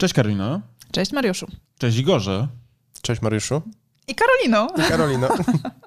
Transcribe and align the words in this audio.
Cześć 0.00 0.14
Karolino. 0.14 0.60
Cześć 0.92 1.12
Mariuszu. 1.12 1.46
Cześć 1.78 1.98
Igorze. 1.98 2.48
Cześć 3.02 3.22
Mariuszu. 3.22 3.62
I 4.08 4.14
Karolino. 4.14 4.68
I 4.86 4.88
Karolino. 4.88 5.28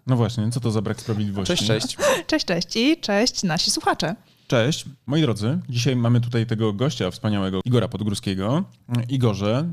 No 0.08 0.16
właśnie, 0.16 0.52
co 0.52 0.60
to 0.60 0.72
za 0.72 0.82
brak 0.82 1.02
sprawiedliwości? 1.02 1.56
Cześć, 1.56 1.68
cześć. 1.68 1.98
Cześć, 2.28 2.46
cześć 2.46 2.76
i 2.76 2.98
cześć 2.98 3.44
nasi 3.44 3.72
słuchacze. 3.72 4.16
Cześć, 4.48 4.86
moi 5.06 5.22
drodzy. 5.22 5.60
Dzisiaj 5.70 5.96
mamy 5.96 6.22
tutaj 6.22 6.46
tego 6.46 6.74
gościa 6.74 7.12
wspaniałego, 7.12 7.62
Igora 7.66 7.88
Podgórskiego. 7.88 8.64
Igorze, 9.10 9.70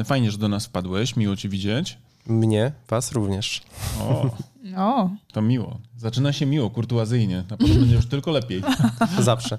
e, 0.00 0.04
fajnie, 0.04 0.30
że 0.30 0.38
do 0.38 0.48
nas 0.48 0.66
wpadłeś, 0.66 1.16
miło 1.16 1.36
cię 1.36 1.48
widzieć. 1.48 1.98
Mnie, 2.26 2.72
was 2.88 3.12
również. 3.12 3.62
O, 4.00 4.30
O, 4.76 5.10
to 5.32 5.42
miło. 5.42 5.78
Zaczyna 5.96 6.32
się 6.32 6.46
miło, 6.46 6.70
kurtuazyjnie. 6.70 7.44
Na 7.50 7.56
pewno 7.56 7.74
będzie 7.74 7.94
już 7.94 8.06
tylko 8.06 8.30
lepiej. 8.30 8.62
Zawsze. 9.20 9.58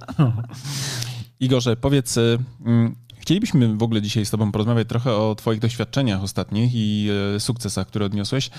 Igorze, 1.40 1.76
powiedz, 1.76 2.18
y, 2.18 2.40
chcielibyśmy 3.24 3.76
w 3.76 3.84
ogóle 3.84 4.02
dzisiaj 4.02 4.26
z 4.26 4.32
Tobą 4.32 4.52
porozmawiać 4.52 4.88
trochę 4.88 5.16
o 5.16 5.36
Twoich 5.36 5.60
doświadczeniach 5.60 6.24
ostatnich 6.24 6.72
i 6.74 7.10
e, 7.36 7.40
sukcesach, 7.40 7.88
które 7.88 8.06
odniosłeś 8.06 8.50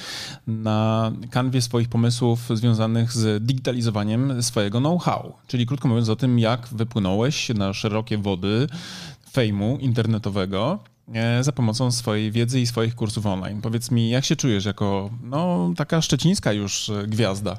na 0.47 1.13
kanwie 1.31 1.63
swoich 1.63 1.89
pomysłów 1.89 2.49
związanych 2.55 3.13
z 3.13 3.45
digitalizowaniem 3.45 4.43
swojego 4.43 4.81
know-how. 4.81 5.33
Czyli 5.47 5.67
krótko 5.67 5.89
mówiąc 5.89 6.09
o 6.09 6.17
tym, 6.17 6.39
jak 6.39 6.69
wypłynąłeś 6.69 7.49
na 7.49 7.73
szerokie 7.73 8.19
wody 8.19 8.67
fejmu 9.33 9.79
internetowego 9.81 10.79
e, 11.15 11.45
za 11.45 11.53
pomocą 11.53 11.93
swojej 11.93 12.33
wiedzy 12.33 12.61
i 12.61 12.67
swoich 12.67 12.95
kursów 12.95 13.27
online. 13.27 13.61
Powiedz 13.61 13.91
mi, 13.91 14.11
jak 14.11 14.25
się 14.25 14.37
czujesz 14.37 14.65
jako 14.65 15.11
no, 15.23 15.73
taka 15.77 16.03
szczecińska 16.03 16.53
już 16.53 16.89
e, 16.89 17.07
gwiazda? 17.07 17.59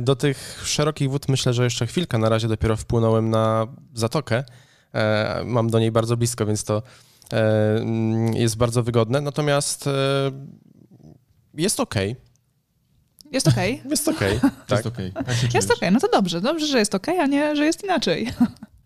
Do 0.00 0.16
tych 0.16 0.62
szerokich 0.64 1.10
wód 1.10 1.28
myślę, 1.28 1.54
że 1.54 1.64
jeszcze 1.64 1.86
chwilkę. 1.86 2.18
Na 2.18 2.28
razie 2.28 2.48
dopiero 2.48 2.76
wpłynąłem 2.76 3.30
na 3.30 3.66
zatokę. 3.94 4.44
E, 4.94 5.42
Mam 5.44 5.70
do 5.70 5.78
niej 5.78 5.92
bardzo 5.92 6.16
blisko, 6.16 6.46
więc 6.46 6.64
to 6.64 6.82
e, 7.32 7.76
mm, 7.76 8.34
jest 8.34 8.56
bardzo 8.56 8.82
wygodne. 8.82 9.20
Natomiast 9.20 9.86
e, 9.86 9.90
jest 11.54 11.80
okej. 11.80 12.16
jest 13.32 13.48
okej. 13.48 13.82
Jest 13.90 14.08
okej. 14.08 14.40
Tak. 14.66 14.84
Jest. 14.84 14.98
Jak 15.42 15.52
się 15.52 15.58
Jest 15.58 15.70
okej, 15.70 15.92
no 15.92 16.00
to 16.00 16.08
dobrze. 16.12 16.40
Dobrze, 16.40 16.66
że 16.66 16.78
jest 16.78 16.94
okej, 16.94 17.18
a 17.18 17.26
nie, 17.26 17.56
że 17.56 17.64
jest 17.64 17.84
inaczej. 17.84 18.28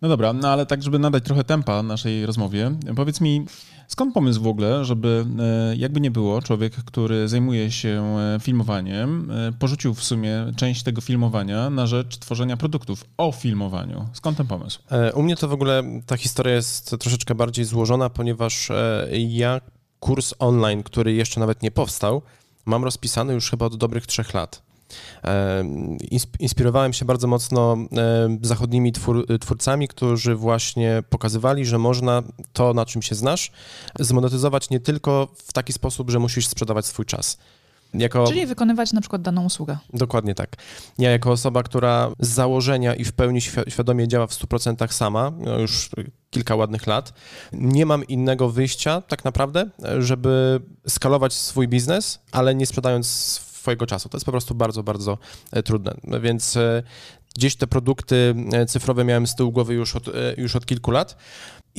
No 0.01 0.09
dobra, 0.09 0.33
no 0.33 0.49
ale 0.49 0.65
tak, 0.65 0.83
żeby 0.83 0.99
nadać 0.99 1.23
trochę 1.23 1.43
tempa 1.43 1.83
naszej 1.83 2.25
rozmowie, 2.25 2.71
powiedz 2.95 3.21
mi, 3.21 3.45
skąd 3.89 4.13
pomysł 4.13 4.41
w 4.41 4.47
ogóle, 4.47 4.85
żeby 4.85 5.25
e, 5.39 5.75
jakby 5.75 6.01
nie 6.01 6.11
było, 6.11 6.41
człowiek, 6.41 6.73
który 6.73 7.27
zajmuje 7.27 7.71
się 7.71 8.17
e, 8.35 8.39
filmowaniem, 8.39 9.31
e, 9.31 9.51
porzucił 9.51 9.93
w 9.93 10.03
sumie 10.03 10.45
część 10.55 10.83
tego 10.83 11.01
filmowania 11.01 11.69
na 11.69 11.87
rzecz 11.87 12.17
tworzenia 12.17 12.57
produktów 12.57 13.05
o 13.17 13.31
filmowaniu. 13.31 14.07
Skąd 14.13 14.37
ten 14.37 14.47
pomysł? 14.47 14.79
U 15.13 15.23
mnie 15.23 15.35
to 15.35 15.47
w 15.47 15.53
ogóle 15.53 15.83
ta 16.05 16.17
historia 16.17 16.53
jest 16.53 16.95
troszeczkę 16.99 17.35
bardziej 17.35 17.65
złożona, 17.65 18.09
ponieważ 18.09 18.69
ja 19.11 19.61
kurs 19.99 20.33
online, 20.39 20.83
który 20.83 21.13
jeszcze 21.13 21.39
nawet 21.39 21.63
nie 21.63 21.71
powstał, 21.71 22.21
mam 22.65 22.83
rozpisany 22.83 23.33
już 23.33 23.49
chyba 23.49 23.65
od 23.65 23.75
dobrych 23.75 24.07
trzech 24.07 24.33
lat. 24.33 24.68
Insp- 26.11 26.39
Inspirowałem 26.39 26.93
się 26.93 27.05
bardzo 27.05 27.27
mocno 27.27 27.77
zachodnimi 28.41 28.91
twór, 28.91 29.25
twórcami, 29.39 29.87
którzy 29.87 30.35
właśnie 30.35 31.03
pokazywali, 31.09 31.65
że 31.65 31.77
można 31.77 32.23
to, 32.53 32.73
na 32.73 32.85
czym 32.85 33.01
się 33.01 33.15
znasz, 33.15 33.51
zmonetyzować 33.99 34.69
nie 34.69 34.79
tylko 34.79 35.27
w 35.35 35.53
taki 35.53 35.73
sposób, 35.73 36.09
że 36.11 36.19
musisz 36.19 36.47
sprzedawać 36.47 36.85
swój 36.85 37.05
czas. 37.05 37.37
Jako... 37.93 38.27
Czyli 38.27 38.45
wykonywać 38.45 38.93
na 38.93 39.01
przykład 39.01 39.21
daną 39.21 39.45
usługę. 39.45 39.77
Dokładnie 39.93 40.35
tak. 40.35 40.55
Ja 40.97 41.11
jako 41.11 41.31
osoba, 41.31 41.63
która 41.63 42.11
z 42.19 42.27
założenia 42.29 42.95
i 42.95 43.03
w 43.03 43.11
pełni 43.11 43.39
świ- 43.39 43.69
świadomie 43.69 44.07
działa 44.07 44.27
w 44.27 44.31
100% 44.31 44.91
sama, 44.91 45.31
no 45.37 45.59
już 45.59 45.89
kilka 46.29 46.55
ładnych 46.55 46.87
lat, 46.87 47.13
nie 47.53 47.85
mam 47.85 48.03
innego 48.07 48.49
wyjścia 48.49 49.01
tak 49.01 49.25
naprawdę, 49.25 49.69
żeby 49.99 50.61
skalować 50.87 51.33
swój 51.33 51.67
biznes, 51.67 52.19
ale 52.31 52.55
nie 52.55 52.65
sprzedając 52.65 53.37
swojego 53.59 53.85
czasu. 53.85 54.09
To 54.09 54.17
jest 54.17 54.25
po 54.25 54.31
prostu 54.31 54.55
bardzo, 54.55 54.83
bardzo 54.83 55.17
e, 55.51 55.63
trudne. 55.63 55.95
Więc 56.21 56.57
e, 56.57 56.83
gdzieś 57.35 57.55
te 57.55 57.67
produkty 57.67 58.35
e, 58.53 58.65
cyfrowe 58.65 59.03
miałem 59.03 59.27
z 59.27 59.35
tyłu 59.35 59.51
głowy 59.51 59.73
już 59.73 59.95
od, 59.95 60.05
już 60.37 60.55
od 60.55 60.65
kilku 60.65 60.91
lat. 60.91 61.17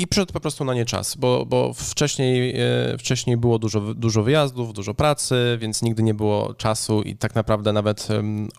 I 0.01 0.07
przyszedł 0.07 0.33
po 0.33 0.41
prostu 0.41 0.65
na 0.65 0.75
nie 0.75 0.85
czas, 0.85 1.17
bo, 1.17 1.47
bo 1.47 1.73
wcześniej, 1.75 2.55
e, 2.61 2.99
wcześniej 2.99 3.37
było 3.37 3.59
dużo, 3.59 3.81
dużo 3.95 4.23
wyjazdów, 4.23 4.73
dużo 4.73 4.95
pracy, 4.95 5.59
więc 5.61 5.83
nigdy 5.83 6.03
nie 6.03 6.15
było 6.15 6.55
czasu 6.55 7.03
i 7.03 7.17
tak 7.17 7.35
naprawdę 7.35 7.73
nawet 7.73 8.09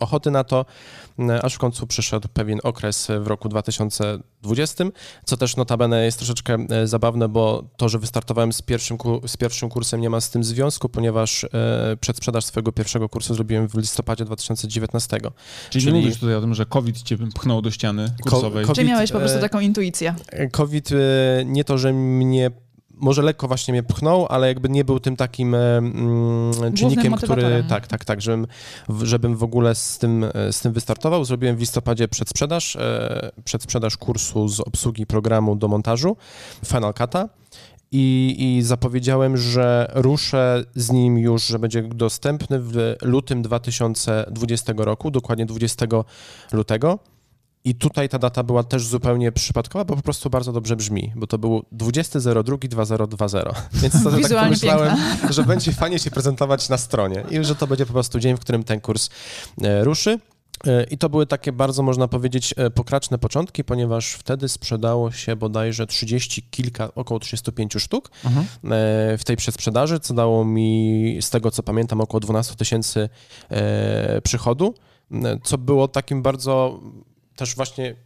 ochoty 0.00 0.30
na 0.30 0.44
to, 0.44 0.64
e, 1.18 1.42
aż 1.44 1.54
w 1.54 1.58
końcu 1.58 1.86
przyszedł 1.86 2.28
pewien 2.32 2.58
okres 2.62 3.08
w 3.20 3.26
roku 3.26 3.48
2020, 3.48 4.84
co 5.24 5.36
też 5.36 5.56
notabene 5.56 6.04
jest 6.04 6.18
troszeczkę 6.18 6.54
e, 6.70 6.86
zabawne, 6.86 7.28
bo 7.28 7.64
to, 7.76 7.88
że 7.88 7.98
wystartowałem 7.98 8.52
z 8.52 8.62
pierwszym, 8.62 8.98
z 9.26 9.36
pierwszym 9.36 9.68
kursem 9.68 10.00
nie 10.00 10.10
ma 10.10 10.20
z 10.20 10.30
tym 10.30 10.44
związku, 10.44 10.88
ponieważ 10.88 11.46
przedsprzedaż 12.00 12.44
swojego 12.44 12.72
pierwszego 12.72 13.08
kursu 13.08 13.34
zrobiłem 13.34 13.68
w 13.68 13.74
listopadzie 13.74 14.24
2019. 14.24 15.20
Czyli, 15.20 15.30
Czyli- 15.70 15.86
nie 15.86 16.00
mówisz 16.00 16.18
tutaj 16.18 16.34
o 16.34 16.40
tym, 16.40 16.54
że 16.54 16.66
COVID 16.66 17.02
cię 17.02 17.16
pchnął 17.34 17.62
do 17.62 17.70
ściany 17.70 18.14
kursowej. 18.22 18.66
ko- 18.66 18.74
Czy 18.74 18.84
miałeś 18.84 19.12
po 19.12 19.18
prostu 19.18 19.40
taką 19.40 19.60
intuicję? 19.60 20.14
COVID 20.52 20.88
nie 21.46 21.64
to, 21.64 21.78
że 21.78 21.92
mnie 21.92 22.50
może 23.02 23.22
lekko 23.22 23.48
właśnie 23.48 23.72
mnie 23.72 23.82
pchnął, 23.82 24.26
ale 24.28 24.48
jakby 24.48 24.68
nie 24.68 24.84
był 24.84 25.00
tym 25.00 25.16
takim 25.16 25.54
mm, 25.54 26.52
czynnikiem, 26.74 27.12
który 27.12 27.64
tak, 27.68 27.86
tak, 27.86 28.04
tak, 28.04 28.20
żebym, 28.20 28.46
żebym 29.02 29.36
w 29.36 29.42
ogóle 29.42 29.74
z 29.74 29.98
tym, 29.98 30.24
e, 30.24 30.52
z 30.52 30.60
tym 30.60 30.72
wystartował. 30.72 31.24
Zrobiłem 31.24 31.56
w 31.56 31.60
listopadzie 31.60 32.08
przedsprzedaż, 32.08 32.76
e, 32.76 33.30
przedsprzedaż 33.44 33.96
kursu 33.96 34.48
z 34.48 34.60
obsługi 34.60 35.06
programu 35.06 35.56
do 35.56 35.68
montażu 35.68 36.16
Final 36.64 36.92
Cut'a. 36.92 37.28
I, 37.94 38.36
I 38.38 38.62
zapowiedziałem, 38.62 39.36
że 39.36 39.90
ruszę 39.94 40.64
z 40.74 40.90
nim 40.90 41.18
już, 41.18 41.46
że 41.46 41.58
będzie 41.58 41.82
dostępny 41.82 42.60
w 42.60 42.94
lutym 43.02 43.42
2020 43.42 44.72
roku, 44.76 45.10
dokładnie 45.10 45.46
20 45.46 45.86
lutego. 46.52 46.98
I 47.64 47.74
tutaj 47.74 48.08
ta 48.08 48.18
data 48.18 48.42
była 48.42 48.62
też 48.62 48.86
zupełnie 48.86 49.32
przypadkowa, 49.32 49.84
bo 49.84 49.96
po 49.96 50.02
prostu 50.02 50.30
bardzo 50.30 50.52
dobrze 50.52 50.76
brzmi, 50.76 51.12
bo 51.16 51.26
to 51.26 51.38
był 51.38 51.64
20.02.2020. 51.76 53.54
Więc 53.82 54.04
to 54.04 54.10
tak 54.10 54.30
pomyślałem, 54.44 54.96
że 55.30 55.42
będzie 55.42 55.72
fajnie 55.72 55.98
się 55.98 56.10
prezentować 56.10 56.68
na 56.68 56.78
stronie 56.78 57.24
i 57.30 57.44
że 57.44 57.54
to 57.54 57.66
będzie 57.66 57.86
po 57.86 57.92
prostu 57.92 58.20
dzień, 58.20 58.36
w 58.36 58.40
którym 58.40 58.64
ten 58.64 58.80
kurs 58.80 59.10
e, 59.62 59.84
ruszy. 59.84 60.18
E, 60.66 60.84
I 60.84 60.98
to 60.98 61.08
były 61.08 61.26
takie 61.26 61.52
bardzo, 61.52 61.82
można 61.82 62.08
powiedzieć, 62.08 62.54
e, 62.56 62.70
pokraczne 62.70 63.18
początki, 63.18 63.64
ponieważ 63.64 64.12
wtedy 64.12 64.48
sprzedało 64.48 65.10
się 65.12 65.36
bodajże 65.36 65.86
30 65.86 66.42
kilka, 66.50 66.94
około 66.94 67.20
35 67.20 67.72
sztuk 67.78 68.10
Mhm. 68.24 68.46
w 69.18 69.24
tej 69.24 69.36
przedsprzedaży, 69.36 70.00
co 70.00 70.14
dało 70.14 70.44
mi, 70.44 71.18
z 71.20 71.30
tego 71.30 71.50
co 71.50 71.62
pamiętam, 71.62 72.00
około 72.00 72.20
12 72.20 72.54
tysięcy 72.54 73.08
przychodu, 74.22 74.74
co 75.44 75.58
było 75.58 75.88
takim 75.88 76.22
bardzo 76.22 76.80
też 77.36 77.54
właśnie 77.54 77.96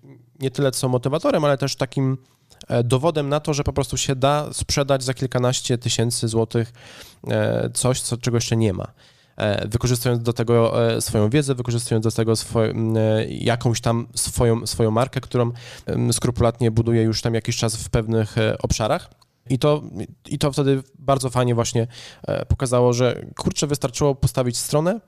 nie 0.41 0.51
tyle 0.51 0.71
co 0.71 0.89
motywatorem, 0.89 1.45
ale 1.45 1.59
też 1.59 1.77
takim 1.77 2.19
e, 2.69 2.85
dowodem 2.85 3.29
na 3.29 3.41
to, 3.41 3.55
że 3.55 3.65
po 3.65 3.73
prostu 3.73 3.97
się 3.97 4.17
da 4.17 4.53
sprzedać 4.53 5.05
za 5.05 5.15
kilkanaście 5.15 5.79
tysięcy 5.79 6.29
złotych 6.29 6.73
e, 7.29 7.71
coś, 7.75 8.01
co, 8.01 8.17
czego 8.17 8.37
jeszcze 8.37 8.57
nie 8.57 8.73
ma. 8.73 8.87
E, 9.37 9.69
Wykorzystując 9.69 10.23
do 10.23 10.33
tego 10.33 10.73
swoją 11.01 11.31
wiedzę, 11.31 11.55
wykorzystując 11.55 12.05
do 12.05 12.11
tego 12.11 12.33
e, 12.33 13.27
jakąś 13.29 13.81
tam 13.81 14.07
swoją, 14.15 14.67
swoją 14.67 14.91
markę, 14.91 15.21
którą 15.21 15.53
skrupulatnie 16.13 16.71
buduję 16.71 17.03
już 17.03 17.23
tam 17.23 17.35
jakiś 17.35 17.57
czas 17.57 17.77
w 17.77 17.91
pewnych 17.91 18.37
obszarach. 18.63 19.11
I 19.51 19.59
to, 19.59 19.83
I 20.29 20.39
to 20.39 20.53
wtedy 20.53 20.83
bardzo 20.99 21.31
fajnie 21.31 21.55
właśnie 21.55 21.87
pokazało, 22.49 22.93
że 22.93 23.27
kurczę, 23.37 23.67
wystarczyło 23.67 24.15
postawić 24.15 24.59
stronę, 24.59 25.01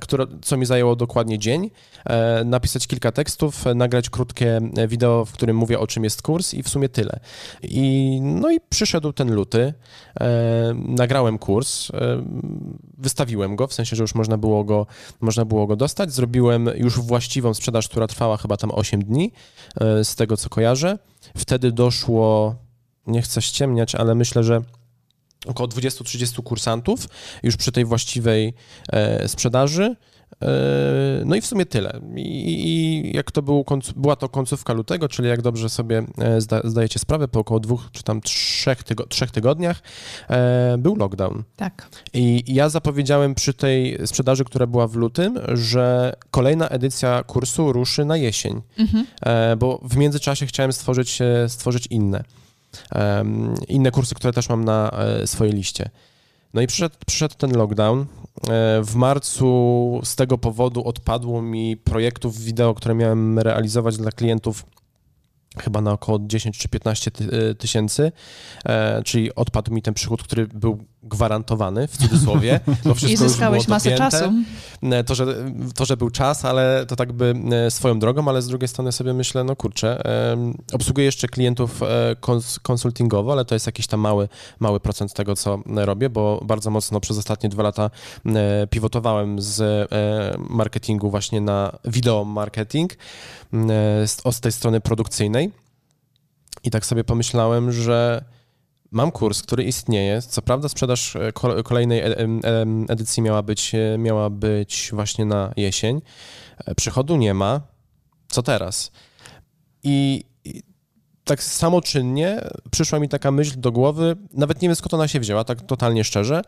które, 0.00 0.26
co 0.42 0.56
mi 0.56 0.66
zajęło 0.66 0.96
dokładnie 0.96 1.38
dzień, 1.38 1.70
e, 2.04 2.44
napisać 2.44 2.86
kilka 2.86 3.12
tekstów, 3.12 3.66
e, 3.66 3.74
nagrać 3.74 4.10
krótkie 4.10 4.60
e, 4.76 4.88
wideo, 4.88 5.24
w 5.24 5.32
którym 5.32 5.56
mówię 5.56 5.78
o 5.78 5.86
czym 5.86 6.04
jest 6.04 6.22
kurs 6.22 6.54
i 6.54 6.62
w 6.62 6.68
sumie 6.68 6.88
tyle. 6.88 7.20
I, 7.62 8.18
no 8.22 8.50
i 8.50 8.60
przyszedł 8.68 9.12
ten 9.12 9.34
luty, 9.34 9.74
e, 10.20 10.74
nagrałem 10.74 11.38
kurs, 11.38 11.90
e, 11.90 12.22
wystawiłem 12.98 13.56
go, 13.56 13.66
w 13.66 13.74
sensie, 13.74 13.96
że 13.96 14.02
już 14.02 14.14
można 14.14 14.38
było 14.38 14.64
go, 14.64 14.86
można 15.20 15.44
było 15.44 15.66
go 15.66 15.76
dostać, 15.76 16.12
zrobiłem 16.12 16.70
już 16.76 17.00
właściwą 17.00 17.54
sprzedaż, 17.54 17.88
która 17.88 18.06
trwała 18.06 18.36
chyba 18.36 18.56
tam 18.56 18.70
8 18.70 19.04
dni, 19.04 19.32
e, 19.80 20.04
z 20.04 20.14
tego 20.14 20.36
co 20.36 20.48
kojarzę. 20.48 20.98
Wtedy 21.36 21.72
doszło, 21.72 22.54
nie 23.06 23.22
chcę 23.22 23.42
ściemniać, 23.42 23.94
ale 23.94 24.14
myślę, 24.14 24.44
że 24.44 24.62
około 25.46 25.68
20-30 25.68 26.42
kursantów 26.42 27.08
już 27.42 27.56
przy 27.56 27.72
tej 27.72 27.84
właściwej 27.84 28.54
e, 28.92 29.28
sprzedaży. 29.28 29.96
E, 30.42 30.46
No 31.24 31.36
i 31.36 31.40
w 31.40 31.46
sumie 31.46 31.66
tyle. 31.66 32.00
I, 32.16 32.20
i 32.68 33.16
jak 33.16 33.30
to 33.32 33.42
był, 33.42 33.64
była 33.96 34.16
to 34.16 34.28
końcówka 34.28 34.72
lutego, 34.72 35.08
czyli 35.08 35.28
jak 35.28 35.42
dobrze 35.42 35.68
sobie 35.68 36.06
e, 36.18 36.40
zda, 36.40 36.60
zdajecie 36.64 36.98
sprawę, 36.98 37.28
po 37.28 37.40
około 37.40 37.60
dwóch 37.60 37.88
czy 37.92 38.02
tam 38.02 38.20
trzech, 38.20 38.82
tygo, 38.82 39.06
trzech 39.06 39.30
tygodniach 39.30 39.82
e, 40.30 40.76
był 40.78 40.96
lockdown. 40.96 41.42
Tak. 41.56 41.88
I 42.12 42.44
ja 42.54 42.68
zapowiedziałem 42.68 43.34
przy 43.34 43.54
tej 43.54 43.98
sprzedaży, 44.06 44.44
która 44.44 44.66
była 44.66 44.86
w 44.88 44.94
lutym, 44.94 45.38
że 45.54 46.12
kolejna 46.30 46.68
edycja 46.68 47.22
kursu 47.22 47.72
ruszy 47.72 48.04
na 48.04 48.16
jesień, 48.16 48.62
Mhm. 48.78 49.06
e, 49.22 49.56
bo 49.56 49.80
w 49.82 49.96
międzyczasie 49.96 50.46
chciałem 50.46 50.72
stworzyć, 50.72 51.18
stworzyć 51.48 51.86
inne. 51.90 52.24
Inne 53.68 53.90
kursy, 53.90 54.14
które 54.14 54.32
też 54.32 54.48
mam 54.48 54.64
na 54.64 54.90
e, 54.90 55.26
swojej 55.26 55.52
liście. 55.54 55.90
No 56.54 56.60
i 56.62 56.66
przyszedł, 56.66 56.94
przyszedł 57.06 57.34
ten 57.38 57.56
lockdown. 57.56 58.00
E, 58.00 58.04
W 58.84 58.94
marcu 58.94 60.00
z 60.04 60.16
tego 60.16 60.38
powodu 60.38 60.84
odpadło 60.84 61.42
mi 61.42 61.76
projektów 61.76 62.38
wideo, 62.38 62.74
które 62.74 62.94
miałem 62.94 63.38
realizować 63.38 63.96
dla 63.96 64.10
klientów 64.10 64.66
chyba 65.58 65.80
na 65.80 65.92
około 65.92 66.18
10 66.22 66.58
czy 66.58 66.68
15 66.68 67.10
ty- 67.10 67.54
tysięcy, 67.54 68.12
e, 68.66 69.02
czyli 69.02 69.34
odpadł 69.34 69.72
mi 69.72 69.82
ten 69.82 69.94
przychód, 69.94 70.22
który 70.22 70.46
był 70.46 70.84
gwarantowany 71.02 71.88
w 71.88 71.96
cudzysłowie. 71.96 72.60
Bo 72.84 72.94
wszystko 72.94 73.08
I 73.08 73.10
już 73.10 73.18
było 73.18 73.28
zyskałeś 73.30 73.68
masę 73.68 73.90
dopięte. 73.90 74.10
czasu. 74.10 74.32
E, 74.82 75.04
To 75.04 75.14
że, 75.14 75.26
to, 75.74 75.84
że 75.84 75.96
był 75.96 76.10
czas, 76.10 76.44
ale 76.44 76.86
to 76.88 76.96
tak 76.96 77.12
by 77.12 77.34
e, 77.66 77.70
swoją 77.70 77.98
drogą, 77.98 78.28
ale 78.28 78.42
z 78.42 78.46
drugiej 78.46 78.68
strony 78.68 78.92
sobie 78.92 79.14
myślę, 79.14 79.44
no 79.44 79.56
kurczę, 79.56 80.02
obsługuję 80.72 81.04
jeszcze 81.06 81.28
klientów 81.28 81.82
e, 81.82 81.86
kons- 82.20 82.58
konsultingowo, 82.62 83.32
ale 83.32 83.44
to 83.44 83.54
jest 83.54 83.66
jakiś 83.66 83.86
tam 83.86 84.00
mały, 84.00 84.28
mały 84.60 84.80
procent 84.80 85.12
tego, 85.14 85.36
co 85.36 85.58
robię, 85.66 86.10
bo 86.10 86.40
bardzo 86.44 86.70
mocno 86.70 87.00
przez 87.00 87.18
ostatnie 87.18 87.48
dwa 87.48 87.62
lata 87.62 87.90
pivotowałem 88.70 89.40
z 89.42 89.88
marketingu 90.50 91.10
właśnie 91.10 91.40
na 91.40 91.78
wideo 91.84 92.24
marketing 92.24 92.92
z, 94.06 94.16
od 94.24 94.40
tej 94.40 94.52
strony 94.52 94.80
produkcyjnej 94.80 95.52
i 96.64 96.70
tak 96.70 96.86
sobie 96.86 97.04
pomyślałem, 97.04 97.72
że 97.72 98.24
Mam 98.96 99.10
kurs, 99.12 99.42
który 99.42 99.64
istnieje. 99.64 100.22
Co 100.22 100.42
prawda 100.42 100.68
sprzedaż 100.68 101.16
e, 101.16 101.32
ko- 101.32 101.62
kolejnej 101.62 102.00
e- 102.00 102.16
edycji 102.88 103.22
miała 103.22 103.42
być, 103.42 103.74
e, 103.74 103.98
miała 103.98 104.30
być 104.30 104.90
właśnie 104.92 105.24
na 105.24 105.52
jesień. 105.56 106.00
Przychodu 106.76 107.16
nie 107.16 107.34
ma. 107.34 107.60
Co 108.28 108.42
teraz? 108.42 108.90
I 109.82 110.24
tak 111.26 111.42
samoczynnie 111.42 112.40
przyszła 112.70 112.98
mi 112.98 113.08
taka 113.08 113.30
myśl 113.30 113.60
do 113.60 113.72
głowy, 113.72 114.16
nawet 114.34 114.62
nie 114.62 114.68
wiem 114.68 114.76
skąd 114.76 114.94
ona 114.94 115.08
się 115.08 115.20
wzięła, 115.20 115.44
tak 115.44 115.60
totalnie 115.62 116.04
szczerze, 116.04 116.42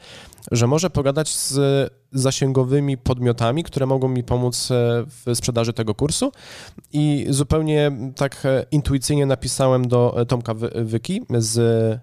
że 0.50 0.66
może 0.66 0.90
pogadać 0.90 1.34
z 1.36 1.58
zasięgowymi 2.12 2.98
podmiotami, 2.98 3.64
które 3.64 3.86
mogą 3.86 4.08
mi 4.08 4.24
pomóc 4.24 4.70
e, 4.70 4.74
w 5.06 5.36
sprzedaży 5.36 5.72
tego 5.72 5.94
kursu. 5.94 6.32
I 6.92 7.26
zupełnie 7.30 7.90
tak 8.16 8.46
e, 8.46 8.64
intuicyjnie 8.70 9.26
napisałem 9.26 9.88
do 9.88 10.20
e, 10.20 10.26
Tomka 10.26 10.54
Wy- 10.54 10.84
Wyki 10.84 11.22
z 11.38 11.58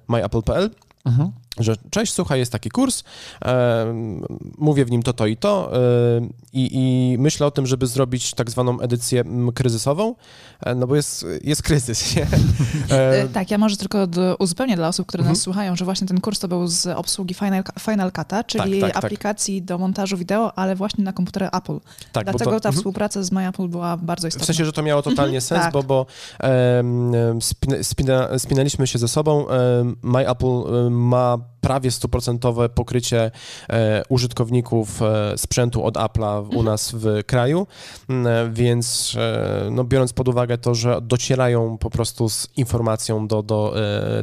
myapple.pl, 0.08 0.70
Mhm. 1.06 1.32
Że 1.60 1.76
cześć, 1.90 2.14
słuchaj, 2.14 2.40
jest 2.40 2.52
taki 2.52 2.70
kurs, 2.70 3.04
e, 3.46 3.86
mówię 4.58 4.86
w 4.86 4.92
nim 4.92 5.04
to, 5.04 5.14
to 5.14 5.28
i 5.28 5.38
to 5.38 5.72
e, 5.74 5.80
i, 6.54 7.16
myślę 7.20 7.48
o 7.48 7.52
tym, 7.52 7.68
żeby 7.68 7.88
zrobić 7.88 8.34
tak 8.34 8.50
zwaną 8.52 8.80
edycję 8.80 9.24
kryzysową, 9.56 10.16
e, 10.66 10.76
no 10.76 10.88
bo 10.88 10.96
jest, 10.96 11.26
jest 11.44 11.62
kryzys, 11.64 12.16
nie? 12.16 12.28
E, 12.92 13.16
E, 13.22 13.28
Tak, 13.28 13.52
ja 13.52 13.58
może 13.58 13.78
tylko 13.78 14.08
do, 14.08 14.36
uzupełnię 14.40 14.76
dla 14.76 14.88
osób, 14.88 15.08
które 15.08 15.22
Mhm. 15.22 15.32
nas 15.34 15.42
słuchają, 15.44 15.76
że 15.76 15.86
właśnie 15.86 16.08
ten 16.08 16.22
kurs 16.22 16.40
to 16.40 16.48
był 16.48 16.68
z 16.68 16.88
obsługi 16.88 17.34
Final, 17.34 17.64
Final 17.80 18.10
Cut'a, 18.10 18.44
czyli 18.46 18.82
tak, 18.82 18.94
tak. 18.94 19.06
aplikacji 19.06 19.62
do 19.62 19.78
montażu 19.78 20.18
wideo, 20.18 20.58
ale 20.58 20.76
właśnie 20.76 21.04
na 21.04 21.14
komputery 21.14 21.46
Apple. 21.48 21.80
tak, 22.12 22.24
Dlatego 22.26 22.52
to- 22.52 22.60
ta 22.60 22.70
mhm. 22.70 22.76
współpraca 22.76 23.24
z 23.24 23.32
MyApple 23.32 23.68
była 23.68 23.98
bardzo 23.98 24.28
istotna. 24.28 24.44
W 24.44 24.48
sensie, 24.48 24.66
że 24.66 24.72
to 24.72 24.84
miało 24.84 25.02
totalnie 25.02 25.42
sens, 25.42 25.62
tak. 25.62 25.74
bo, 25.74 25.84
bo 25.84 26.06
spina, 27.42 27.84
spina, 27.84 28.40
spinaliśmy 28.40 28.88
się 28.88 29.00
ze 29.00 29.08
sobą. 29.08 29.46
MyApple 30.04 30.64
ma 30.92 31.38
prawie 31.66 31.92
stuprocentowe 31.92 32.70
pokrycie 32.70 33.32
e, 33.70 34.04
użytkowników 34.10 35.02
e, 35.02 35.38
sprzętu 35.38 35.84
od 35.84 35.96
Apple'a 35.96 36.56
u 36.56 36.64
nas 36.64 36.92
w 36.92 37.24
kraju, 37.26 37.68
m, 38.10 38.28
e, 38.28 38.50
więc 38.52 39.18
no, 39.72 39.84
biorąc 39.84 40.14
pod 40.14 40.28
uwagę 40.28 40.58
to, 40.58 40.76
że 40.76 41.00
docierają 41.02 41.78
po 41.78 41.90
prostu 41.90 42.30
z 42.30 42.48
informacją 42.58 43.28
do, 43.28 43.44
do 43.44 43.74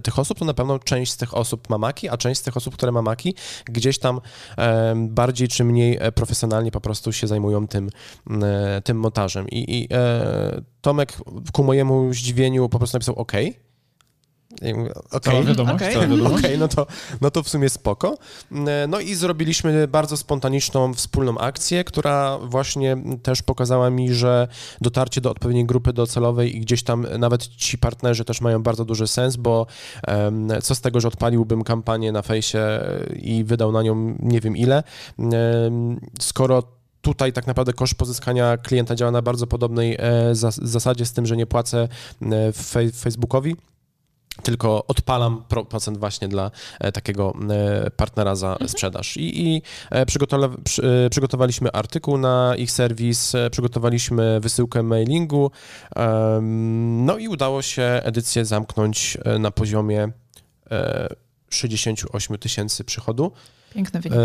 tych 0.02 0.18
osób, 0.18 0.38
to 0.38 0.44
na 0.44 0.54
pewno 0.54 0.78
część 0.78 1.12
z 1.12 1.16
tych 1.16 1.36
osób 1.36 1.70
ma 1.70 1.78
Maki, 1.78 2.08
a 2.08 2.16
część 2.16 2.40
z 2.40 2.42
tych 2.42 2.56
osób, 2.56 2.74
które 2.74 2.92
ma 2.92 3.02
Maki, 3.02 3.34
gdzieś 3.64 3.98
tam 3.98 4.20
bardziej 4.96 5.48
czy 5.48 5.64
mniej 5.64 5.98
profesjonalnie 6.14 6.70
po 6.70 6.80
prostu 6.80 7.12
się 7.12 7.26
zajmują 7.26 7.68
tym, 7.68 7.90
m, 8.30 8.44
e, 8.44 8.82
tym 8.82 8.98
montażem. 8.98 9.48
I, 9.48 9.64
i 9.76 9.88
Tomek 10.80 11.18
ku 11.52 11.64
mojemu 11.64 12.14
zdziwieniu 12.14 12.68
po 12.68 12.78
prostu 12.78 12.96
napisał 12.96 13.14
OK. 13.14 13.32
I 14.62 14.74
mówię, 14.74 14.92
Cała 15.22 15.36
Okej, 15.36 15.44
wiadomość, 15.44 15.76
Okej. 15.76 15.92
cała 15.94 16.06
wiadomość. 16.06 16.44
no, 16.58 16.68
to, 16.68 16.86
no 17.20 17.30
to 17.30 17.42
w 17.42 17.48
sumie 17.48 17.68
spoko. 17.68 18.18
No 18.88 19.00
i 19.00 19.14
zrobiliśmy 19.14 19.88
bardzo 19.88 20.16
spontaniczną, 20.16 20.94
wspólną 20.94 21.38
akcję, 21.38 21.84
która 21.84 22.38
właśnie 22.38 22.96
też 23.22 23.42
pokazała 23.42 23.90
mi, 23.90 24.14
że 24.14 24.48
dotarcie 24.80 25.20
do 25.20 25.30
odpowiedniej 25.30 25.66
grupy 25.66 25.92
docelowej 25.92 26.56
i 26.56 26.60
gdzieś 26.60 26.82
tam 26.82 27.06
nawet 27.18 27.46
ci 27.48 27.78
partnerzy 27.78 28.24
też 28.24 28.40
mają 28.40 28.62
bardzo 28.62 28.84
duży 28.84 29.06
sens, 29.06 29.36
bo 29.36 29.66
co 30.62 30.74
z 30.74 30.80
tego, 30.80 31.00
że 31.00 31.08
odpaliłbym 31.08 31.64
kampanię 31.64 32.12
na 32.12 32.22
fejsie 32.22 32.58
i 33.16 33.44
wydał 33.44 33.72
na 33.72 33.82
nią 33.82 34.16
nie 34.18 34.40
wiem 34.40 34.56
ile, 34.56 34.82
skoro 36.20 36.62
tutaj 37.00 37.32
tak 37.32 37.46
naprawdę 37.46 37.72
koszt 37.72 37.94
pozyskania 37.94 38.56
klienta 38.56 38.94
działa 38.94 39.10
na 39.10 39.22
bardzo 39.22 39.46
podobnej 39.46 39.96
e, 39.98 39.98
zas- 40.34 40.60
zasadzie 40.62 41.06
z 41.06 41.12
tym, 41.12 41.26
że 41.26 41.36
nie 41.36 41.46
płacę 41.46 41.88
e, 42.22 42.52
Facebookowi, 42.92 43.56
tylko 44.42 44.86
odpalam 44.86 45.44
pro- 45.48 45.64
procent 45.64 45.98
właśnie 45.98 46.28
dla 46.28 46.50
e, 46.80 46.92
takiego 46.92 47.34
e, 47.50 47.90
partnera 47.90 48.34
za 48.34 48.56
sprzedaż. 48.66 49.16
I, 49.16 49.40
i 49.48 49.62
e, 49.90 50.06
przygotowa- 50.06 50.62
przy, 50.64 51.08
przygotowaliśmy 51.10 51.72
artykuł 51.72 52.18
na 52.18 52.54
ich 52.56 52.70
serwis, 52.70 53.32
przygotowaliśmy 53.50 54.40
wysyłkę 54.40 54.82
mailingu, 54.82 55.50
no 57.06 57.18
i 57.18 57.28
udało 57.28 57.62
się 57.62 57.82
edycję 57.82 58.44
zamknąć 58.44 59.18
na 59.38 59.50
poziomie 59.50 60.08
e, 60.70 61.08
68 61.50 62.38
tysięcy 62.38 62.84
przychodu. 62.84 63.32
Piękny 63.74 64.00
wynik. 64.00 64.18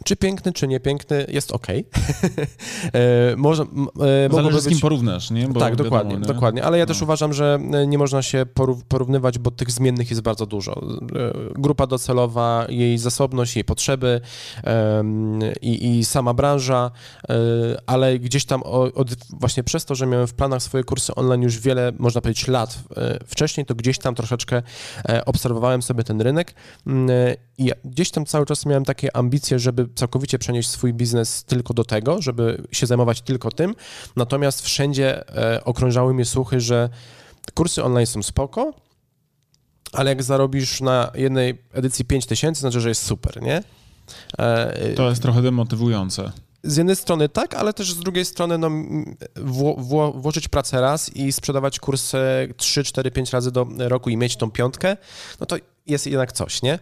E, 0.00 0.04
Czy 0.04 0.16
piękny, 0.16 0.52
czy 0.52 0.68
niepiękny, 0.68 1.26
jest 1.28 1.52
ok. 1.52 1.66
Może, 3.36 3.62
m- 3.62 3.86
e, 4.28 4.34
Zależy 4.34 4.60
z 4.60 4.68
kim 4.68 4.80
porównasz, 4.80 5.30
nie? 5.30 5.48
Bo 5.48 5.60
tak, 5.60 5.70
wiadomo, 5.70 5.84
dokładnie, 5.90 6.14
nie? 6.14 6.20
dokładnie. 6.20 6.64
Ale 6.64 6.78
ja 6.78 6.86
też 6.86 7.00
No. 7.00 7.04
uważam, 7.04 7.32
że 7.32 7.58
e, 7.72 7.86
nie 7.86 7.98
można 7.98 8.22
się 8.22 8.46
porów- 8.54 8.84
porównywać, 8.88 9.38
bo 9.38 9.50
tych 9.50 9.70
zmiennych 9.70 10.10
jest 10.10 10.22
bardzo 10.22 10.46
dużo. 10.46 10.72
E, 10.72 11.52
Grupa 11.60 11.86
docelowa, 11.86 12.66
jej 12.68 12.98
zasobność, 12.98 13.56
jej 13.56 13.64
potrzeby 13.64 14.20
i, 15.60 15.98
i 15.98 16.04
sama 16.04 16.34
branża, 16.34 16.90
e, 17.28 17.34
ale 17.86 18.18
gdzieś 18.18 18.44
tam 18.44 18.62
od, 18.62 19.14
właśnie 19.40 19.62
przez 19.64 19.84
to, 19.84 19.94
że 19.94 20.06
miałem 20.06 20.26
w 20.26 20.34
planach 20.34 20.62
swoje 20.62 20.84
kursy 20.84 21.14
online 21.14 21.42
już 21.42 21.58
wiele, 21.58 21.92
można 21.98 22.20
powiedzieć, 22.20 22.48
lat 22.48 22.78
e, 22.96 23.18
wcześniej, 23.26 23.66
to 23.66 23.74
gdzieś 23.74 23.98
tam 23.98 24.14
troszeczkę 24.14 24.62
e, 25.08 25.24
obserwowałem 25.24 25.82
sobie 25.82 26.04
ten 26.04 26.20
rynek 26.20 26.54
mm, 26.86 27.10
e, 27.10 27.34
i 27.58 27.64
ja 27.64 27.74
gdzieś 27.84 28.10
tam 28.10 28.26
cały 28.26 28.46
czas 28.46 28.66
miałem 28.66 28.84
takie 28.84 29.16
ambicje, 29.16 29.58
żeby 29.58 29.88
całkowicie 29.94 30.38
przenieść 30.38 30.68
swój 30.68 30.94
biznes 30.94 31.44
tylko 31.44 31.74
do 31.74 31.84
tego, 31.84 32.22
żeby 32.22 32.62
się 32.72 32.86
zajmować 32.86 33.20
tylko 33.20 33.50
tym, 33.50 33.74
natomiast 34.16 34.62
wszędzie 34.62 35.28
e, 35.54 35.64
okrążały 35.64 36.14
mnie 36.14 36.24
słuchy, 36.24 36.60
że 36.60 36.88
kursy 37.54 37.84
online 37.84 38.06
są 38.06 38.22
spoko, 38.22 38.72
ale 39.92 40.10
jak 40.10 40.22
zarobisz 40.22 40.80
na 40.80 41.10
jednej 41.14 41.58
edycji 41.72 42.04
5000, 42.04 42.28
tysięcy, 42.28 42.60
znaczy, 42.60 42.80
że 42.80 42.88
jest 42.88 43.02
super, 43.06 43.42
nie? 43.42 43.62
E, 44.38 44.92
To 44.96 45.08
jest 45.10 45.22
trochę 45.22 45.42
demotywujące. 45.42 46.32
z 46.64 46.76
jednej 46.76 46.96
strony 46.96 47.28
tak, 47.28 47.54
ale 47.54 47.72
też 47.72 47.92
z 47.92 47.98
drugiej 47.98 48.24
strony 48.24 48.58
no, 48.58 48.70
wło, 49.36 49.76
wło, 49.78 50.12
włożyć 50.12 50.48
pracę 50.48 50.80
raz 50.80 51.16
i 51.16 51.32
sprzedawać 51.32 51.80
kursy 51.80 52.18
3, 52.56 52.84
4, 52.84 53.10
5 53.10 53.30
razy 53.32 53.52
do 53.52 53.66
roku 53.78 54.10
i 54.10 54.16
mieć 54.16 54.36
tą 54.36 54.50
piątkę, 54.50 54.96
no 55.40 55.46
to 55.46 55.56
jest 55.86 56.06
jednak 56.06 56.32
coś, 56.32 56.62
nie? 56.62 56.78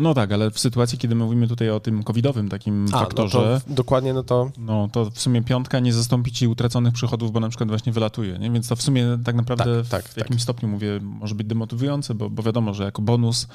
No 0.00 0.14
tak, 0.14 0.32
ale 0.32 0.50
w 0.50 0.58
sytuacji, 0.58 0.98
kiedy 0.98 1.14
mówimy 1.14 1.48
tutaj 1.48 1.70
o 1.70 1.80
tym 1.80 2.02
covidowym 2.02 2.48
takim 2.48 2.86
A, 2.92 2.98
faktorze, 3.00 3.38
no 3.38 3.60
to, 3.60 3.74
dokładnie, 3.74 4.12
no 4.12 4.22
to 4.22 4.50
no 4.58 4.88
to 4.92 5.10
w 5.10 5.20
sumie 5.20 5.42
piątka 5.42 5.80
nie 5.80 5.92
zastąpi 5.92 6.32
ci 6.32 6.48
utraconych 6.48 6.94
przychodów, 6.94 7.32
bo 7.32 7.40
na 7.40 7.48
przykład 7.48 7.68
właśnie 7.68 7.92
wylatuje, 7.92 8.38
nie? 8.38 8.50
Więc 8.50 8.68
to 8.68 8.76
w 8.76 8.82
sumie 8.82 9.18
tak 9.24 9.34
naprawdę 9.34 9.82
Tak, 9.82 10.02
tak, 10.02 10.12
w 10.12 10.16
jakimś 10.16 10.42
stopniu, 10.42 10.68
mówię, 10.68 11.00
może 11.02 11.34
być 11.34 11.46
demotywujące, 11.46 12.14
bo, 12.14 12.30
bo 12.30 12.42
wiadomo, 12.42 12.74
że 12.74 12.84
jako 12.84 13.02
bonus, 13.02 13.46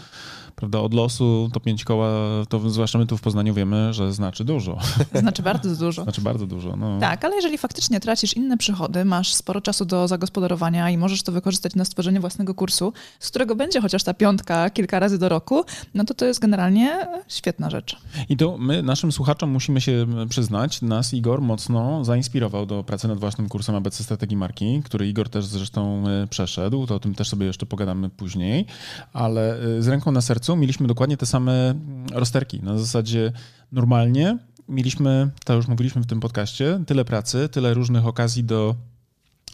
prawda, 0.56 0.80
od 0.80 0.94
losu 0.94 1.50
to 1.54 1.60
pięć 1.60 1.84
koła, 1.84 2.10
to 2.50 2.70
zwłaszcza 2.70 3.00
my 3.00 3.06
tu 3.06 3.18
w 3.18 3.22
Poznaniu 3.22 3.54
wiemy, 3.54 3.94
że 3.94 4.14
znaczy 4.14 4.44
dużo. 4.44 4.80
Znaczy 5.22 5.44
bardzo 5.44 5.76
dużo. 5.76 6.04
Znaczy 6.04 6.22
bardzo 6.22 6.48
dużo, 6.48 6.76
no. 6.76 7.00
Tak, 7.00 7.26
ale 7.26 7.36
jeżeli 7.36 7.58
faktycznie 7.58 8.00
tracisz 8.00 8.34
inne 8.34 8.58
przychody, 8.58 9.06
masz 9.06 9.34
sporo 9.34 9.62
czasu 9.62 9.86
do 9.86 10.08
zagospodarowania 10.08 10.90
i 10.90 10.98
możesz 10.98 11.24
to 11.24 11.32
wykorzystać 11.32 11.76
na 11.76 11.86
stworzenie 11.86 12.20
własnego 12.20 12.54
kursu, 12.54 12.94
z 13.20 13.30
którego 13.30 13.56
będzie 13.56 13.82
chociaż 13.82 14.04
ta 14.04 14.14
piątka 14.14 14.70
kilka 14.70 15.00
razy 15.00 15.18
do 15.18 15.30
roku, 15.30 15.66
no 15.94 16.04
to 16.04 16.14
to 16.14 16.26
jest 16.26 16.35
generalnie 16.40 17.08
świetna 17.28 17.70
rzecz. 17.70 17.98
I 18.30 18.38
tu 18.38 18.58
my, 18.58 18.84
naszym 18.84 19.12
słuchaczom 19.12 19.50
musimy 19.50 19.82
się 19.82 20.08
przyznać, 20.30 20.82
nas 20.82 21.14
Igor 21.14 21.42
mocno 21.42 22.06
zainspirował 22.06 22.66
do 22.66 22.84
pracy 22.84 23.08
nad 23.08 23.20
własnym 23.20 23.50
kursem 23.50 23.76
ABC 23.76 24.04
Strategii 24.04 24.38
Marki, 24.38 24.82
który 24.86 25.08
Igor 25.08 25.30
też 25.30 25.46
zresztą 25.46 26.04
e, 26.08 26.28
przeszedł, 26.28 26.88
to 26.88 26.96
o 26.96 27.00
tym 27.00 27.16
też 27.16 27.30
sobie 27.30 27.46
jeszcze 27.46 27.66
pogadamy 27.66 28.10
później, 28.10 28.66
ale 29.14 29.60
e, 29.60 29.82
z 29.82 29.88
ręką 29.88 30.12
na 30.12 30.22
sercu 30.22 30.56
mieliśmy 30.56 30.88
dokładnie 30.88 31.18
te 31.18 31.26
same 31.26 31.70
mm, 31.70 32.06
rozterki. 32.14 32.64
Na 32.64 32.78
zasadzie 32.78 33.32
normalnie 33.72 34.38
mieliśmy, 34.70 35.30
to 35.46 35.54
już 35.54 35.68
mówiliśmy 35.68 36.02
w 36.02 36.06
tym 36.06 36.20
podcaście, 36.20 36.84
tyle 36.88 37.06
pracy, 37.06 37.50
tyle 37.50 37.74
różnych 37.74 38.06
okazji 38.06 38.44
do 38.44 38.76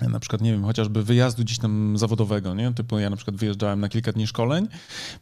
na 0.09 0.19
przykład, 0.19 0.41
nie 0.41 0.51
wiem, 0.51 0.63
chociażby 0.63 1.03
wyjazdu 1.03 1.43
gdzieś 1.43 1.57
tam 1.57 1.97
zawodowego, 1.97 2.53
nie? 2.53 2.73
Typu 2.73 2.99
ja 2.99 3.09
na 3.09 3.15
przykład 3.15 3.35
wyjeżdżałem 3.35 3.79
na 3.79 3.89
kilka 3.89 4.11
dni 4.11 4.27
szkoleń, 4.27 4.67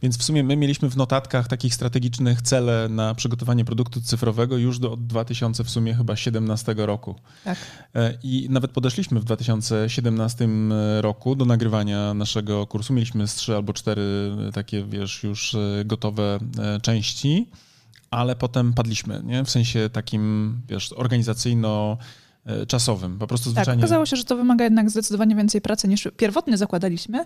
więc 0.01 0.17
w 0.17 0.24
sumie 0.24 0.43
my 0.43 0.57
mieliśmy 0.57 0.89
w 0.89 0.98
notatkach 0.98 1.48
takich 1.48 1.74
strategicznych 1.74 2.41
cele 2.41 2.89
na 2.89 3.15
przygotowanie 3.15 3.65
produktu 3.65 4.01
cyfrowego 4.01 4.57
już 4.57 4.79
do 4.79 4.98
2000 4.98 5.63
w 5.63 5.69
sumie 5.69 5.93
chyba 5.93 6.15
17 6.15 6.75
roku. 6.77 7.15
Tak. 7.43 7.57
E, 7.95 8.17
I 8.24 8.48
nawet 8.50 8.71
podeszliśmy 8.71 9.19
w 9.19 9.24
2017 9.24 10.48
roku 11.01 11.36
do 11.36 11.45
nagrywania 11.45 12.13
naszego 12.13 12.67
kursu. 12.67 12.93
Mieliśmy 12.93 13.27
z 13.27 13.36
trzy 13.36 13.55
albo 13.55 13.74
cztery 13.74 14.31
takie, 14.53 14.83
wiesz, 14.83 15.24
już 15.24 15.55
e, 15.55 15.86
gotowe 15.86 16.39
e, 16.59 16.81
części, 16.81 17.50
ale 18.12 18.36
potem 18.36 18.74
padliśmy, 18.74 19.21
nie? 19.25 19.43
W 19.43 19.50
sensie 19.50 19.89
takim, 19.89 20.55
wiesz, 20.69 20.93
organizacyjno 20.93 21.98
E, 22.00 22.28
czasowym. 22.67 23.19
Po 23.19 23.27
prostu 23.27 23.46
tak, 23.46 23.51
zwyczajnie... 23.51 23.81
Tak, 23.81 23.86
okazało 23.86 24.05
się, 24.05 24.15
że 24.15 24.24
to 24.24 24.36
wymaga 24.36 24.63
jednak 24.63 24.89
zdecydowanie 24.89 25.36
więcej 25.36 25.62
pracy 25.62 25.88
niż 25.88 26.08
pierwotnie 26.17 26.58
zakładaliśmy, 26.58 27.25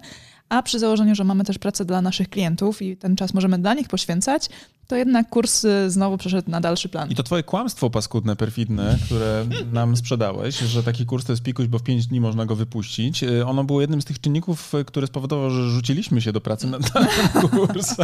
a 0.49 0.63
przy 0.63 0.79
założeniu, 0.79 1.15
że 1.15 1.23
mamy 1.23 1.43
też 1.43 1.57
pracę 1.57 1.85
dla 1.85 2.01
naszych 2.01 2.29
klientów 2.29 2.81
i 2.81 2.97
ten 2.97 3.15
czas 3.15 3.33
możemy 3.33 3.59
dla 3.59 3.73
nich 3.73 3.87
poświęcać, 3.87 4.49
to 4.87 4.95
jednak 4.95 5.29
kurs 5.29 5.63
y, 5.63 5.91
znowu 5.91 6.17
przeszedł 6.17 6.51
na 6.51 6.61
dalszy 6.61 6.89
plan. 6.89 7.11
I 7.11 7.15
to 7.15 7.23
twoje 7.23 7.43
kłamstwo 7.43 7.89
paskudne, 7.89 8.35
perfidne, 8.35 8.97
które 9.05 9.45
nam 9.71 9.97
sprzedałeś, 9.97 10.59
że 10.59 10.83
taki 10.83 11.05
kurs 11.05 11.25
to 11.25 11.33
jest 11.33 11.43
pikuś, 11.43 11.67
bo 11.67 11.79
w 11.79 11.83
pięć 11.83 12.07
dni 12.07 12.21
można 12.21 12.45
go 12.45 12.55
wypuścić, 12.55 13.23
y, 13.23 13.45
ono 13.45 13.63
było 13.63 13.81
jednym 13.81 14.01
z 14.01 14.05
tych 14.05 14.21
czynników, 14.21 14.73
które 14.85 15.07
spowodowało, 15.07 15.49
że 15.49 15.69
rzuciliśmy 15.69 16.21
się 16.21 16.31
do 16.31 16.41
pracy 16.41 16.67
na 16.67 16.79
ten 16.79 17.07
kurs. 17.49 17.95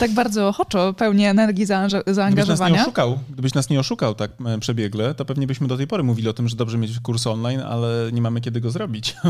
tak 0.00 0.10
bardzo 0.10 0.48
ochoczo, 0.48 0.92
pełni 0.92 1.24
energii, 1.24 1.66
zaangażowania. 1.66 2.30
Gdybyś 2.30 2.48
nas 2.48 2.70
nie 2.70 2.82
oszukał, 2.82 3.18
gdybyś 3.30 3.54
nas 3.54 3.70
nie 3.70 3.80
oszukał 3.80 4.14
tak 4.14 4.30
e, 4.46 4.58
przebiegle, 4.58 5.14
to 5.14 5.24
pewnie 5.24 5.46
byśmy 5.46 5.68
do 5.68 5.76
tej 5.76 5.86
pory 5.86 6.02
mówili 6.02 6.11
o 6.28 6.32
tym, 6.32 6.48
że 6.48 6.56
dobrze 6.56 6.78
mieć 6.78 7.00
kurs 7.00 7.26
online, 7.26 7.60
ale 7.60 8.10
nie 8.12 8.22
mamy 8.22 8.40
kiedy 8.40 8.60
go 8.60 8.70
zrobić. 8.70 9.16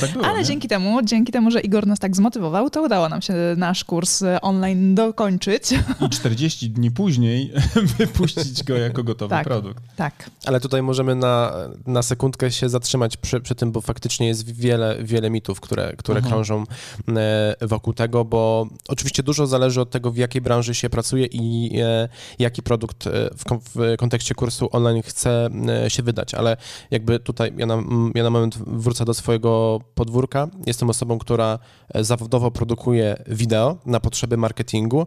tak 0.00 0.10
było, 0.12 0.24
Ale 0.24 0.38
nie? 0.38 0.44
dzięki 0.44 0.68
temu, 0.68 1.02
dzięki 1.02 1.32
temu, 1.32 1.50
że 1.50 1.60
Igor 1.60 1.86
nas 1.86 1.98
tak 1.98 2.16
zmotywował, 2.16 2.70
to 2.70 2.82
udało 2.82 3.08
nam 3.08 3.22
się 3.22 3.34
nasz 3.56 3.84
kurs 3.84 4.22
online 4.42 4.94
dokończyć. 4.94 5.72
I 6.00 6.08
40 6.10 6.70
dni 6.70 6.90
później 6.90 7.52
wypuścić 7.98 8.64
go 8.64 8.76
jako 8.76 9.04
gotowy 9.04 9.30
tak, 9.30 9.44
produkt. 9.44 9.82
Tak. 9.96 10.30
Ale 10.44 10.60
tutaj 10.60 10.82
możemy 10.82 11.14
na, 11.14 11.52
na 11.86 12.02
sekundkę 12.02 12.50
się 12.50 12.68
zatrzymać 12.68 13.16
przy, 13.16 13.40
przy 13.40 13.54
tym, 13.54 13.72
bo 13.72 13.80
faktycznie 13.80 14.26
jest 14.26 14.52
wiele, 14.52 14.96
wiele 15.02 15.30
mitów, 15.30 15.60
które, 15.60 15.94
które 15.96 16.18
mhm. 16.18 16.34
krążą 16.34 16.64
e, 17.08 17.66
wokół 17.66 17.92
tego, 17.92 18.24
bo 18.24 18.66
oczywiście 18.88 19.22
dużo 19.22 19.46
zależy 19.46 19.80
od 19.80 19.90
tego, 19.90 20.10
w 20.10 20.16
jakiej 20.16 20.42
branży 20.42 20.74
się 20.74 20.90
pracuje 20.90 21.26
i 21.26 21.78
e, 21.80 22.08
jaki 22.38 22.62
produkt 22.62 23.06
e, 23.06 23.10
w, 23.10 23.44
w 23.74 23.96
kontekście 23.98 24.34
kursu 24.34 24.68
online 24.72 25.02
chce 25.02 25.50
się 25.88 26.02
wydać, 26.02 26.34
ale 26.34 26.56
jakby 26.90 27.20
tutaj 27.20 27.52
ja 27.56 27.66
na, 27.66 27.82
ja 28.14 28.22
na 28.22 28.30
moment 28.30 28.58
wrócę 28.58 29.04
do 29.04 29.14
swojego 29.14 29.31
podwórka. 29.94 30.48
Jestem 30.66 30.90
osobą, 30.90 31.18
która 31.18 31.58
e, 31.94 32.04
zawodowo 32.04 32.50
produkuje 32.50 33.16
wideo 33.26 33.76
na 33.86 34.00
potrzeby 34.00 34.36
marketingu, 34.36 35.06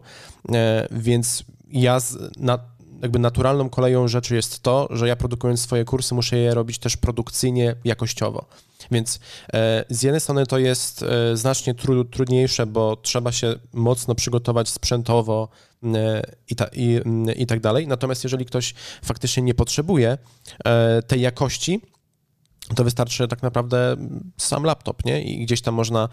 e, 0.52 0.88
więc 0.90 1.44
ja 1.68 1.98
na, 2.36 2.58
jakby 3.02 3.18
naturalną 3.18 3.68
koleją 3.68 4.08
rzeczy 4.08 4.34
jest 4.34 4.62
to, 4.62 4.88
że 4.90 5.08
ja 5.08 5.16
produkując 5.16 5.60
swoje 5.60 5.84
kursy 5.84 6.14
muszę 6.14 6.36
je 6.36 6.54
robić 6.54 6.78
też 6.78 6.96
produkcyjnie, 6.96 7.76
jakościowo. 7.84 8.46
Więc 8.90 9.20
e, 9.52 9.84
z 9.90 10.02
jednej 10.02 10.20
strony 10.20 10.46
to 10.46 10.58
jest 10.58 11.04
znacznie 11.34 11.74
trudniejsze, 12.10 12.66
bo 12.66 12.96
trzeba 12.96 13.32
się 13.32 13.54
mocno 13.72 14.14
przygotować 14.14 14.68
sprzętowo 14.68 15.48
i, 16.50 16.56
ta, 16.56 16.66
i, 16.72 17.00
i 17.36 17.46
tak 17.46 17.60
dalej. 17.60 17.88
Natomiast 17.88 18.24
jeżeli 18.24 18.44
ktoś 18.44 18.74
faktycznie 19.02 19.42
nie 19.42 19.54
potrzebuje 19.54 20.18
tej 21.06 21.20
jakości, 21.20 21.80
to 22.74 22.84
wystarczy 22.84 23.28
tak 23.28 23.42
naprawdę 23.42 23.96
sam 24.36 24.64
laptop, 24.64 25.04
nie? 25.04 25.22
I 25.22 25.44
gdzieś 25.46 25.60
tam 25.60 25.74
można, 25.74 26.08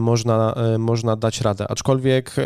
można, 0.00 0.54
można 0.78 1.16
dać 1.16 1.40
radę. 1.40 1.66
Aczkolwiek 1.68 2.34
e, 2.38 2.42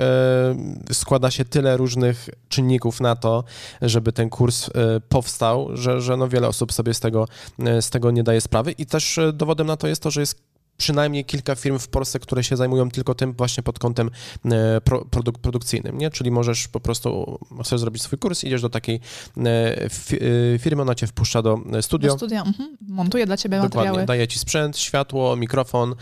składa 0.92 1.30
się 1.30 1.44
tyle 1.44 1.76
różnych 1.76 2.28
czynników 2.48 3.00
na 3.00 3.16
to, 3.16 3.44
żeby 3.82 4.12
ten 4.12 4.30
kurs 4.30 4.68
e, 4.68 5.00
powstał, 5.08 5.76
że, 5.76 6.00
że 6.00 6.16
no 6.16 6.28
wiele 6.28 6.48
osób 6.48 6.72
sobie 6.72 6.94
z 6.94 7.00
tego, 7.00 7.28
e, 7.58 7.82
z 7.82 7.90
tego 7.90 8.10
nie 8.10 8.22
daje 8.22 8.40
sprawy. 8.40 8.72
I 8.72 8.86
też 8.86 9.20
dowodem 9.32 9.66
na 9.66 9.76
to 9.76 9.86
jest 9.88 10.02
to, 10.02 10.10
że 10.10 10.20
jest 10.20 10.55
przynajmniej 10.76 11.24
kilka 11.24 11.54
firm 11.54 11.78
w 11.78 11.88
Polsce, 11.88 12.18
które 12.18 12.44
się 12.44 12.56
zajmują 12.56 12.90
tylko 12.90 13.14
tym 13.14 13.32
właśnie 13.32 13.62
pod 13.62 13.78
kątem 13.78 14.10
e, 14.44 14.80
produk 15.10 15.38
produkcyjnym, 15.38 15.98
nie? 15.98 16.10
Czyli 16.10 16.30
możesz 16.30 16.68
po 16.68 16.80
prostu, 16.80 17.38
chcesz 17.64 17.80
zrobić 17.80 18.02
swój 18.02 18.18
kurs, 18.18 18.44
idziesz 18.44 18.62
do 18.62 18.68
takiej 18.68 19.00
e, 19.36 19.40
e, 19.44 20.58
firmy, 20.58 20.82
ona 20.82 20.94
cię 20.94 21.06
wpuszcza 21.06 21.42
do 21.42 21.58
studio. 21.80 22.10
Do 22.10 22.16
studia, 22.16 22.42
mhm. 22.42 22.76
montuje 22.88 23.26
dla 23.26 23.36
ciebie 23.36 23.56
Dokładnie. 23.56 23.78
materiały. 23.78 24.06
daje 24.06 24.28
ci 24.28 24.38
sprzęt, 24.38 24.78
światło, 24.78 25.36
mikrofon, 25.36 25.94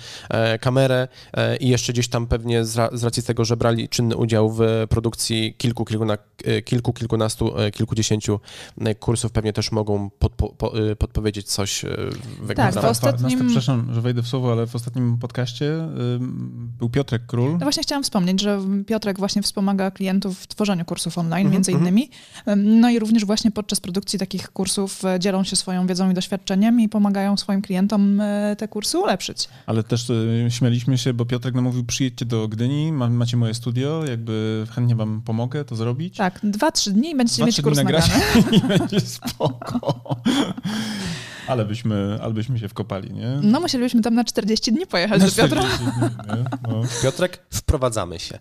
kamerę 0.61 1.09
i 1.61 1.69
jeszcze 1.69 1.93
gdzieś 1.93 2.09
tam 2.09 2.27
pewnie 2.27 2.65
z 2.65 3.05
racji 3.05 3.23
tego, 3.23 3.45
że 3.45 3.57
brali 3.57 3.89
czynny 3.89 4.17
udział 4.17 4.51
w 4.51 4.61
produkcji 4.89 5.55
kilku, 5.59 5.85
kilkuna, 5.85 6.19
kilku 6.65 6.93
kilkunastu, 6.93 7.55
kilkudziesięciu 7.73 8.41
kursów, 9.01 9.33
pewnie 9.33 9.53
też 9.53 9.73
mogą 9.73 10.11
podpo 10.11 10.55
podpowiedzieć 10.99 11.47
coś 11.47 11.85
w 12.41 12.55
Tak, 12.55 12.75
w 12.75 12.85
ostatnim... 12.85 13.39
Przepraszam, 13.47 13.95
że 13.95 14.01
wejdę 14.01 14.23
w 14.23 14.29
słowo, 14.29 14.53
ale 14.53 14.64
w 14.67 14.75
ostatnim 14.75 15.19
podcaście 15.19 15.89
był 16.79 16.91
Piotrek 16.91 17.27
Król. 17.27 17.53
No 17.53 17.59
właśnie 17.59 17.83
chciałam 17.83 18.03
wspomnieć, 18.03 18.41
że 18.41 18.61
Piotrek 18.87 19.19
właśnie 19.19 19.43
wspomaga 19.43 19.91
klientów 19.91 20.39
w 20.39 20.47
tworzeniu 20.47 20.85
kursów 20.85 21.19
online, 21.19 21.51
między 21.51 21.73
mhm. 21.73 21.89
innymi. 21.89 22.11
No 22.57 22.91
i 22.91 22.99
również 22.99 23.25
właśnie 23.25 23.51
podczas 23.51 23.81
produkcji 23.81 24.19
takich 24.19 24.51
kursów 24.51 25.05
e, 25.05 25.21
dzielą 25.21 25.45
się 25.45 25.57
swoją 25.57 25.87
wiedzą 25.87 26.11
i 26.11 26.15
doświadczeniem 26.15 26.81
i 26.81 26.89
pomagają 26.89 27.37
swoim 27.37 27.63
klientom 27.63 28.21
e, 28.21 28.57
te 28.59 28.69
kursy 28.69 28.99
ulepszyć. 28.99 29.49
Ale 29.67 29.83
też 29.83 30.13
śmialiśmy 30.49 30.99
się, 30.99 31.15
bo 31.15 31.25
Piotrek 31.25 31.55
nam 31.55 31.65
mówił, 31.65 31.85
przyjedźcie 31.85 32.25
do 32.25 32.49
Gdyni, 32.49 32.93
macie 32.93 33.37
moje 33.37 33.55
studio, 33.55 34.05
jakby 34.07 34.67
chętnie 34.71 34.95
wam 34.95 35.23
pomogę 35.23 35.65
to 35.65 35.77
zrobić. 35.77 36.17
Tak, 36.17 36.41
dwa, 36.43 36.73
trzy 36.73 36.93
dni 36.93 37.11
i 37.11 37.17
będziecie 37.17 37.37
dwa, 37.37 37.47
mieć 37.47 37.63
kurs 37.63 37.77
nagrany. 37.77 38.15
I 38.57 38.61
będzie 38.61 39.01
spoko. 39.01 40.05
Ale 41.47 41.65
byśmy, 41.65 42.19
ale 42.23 42.35
byśmy 42.35 42.59
się 42.59 42.69
wkopali, 42.69 43.13
nie? 43.13 43.39
No 43.43 43.61
musielibyśmy 43.61 44.03
tam 44.03 44.15
na 44.15 44.25
40 44.25 44.73
dni 44.73 44.87
pojechać 44.87 45.21
na 45.21 45.27
do 45.27 45.33
Piotra. 45.33 45.63
Dni, 45.63 46.45
no. 46.69 46.83
Piotrek, 47.03 47.39
wprowadzamy 47.51 48.19
się. 48.19 48.39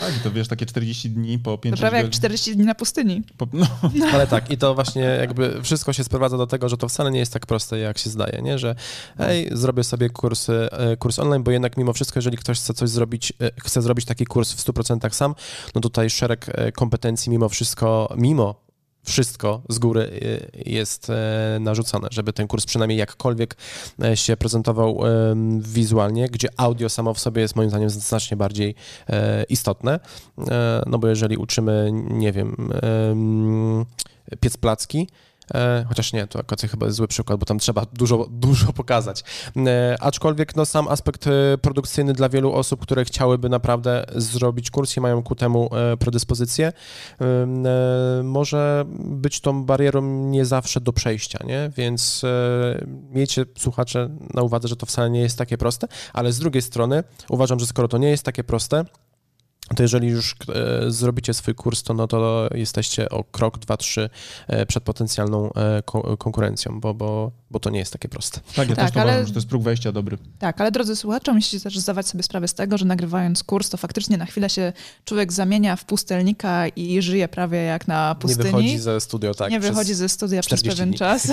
tak, 0.00 0.12
to 0.22 0.30
wiesz, 0.30 0.48
takie 0.48 0.66
40 0.66 1.10
dni 1.10 1.38
po 1.38 1.58
5 1.58 1.76
To 1.76 1.80
prawie 1.80 1.96
jak 1.98 2.10
40 2.10 2.56
dni 2.56 2.64
na 2.64 2.74
pustyni. 2.74 3.22
Po, 3.36 3.46
no. 3.52 3.66
Ale 4.12 4.26
tak, 4.26 4.50
i 4.50 4.58
to 4.58 4.74
właśnie 4.74 5.02
jakby 5.02 5.62
wszystko 5.62 5.92
się 5.92 6.04
sprowadza 6.04 6.36
do 6.36 6.46
tego, 6.46 6.68
że 6.68 6.76
to 6.76 6.88
wcale 6.88 7.10
nie 7.10 7.18
jest 7.18 7.32
tak 7.32 7.46
proste, 7.46 7.78
jak 7.78 7.98
się 7.98 8.10
zdaje, 8.10 8.42
nie? 8.42 8.58
Że 8.58 8.74
hej, 9.18 9.48
zrobię 9.52 9.84
sobie 9.84 10.10
kurs, 10.10 10.48
e, 10.50 10.96
kurs 10.98 11.18
online, 11.18 11.42
bo 11.42 11.50
jednak 11.50 11.76
mimo 11.76 11.92
wszystko, 11.92 12.18
jeżeli 12.18 12.36
ktoś 12.36 12.58
chce 12.58 12.74
coś 12.74 12.90
zrobić, 12.90 13.32
e, 13.40 13.50
chce 13.60 13.82
zrobić 13.82 14.04
taki 14.04 14.26
kurs 14.26 14.52
w 14.52 14.60
100% 14.60 15.14
sam, 15.14 15.34
no 15.74 15.80
tutaj 15.80 16.10
szereg 16.10 16.46
e, 16.48 16.72
kompetencji 16.72 17.30
mimo 17.30 17.48
wszystko, 17.48 18.14
mimo 18.16 18.69
wszystko 19.04 19.62
z 19.68 19.78
góry 19.78 20.00
y, 20.00 20.62
jest 20.66 21.10
e, 21.10 21.58
narzucone, 21.60 22.08
żeby 22.10 22.32
ten 22.32 22.46
kurs 22.46 22.66
przynajmniej 22.66 22.98
jakkolwiek 22.98 23.56
e, 24.02 24.16
się 24.16 24.36
prezentował 24.36 25.00
wizualnie, 25.58 26.28
gdzie 26.28 26.48
audio 26.56 26.88
samo 26.88 27.14
w 27.14 27.20
sobie 27.20 27.42
jest 27.42 27.56
moim 27.56 27.70
zdaniem 27.70 27.90
znacznie 27.90 28.36
bardziej 28.36 28.74
e, 29.08 29.44
istotne, 29.44 30.00
no 30.86 30.98
bo 30.98 31.08
jeżeli 31.08 31.36
uczymy, 31.36 31.90
nie 31.92 32.32
wiem, 32.32 32.70
piec 34.40 34.56
placki, 34.56 35.08
chociaż 35.88 36.12
nie, 36.12 36.26
to 36.26 36.40
chyba 36.70 36.86
jest 36.86 36.96
zły 36.96 37.08
przykład, 37.08 37.40
bo 37.40 37.46
tam 37.46 37.58
trzeba 37.58 37.86
dużo, 37.92 38.26
dużo 38.30 38.72
pokazać. 38.72 39.24
E, 39.56 39.96
aczkolwiek 40.00 40.56
no, 40.56 40.66
sam 40.66 40.88
aspekt 40.88 41.26
e, 41.26 41.58
produkcyjny 41.58 42.12
dla 42.12 42.28
wielu 42.28 42.52
osób, 42.52 42.80
które 42.80 43.04
chciałyby 43.04 43.48
naprawdę 43.48 44.04
zrobić 44.14 44.70
kurs 44.70 44.96
i 44.96 45.00
mają 45.00 45.22
ku 45.22 45.34
temu 45.34 45.70
predyspozycję, 45.98 46.72
może 48.22 48.84
być 48.98 49.40
tą 49.40 49.64
barierą 49.64 50.02
nie 50.02 50.44
zawsze 50.44 50.80
do 50.80 50.92
przejścia, 50.92 51.38
nie? 51.46 51.70
Więc 51.76 52.22
miejcie, 53.10 53.44
słuchacze, 53.58 54.10
na 54.34 54.42
uwadze, 54.42 54.68
że 54.68 54.76
to 54.76 54.86
wcale 54.86 55.10
nie 55.10 55.20
jest 55.20 55.38
takie 55.38 55.58
proste, 55.58 55.88
ale 56.12 56.32
z 56.32 56.38
drugiej 56.38 56.62
strony 56.62 57.04
uważam, 57.28 57.60
że 57.60 57.66
skoro 57.66 57.88
to 57.88 57.98
nie 57.98 58.10
jest 58.10 58.24
takie 58.24 58.44
proste, 58.44 58.84
to 59.76 59.82
jeżeli 59.82 60.08
już 60.08 60.36
e, 60.54 60.90
zrobicie 60.90 61.34
swój 61.34 61.54
kurs, 61.54 61.82
to, 61.82 61.94
no 61.94 62.06
to 62.06 62.48
jesteście 62.54 63.08
o 63.08 63.24
krok, 63.24 63.58
dwa, 63.58 63.76
trzy 63.76 64.10
e, 64.48 64.66
przed 64.66 64.84
potencjalną 64.84 65.52
e, 65.52 65.82
ko 65.82 66.16
konkurencją, 66.16 66.80
bo, 66.80 66.94
bo, 66.94 67.32
bo 67.50 67.60
to 67.60 67.70
nie 67.70 67.78
jest 67.78 67.92
takie 67.92 68.08
proste. 68.08 68.40
Tak, 68.54 68.68
ja 68.68 68.76
tak, 68.76 68.84
też 68.84 68.94
to 68.94 69.00
ale... 69.00 69.10
uważam, 69.12 69.26
że 69.26 69.32
to 69.32 69.38
jest 69.38 69.48
próg 69.48 69.62
wejścia 69.62 69.92
dobry. 69.92 70.18
Tak, 70.38 70.60
ale 70.60 70.72
drodzy 70.72 70.96
słuchacze, 70.96 71.32
musicie 71.32 71.60
też 71.60 71.78
zdawać 71.78 72.08
sobie 72.08 72.22
sprawę 72.22 72.48
z 72.48 72.54
tego, 72.54 72.78
że 72.78 72.84
nagrywając 72.84 73.44
kurs, 73.44 73.70
to 73.70 73.76
faktycznie 73.76 74.18
na 74.18 74.26
chwilę 74.26 74.50
się 74.50 74.72
człowiek 75.04 75.32
zamienia 75.32 75.76
w 75.76 75.84
pustelnika 75.84 76.68
i 76.68 77.02
żyje 77.02 77.28
prawie 77.28 77.58
jak 77.62 77.88
na 77.88 78.14
pustyni. 78.14 78.44
Nie 78.44 78.52
wychodzi 78.52 78.78
ze 78.78 79.00
studia, 79.00 79.34
tak. 79.34 79.50
Nie 79.50 79.60
wychodzi 79.60 79.94
ze 79.94 80.08
studia 80.08 80.40
przez 80.40 80.62
pewien 80.62 80.88
dni. 80.88 80.98
czas. 80.98 81.32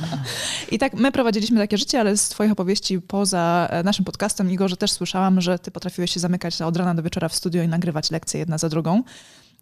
I 0.72 0.78
tak 0.78 0.94
my 0.94 1.12
prowadziliśmy 1.12 1.58
takie 1.58 1.78
życie, 1.78 2.00
ale 2.00 2.16
z 2.16 2.28
twoich 2.28 2.52
opowieści 2.52 3.00
poza 3.00 3.68
naszym 3.84 4.04
podcastem, 4.04 4.50
Igorze, 4.50 4.76
też 4.76 4.92
słyszałam, 4.92 5.40
że 5.40 5.58
ty 5.58 5.70
potrafiłeś 5.70 6.10
się 6.10 6.20
zamykać 6.20 6.62
od 6.62 6.76
rana 6.76 6.94
do 6.94 7.02
wieczora 7.02 7.28
w 7.28 7.34
studio 7.34 7.65
i 7.66 7.68
nagrywać 7.68 8.10
lekcje 8.10 8.40
jedna 8.40 8.58
za 8.58 8.68
drugą. 8.68 9.02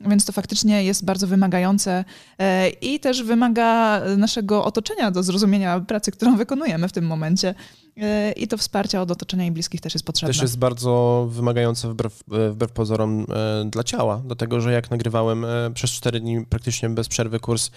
więc 0.00 0.25
to 0.25 0.32
faktycznie 0.32 0.84
jest 0.84 1.04
bardzo 1.04 1.26
wymagające 1.26 2.04
e, 2.38 2.68
i 2.68 3.00
też 3.00 3.23
wymaga 3.23 4.02
naszego 4.16 4.64
otoczenia 4.64 5.11
do 5.11 5.23
zrozumienia 5.23 5.80
pracy, 5.80 6.12
którą 6.12 6.37
wykonujemy 6.37 6.88
w 6.88 6.92
tym 6.92 7.06
momencie. 7.06 7.54
E, 7.96 8.32
I 8.32 8.49
to 8.49 8.58
wsparcie 8.58 9.00
od 9.00 9.11
otoczenia 9.11 9.46
i 9.46 9.50
bliskich 9.50 9.80
też 9.80 9.94
jest 9.94 10.06
potrzebne. 10.06 10.32
Też 10.32 10.42
jest 10.42 10.58
bardzo 10.58 11.26
wymagające 11.30 11.88
wbrew, 11.88 12.23
wbrew 12.26 12.73
pozorom 12.73 13.26
e, 13.28 13.64
dla 13.70 13.84
ciała, 13.84 14.23
dlatego 14.26 14.61
że 14.61 14.73
jak 14.73 14.90
nagrywałem 14.90 15.44
e, 15.44 15.70
przez 15.75 15.90
4 15.90 16.20
dni 16.20 16.46
praktycznie 16.46 16.88
bez 16.88 17.08
przerwy 17.08 17.40
kurs 17.40 17.70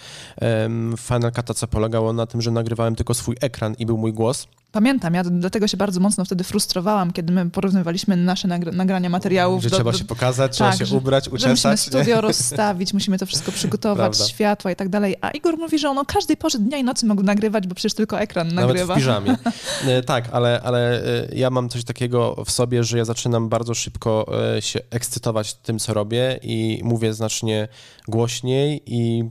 Final 0.98 1.30
Cut'a, 1.30 1.54
co 1.54 1.66
polegało 1.66 2.12
na 2.12 2.26
tym, 2.26 2.42
że 2.42 2.50
nagrywałem 2.50 2.94
tylko 2.94 3.14
swój 3.14 3.36
ekran 3.40 3.74
i 3.78 3.86
był 3.86 3.98
mój 3.98 4.12
głos, 4.12 4.48
Pamiętam, 4.72 5.14
ja 5.14 5.24
dlatego 5.24 5.68
się 5.68 5.76
bardzo 5.76 6.00
mocno 6.00 6.24
wtedy 6.24 6.44
frustrowałam, 6.44 7.12
kiedy 7.12 7.32
my 7.32 7.50
porównywaliśmy 7.50 8.16
nasze 8.16 8.48
nagra 8.48 8.72
nagrania 8.72 9.08
materiałów. 9.08 9.62
Że 9.62 9.70
do, 9.70 9.76
trzeba 9.76 9.92
do, 9.92 9.98
się 9.98 10.04
pokazać, 10.04 10.52
trzeba 10.52 10.70
tak, 10.70 10.78
się 10.78 10.86
że, 10.86 10.96
ubrać, 10.96 11.28
uczesać. 11.28 11.42
Że 11.42 11.68
musimy 11.70 11.76
studio 11.76 12.20
rozstawić, 12.28 12.94
musimy 12.94 13.18
to 13.18 13.26
wszystko 13.26 13.52
przygotować, 13.52 14.16
Prawda. 14.16 14.24
światła 14.24 14.70
i 14.70 14.76
tak 14.76 14.88
dalej. 14.88 15.16
A 15.20 15.30
Igor 15.30 15.58
mówi, 15.58 15.78
że 15.78 15.88
on 15.90 15.98
o 15.98 16.04
każdej 16.04 16.36
porze 16.36 16.58
dnia 16.58 16.78
i 16.78 16.84
nocy 16.84 17.06
mógł 17.06 17.22
nagrywać, 17.22 17.66
bo 17.66 17.74
przecież 17.74 17.94
tylko 17.94 18.20
ekran 18.20 18.48
Nawet 18.48 18.68
nagrywa. 18.68 18.94
w 18.94 18.96
piżamie. 18.96 19.36
E, 19.86 20.02
tak, 20.02 20.28
ale, 20.32 20.60
ale 20.64 21.04
e, 21.04 21.28
ja 21.34 21.50
mam 21.50 21.68
coś 21.68 21.84
takiego 21.84 22.44
w 22.44 22.50
sobie, 22.50 22.84
że 22.84 22.98
ja 22.98 23.04
zaczynam 23.04 23.48
bardzo 23.48 23.74
szybko 23.74 24.26
e, 24.56 24.62
się 24.62 24.80
ekscytować 24.90 25.54
tym, 25.54 25.78
co 25.78 25.94
robię 25.94 26.40
i 26.42 26.80
mówię 26.84 27.14
znacznie 27.14 27.68
głośniej 28.08 28.82
i 28.86 29.24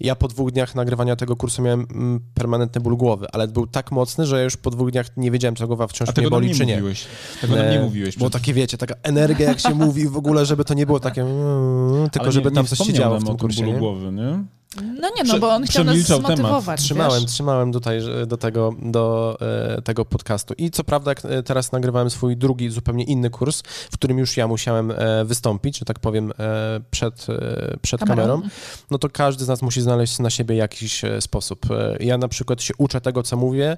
ja 0.00 0.14
po 0.16 0.28
dwóch 0.28 0.50
dniach 0.50 0.74
nagrywania 0.74 1.16
tego 1.16 1.36
kursu 1.36 1.62
miałem 1.62 1.86
mm, 1.90 2.20
permanentny 2.34 2.80
ból 2.80 2.96
głowy, 2.96 3.26
ale 3.32 3.48
był 3.48 3.66
tak 3.66 3.92
mocny, 3.92 4.26
że 4.26 4.36
ja 4.36 4.42
już 4.42 4.56
po 4.56 4.70
dwóch 4.70 4.90
dniach 4.90 5.06
nie 5.16 5.30
wiedziałem, 5.30 5.54
czy 5.54 5.66
głowa 5.66 5.86
wciąż 5.86 6.16
mnie 6.16 6.30
boli, 6.30 6.48
nie 6.48 6.54
czy 6.54 6.66
nie. 6.66 6.74
mówiłeś. 6.74 7.06
Tego 7.40 7.56
nam 7.56 7.66
nie 7.66 7.80
E, 7.80 7.82
mówiłeś. 7.82 8.16
Przed- 8.16 8.32
takie, 8.32 8.54
wiecie, 8.54 8.78
taka 8.78 8.94
energia, 9.02 9.48
jak 9.48 9.60
się 9.60 9.74
mówi 9.86 10.08
w 10.08 10.16
ogóle, 10.16 10.46
żeby 10.46 10.64
to 10.64 10.74
nie 10.74 10.86
było 10.86 11.00
takie, 11.00 11.22
mm, 11.22 12.10
tylko 12.10 12.24
Ale 12.24 12.32
żeby 12.32 12.50
nie, 12.50 12.54
tam 12.54 12.64
nie 12.64 12.68
coś 12.68 12.86
się 12.86 12.92
działo 12.92 13.18
w 13.20 13.24
tym 13.24 13.36
kursie, 13.36 13.60
bólu 13.60 13.72
nie? 13.72 13.78
głowy, 13.78 14.12
nie? 14.12 14.44
No 14.76 15.08
nie, 15.16 15.24
no 15.24 15.38
bo 15.38 15.54
on 15.54 15.64
chciał 15.64 15.84
nas 15.84 15.92
przemilczał 15.92 16.22
temat. 16.22 16.36
zmotywować. 16.38 16.80
Trzymałem, 16.80 17.22
wiesz? 17.22 17.30
trzymałem 17.30 17.72
tutaj 17.72 18.00
do 18.26 18.36
tego, 18.36 18.74
do 18.82 19.36
e, 19.76 19.82
tego 19.82 20.04
podcastu. 20.04 20.54
I 20.58 20.70
co 20.70 20.84
prawda, 20.84 21.12
e, 21.24 21.42
teraz 21.42 21.72
nagrywałem 21.72 22.10
swój 22.10 22.36
drugi, 22.36 22.70
zupełnie 22.70 23.04
inny 23.04 23.30
kurs, 23.30 23.62
w 23.90 23.94
którym 23.94 24.18
już 24.18 24.36
ja 24.36 24.48
musiałem 24.48 24.90
e, 24.90 25.24
wystąpić, 25.24 25.78
że 25.78 25.84
tak 25.84 25.98
powiem, 25.98 26.32
e, 26.38 26.80
przed, 26.90 27.26
e, 27.28 27.76
przed 27.82 28.00
Kamerą. 28.00 28.22
kamerą, 28.22 28.48
no 28.90 28.98
to 28.98 29.08
każdy 29.08 29.44
z 29.44 29.48
nas 29.48 29.62
musi 29.62 29.80
znaleźć 29.80 30.18
na 30.18 30.30
siebie 30.30 30.56
jakiś 30.56 31.04
e, 31.04 31.20
sposób. 31.20 31.66
E, 31.70 31.96
ja 32.00 32.18
na 32.18 32.28
przykład 32.28 32.62
się 32.62 32.74
uczę 32.78 33.00
tego, 33.00 33.22
co 33.22 33.36
mówię 33.36 33.76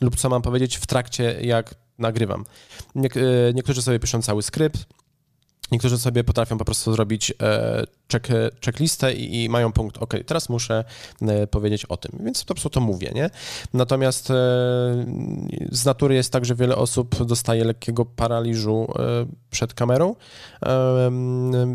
lub 0.00 0.16
co 0.16 0.28
mam 0.28 0.42
powiedzieć 0.42 0.76
w 0.76 0.86
trakcie, 0.86 1.36
jak 1.42 1.74
nagrywam. 1.98 2.44
Niek- 2.96 3.16
e, 3.48 3.52
niektórzy 3.52 3.82
sobie 3.82 3.98
piszą 3.98 4.22
cały 4.22 4.42
skrypt, 4.42 4.86
Niektórzy 5.72 5.98
sobie 5.98 6.24
potrafią 6.24 6.58
po 6.58 6.64
prostu 6.64 6.92
zrobić 6.92 7.32
e, 7.42 7.84
check, 8.12 8.28
checklistę 8.64 9.14
i, 9.14 9.44
i 9.44 9.48
mają 9.48 9.72
punkt, 9.72 9.98
ok, 9.98 10.14
teraz 10.26 10.48
muszę 10.48 10.84
e, 11.22 11.46
powiedzieć 11.46 11.86
o 11.86 11.96
tym, 11.96 12.20
więc 12.24 12.44
po 12.44 12.54
prostu 12.54 12.70
to 12.70 12.80
mówię, 12.80 13.12
nie? 13.14 13.30
Natomiast 13.74 14.30
e, 14.30 14.34
z 15.72 15.84
natury 15.84 16.14
jest 16.14 16.32
tak, 16.32 16.44
że 16.44 16.54
wiele 16.54 16.76
osób 16.76 17.24
dostaje 17.24 17.64
lekkiego 17.64 18.04
paraliżu 18.04 18.86
e, 18.98 19.26
przed 19.50 19.74
kamerą, 19.74 20.14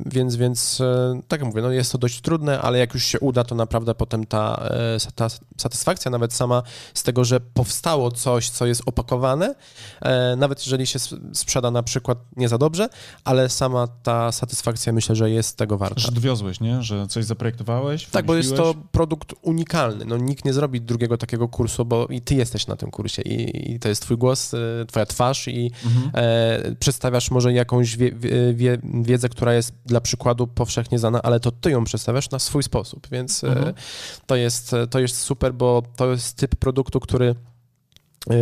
więc, 0.06 0.36
więc 0.36 0.82
tak 1.28 1.40
jak 1.40 1.50
mówię, 1.50 1.62
no 1.62 1.72
jest 1.72 1.92
to 1.92 1.98
dość 1.98 2.22
trudne, 2.22 2.62
ale 2.62 2.80
jak 2.80 2.94
już 2.94 3.04
się 3.04 3.20
uda, 3.20 3.44
to 3.44 3.56
naprawdę 3.56 3.96
potem 3.96 4.26
ta, 4.26 4.70
ta 5.16 5.28
satysfakcja 5.58 6.12
nawet 6.12 6.34
sama 6.34 6.64
z 6.94 7.04
tego, 7.04 7.26
że 7.26 7.40
powstało 7.40 8.12
coś, 8.12 8.50
co 8.50 8.66
jest 8.66 8.82
opakowane, 8.86 9.56
nawet 10.38 10.66
jeżeli 10.66 10.88
się 10.88 11.00
sprzeda 11.34 11.72
na 11.72 11.84
przykład 11.84 12.18
nie 12.36 12.50
za 12.50 12.58
dobrze, 12.58 12.90
ale 13.24 13.50
sama 13.50 13.88
ta 13.88 14.32
satysfakcja 14.32 14.94
myślę, 14.94 15.16
że 15.16 15.30
jest 15.30 15.58
tego 15.58 15.78
warta. 15.78 16.02
Że 16.20 16.24
dowiozłeś, 16.24 16.60
nie? 16.60 16.84
Że 16.84 17.08
coś 17.08 17.26
zaprojektowałeś, 17.26 18.06
Tak, 18.06 18.26
bo 18.26 18.36
jest 18.36 18.56
to 18.56 18.74
produkt 18.92 19.34
unikalny. 19.42 20.06
No, 20.06 20.18
nikt 20.18 20.46
nie 20.46 20.54
zrobi 20.54 20.82
drugiego 20.82 21.18
takiego 21.18 21.48
kursu, 21.48 21.86
bo 21.86 22.08
i 22.08 22.22
ty 22.22 22.36
jesteś 22.36 22.68
na 22.68 22.76
tym 22.76 22.92
kursie 22.92 23.22
i, 23.22 23.72
i 23.72 23.80
to 23.80 23.90
jest 23.90 24.02
twój 24.02 24.18
głos, 24.18 24.54
y, 24.54 24.58
twoja 24.88 25.06
twarz 25.06 25.48
i 25.48 25.72
Mhm. 25.86 26.12
e, 26.14 26.76
przedstawiasz 26.76 27.32
może 27.32 27.54
jakąś 27.54 27.98
wie, 27.98 28.12
wie, 28.12 28.54
wie, 28.54 28.78
wiedzę, 29.02 29.30
która 29.30 29.54
jest 29.54 29.74
dla 29.86 30.02
przykładu 30.02 30.48
powszechnie 30.48 31.00
znana, 31.00 31.22
ale 31.22 31.40
to 31.40 31.52
ty 31.52 31.72
ją 31.72 31.84
przedstawiasz 31.84 32.30
na 32.30 32.40
swój 32.40 32.64
sposób, 32.64 33.08
więc 33.12 33.44
e, 33.44 33.48
Mhm. 33.48 33.74
to, 34.26 34.36
jest, 34.36 34.76
to 34.90 35.00
jest 35.00 35.18
super, 35.18 35.54
bo 35.54 35.84
to 35.96 36.12
jest 36.12 36.38
typ 36.38 36.56
produktu, 36.56 37.00
który 37.00 37.36
e, 38.30 38.34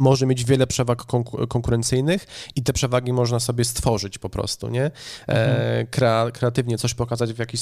może 0.00 0.26
mieć 0.26 0.44
wiele 0.44 0.66
przewag 0.66 1.02
konku- 1.02 1.46
konkurencyjnych 1.48 2.26
i 2.56 2.62
te 2.62 2.72
przewagi 2.72 3.12
można 3.12 3.40
sobie 3.40 3.64
stworzyć 3.64 4.18
po 4.18 4.30
prostu, 4.30 4.68
nie? 4.68 4.84
E, 4.84 4.90
Mhm. 5.28 5.86
krea, 5.86 6.30
kreatywnie 6.30 6.78
coś 6.78 6.94
pokazać 6.94 7.32
w 7.32 7.38
jakiś 7.38 7.60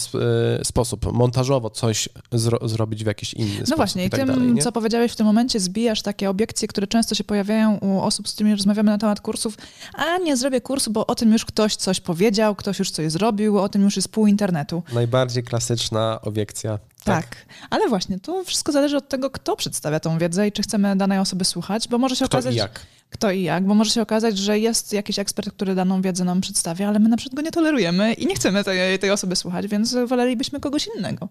e, 0.61 0.65
sposób, 0.65 1.13
montażowo 1.13 1.71
coś 1.71 2.09
zro, 2.33 2.69
zrobić 2.69 3.05
w 3.05 3.07
jakiś 3.07 3.35
inny 3.35 3.51
sposób 3.55 3.69
No 3.71 3.77
właśnie, 3.77 4.05
i 4.05 4.11
tak 4.11 4.21
tym, 4.21 4.29
dalej, 4.29 4.59
co 4.63 4.73
powiedziałeś 4.73 5.13
w 5.13 5.17
tym 5.17 5.27
momencie, 5.27 5.61
zbijasz 5.61 6.03
takie 6.03 6.31
obiekcje, 6.31 6.69
które 6.69 6.87
często 6.87 7.15
się 7.15 7.25
pojawiają 7.25 7.79
u 7.79 8.01
osób, 8.01 8.29
z 8.29 8.33
którymi 8.35 8.57
rozmawiamy 8.57 8.91
na 8.91 8.99
temat 8.99 9.21
kursów. 9.21 9.59
A 9.95 10.19
nie 10.19 10.37
zrobię 10.37 10.61
kursu, 10.61 10.91
bo 10.91 11.07
o 11.07 11.15
tym 11.15 11.33
już 11.33 11.45
ktoś 11.45 11.77
coś 11.77 12.01
powiedział, 12.01 12.55
ktoś 12.55 12.79
już 12.79 12.91
coś 12.91 13.13
zrobił, 13.13 13.59
o 13.59 13.69
tym 13.69 13.83
już 13.83 13.97
jest 13.97 14.09
pół 14.09 14.27
internetu. 14.27 14.83
Najbardziej 14.93 15.43
klasyczna 15.43 16.21
obiekcja. 16.23 16.79
Tak. 17.05 17.47
Ale 17.71 17.89
właśnie, 17.89 18.21
tu 18.21 18.45
wszystko 18.45 18.73
zależy 18.73 18.97
od 18.97 19.09
tego, 19.09 19.31
kto 19.31 19.57
przedstawia 19.57 20.01
tą 20.01 20.19
wiedzę 20.19 20.49
i 20.49 20.53
czy 20.53 20.63
chcemy 20.63 20.97
danej 20.97 21.19
osoby 21.19 21.45
słuchać, 21.45 21.89
bo 21.89 21.99
może 21.99 22.17
się 22.17 22.25
Kto 22.25 22.37
okazać. 22.39 22.55
i 22.55 22.59
jak? 22.59 22.81
Kto 23.11 23.31
i 23.31 23.43
jak, 23.43 23.67
bo 23.67 23.75
może 23.75 23.91
się 23.91 24.03
okazać, 24.03 24.39
że 24.39 24.59
jest 24.59 24.93
jakiś 24.93 25.19
ekspert, 25.19 25.51
który 25.51 25.75
daną 25.75 26.03
wiedzę 26.03 26.25
nam 26.25 26.41
przedstawia, 26.41 26.89
ale 26.89 26.99
my 26.99 27.09
na 27.09 27.17
przykład 27.17 27.37
go 27.37 27.43
nie 27.43 27.51
tolerujemy 27.51 28.13
i 28.13 28.27
nie 28.27 28.35
chcemy 28.35 28.65
tej, 28.65 28.99
tej 28.99 29.11
osoby 29.11 29.37
słuchać, 29.37 29.67
więc 29.67 29.97
wolelibyśmy 30.07 30.61
kogoś 30.61 30.89
innego. 30.97 31.29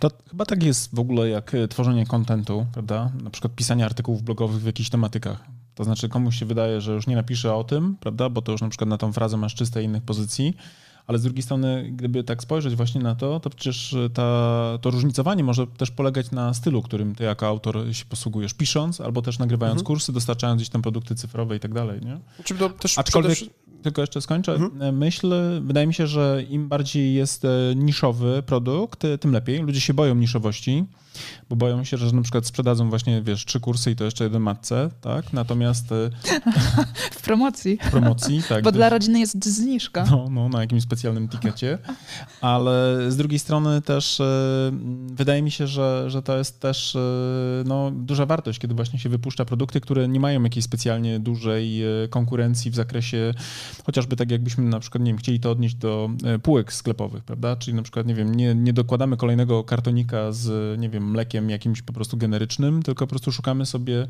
To 0.00 0.10
chyba 0.30 0.46
tak 0.46 0.62
jest 0.62 0.94
w 0.94 0.98
ogóle 0.98 1.28
jak 1.28 1.54
e, 1.54 1.68
tworzenie 1.68 2.06
kontentu, 2.06 2.66
prawda? 2.72 3.10
Na 3.24 3.30
przykład 3.30 3.54
pisanie 3.54 3.84
artykułów 3.84 4.22
blogowych 4.22 4.62
w 4.62 4.66
jakichś 4.66 4.90
tematykach. 4.90 5.44
To 5.74 5.84
znaczy 5.84 6.08
komuś 6.08 6.38
się 6.38 6.46
wydaje, 6.46 6.80
że 6.80 6.92
już 6.92 7.06
nie 7.06 7.16
napisze 7.16 7.54
o 7.54 7.64
tym, 7.64 7.96
prawda? 8.00 8.28
Bo 8.28 8.42
to 8.42 8.52
już 8.52 8.60
na 8.60 8.68
przykład 8.68 8.90
na 8.90 8.98
tą 8.98 9.12
frazę 9.12 9.36
masz 9.36 9.54
czyste 9.54 9.82
innych 9.82 10.02
pozycji. 10.02 10.56
Ale 11.06 11.18
z 11.18 11.22
drugiej 11.22 11.42
strony, 11.42 11.90
gdyby 11.92 12.24
tak 12.24 12.42
spojrzeć 12.42 12.74
właśnie 12.76 13.00
na 13.00 13.14
to, 13.14 13.40
to 13.40 13.50
przecież 13.50 13.92
e, 13.94 14.10
ta, 14.10 14.78
to 14.80 14.90
różnicowanie 14.90 15.44
może 15.44 15.66
też 15.66 15.90
polegać 15.90 16.30
na 16.30 16.54
stylu, 16.54 16.82
którym 16.82 17.14
ty 17.14 17.24
jako 17.24 17.46
autor 17.46 17.78
się 17.92 18.04
posługujesz, 18.04 18.54
pisząc 18.54 19.00
albo 19.00 19.22
też 19.22 19.38
nagrywając 19.38 19.80
Mhm. 19.80 19.86
kursy, 19.86 20.12
dostarczając 20.12 20.58
gdzieś 20.58 20.68
tam 20.68 20.82
produkty 20.82 21.14
cyfrowe 21.14 21.56
i 21.56 21.60
tak 21.60 21.74
dalej, 21.74 22.00
nie? 22.04 22.18
Czy 22.44 22.54
to 22.54 22.70
też 22.70 22.98
Aczkolwiek, 22.98 23.32
przede 23.32 23.50
tylko 23.82 24.00
jeszcze 24.00 24.20
skończę. 24.20 24.52
Mhm. 24.54 24.82
E, 24.82 24.92
Myśl, 24.92 25.34
wydaje 25.62 25.86
mi 25.86 25.94
się, 25.94 26.06
że 26.06 26.42
im 26.50 26.68
bardziej 26.68 27.14
jest 27.14 27.44
e, 27.44 27.48
niszowy 27.76 28.42
produkt, 28.46 29.04
e, 29.04 29.18
tym 29.18 29.32
lepiej. 29.32 29.58
Ludzie 29.58 29.80
się 29.80 29.94
boją 29.94 30.14
niszowości, 30.14 30.84
bo 31.50 31.56
boją 31.56 31.84
się, 31.84 31.96
że 31.96 32.12
na 32.12 32.22
przykład 32.22 32.46
sprzedadzą 32.46 32.90
właśnie, 32.90 33.22
wiesz, 33.22 33.44
trzy 33.44 33.60
kursy 33.60 33.90
i 33.90 33.96
to 33.96 34.04
jeszcze 34.04 34.24
jeden 34.24 34.42
matce, 34.42 34.90
tak? 35.00 35.32
Natomiast 35.32 35.86
W 37.12 37.22
promocji. 37.22 37.78
w 37.82 37.90
promocji, 37.90 38.42
tak. 38.48 38.64
Bo 38.64 38.70
gdy- 38.70 38.78
dla 38.78 38.88
rodziny 38.88 39.18
jest 39.20 39.44
zniżka. 39.44 40.04
no, 40.10 40.26
no, 40.30 40.48
na 40.48 40.60
jakimś 40.60 40.82
specjalnym 40.82 41.28
tikecie, 41.28 41.78
ale 42.40 42.96
z 43.08 43.16
drugiej 43.16 43.38
strony 43.38 43.82
też 43.82 44.22
wydaje 45.06 45.42
mi 45.42 45.50
się, 45.50 45.66
że, 45.66 46.04
że 46.10 46.22
to 46.22 46.38
jest 46.38 46.60
też 46.60 46.96
no, 47.64 47.90
duża 47.90 48.26
wartość, 48.26 48.58
kiedy 48.58 48.74
właśnie 48.74 48.98
się 48.98 49.08
wypuszcza 49.08 49.44
produkty, 49.44 49.80
które 49.80 50.08
nie 50.08 50.20
mają 50.20 50.42
jakiejś 50.42 50.64
specjalnie 50.64 51.20
dużej 51.20 51.82
konkurencji 52.10 52.70
w 52.70 52.74
zakresie, 52.74 53.34
chociażby 53.86 54.16
tak 54.16 54.30
jakbyśmy 54.30 54.64
na 54.64 54.80
przykład, 54.80 55.02
nie 55.02 55.10
wiem, 55.10 55.18
chcieli 55.18 55.40
to 55.40 55.50
odnieść 55.50 55.74
do 55.74 56.10
e, 56.24 56.38
półek 56.38 56.72
sklepowych, 56.72 57.24
prawda? 57.24 57.56
Czyli 57.56 57.74
na 57.74 57.82
przykład, 57.82 58.06
nie 58.06 58.14
wiem, 58.14 58.34
nie, 58.34 58.54
nie 58.54 58.72
dokładamy 58.72 59.16
kolejnego 59.16 59.64
kartonika 59.64 60.32
z, 60.32 60.80
nie 60.80 60.88
wiem, 60.88 61.10
mlekiem 61.10 61.50
jakimś 61.50 61.82
po 61.82 61.92
prostu 61.92 62.16
generycznym, 62.16 62.82
tylko 62.82 63.06
po 63.06 63.10
prostu 63.10 63.32
szukamy 63.32 63.66
sobie 63.66 64.06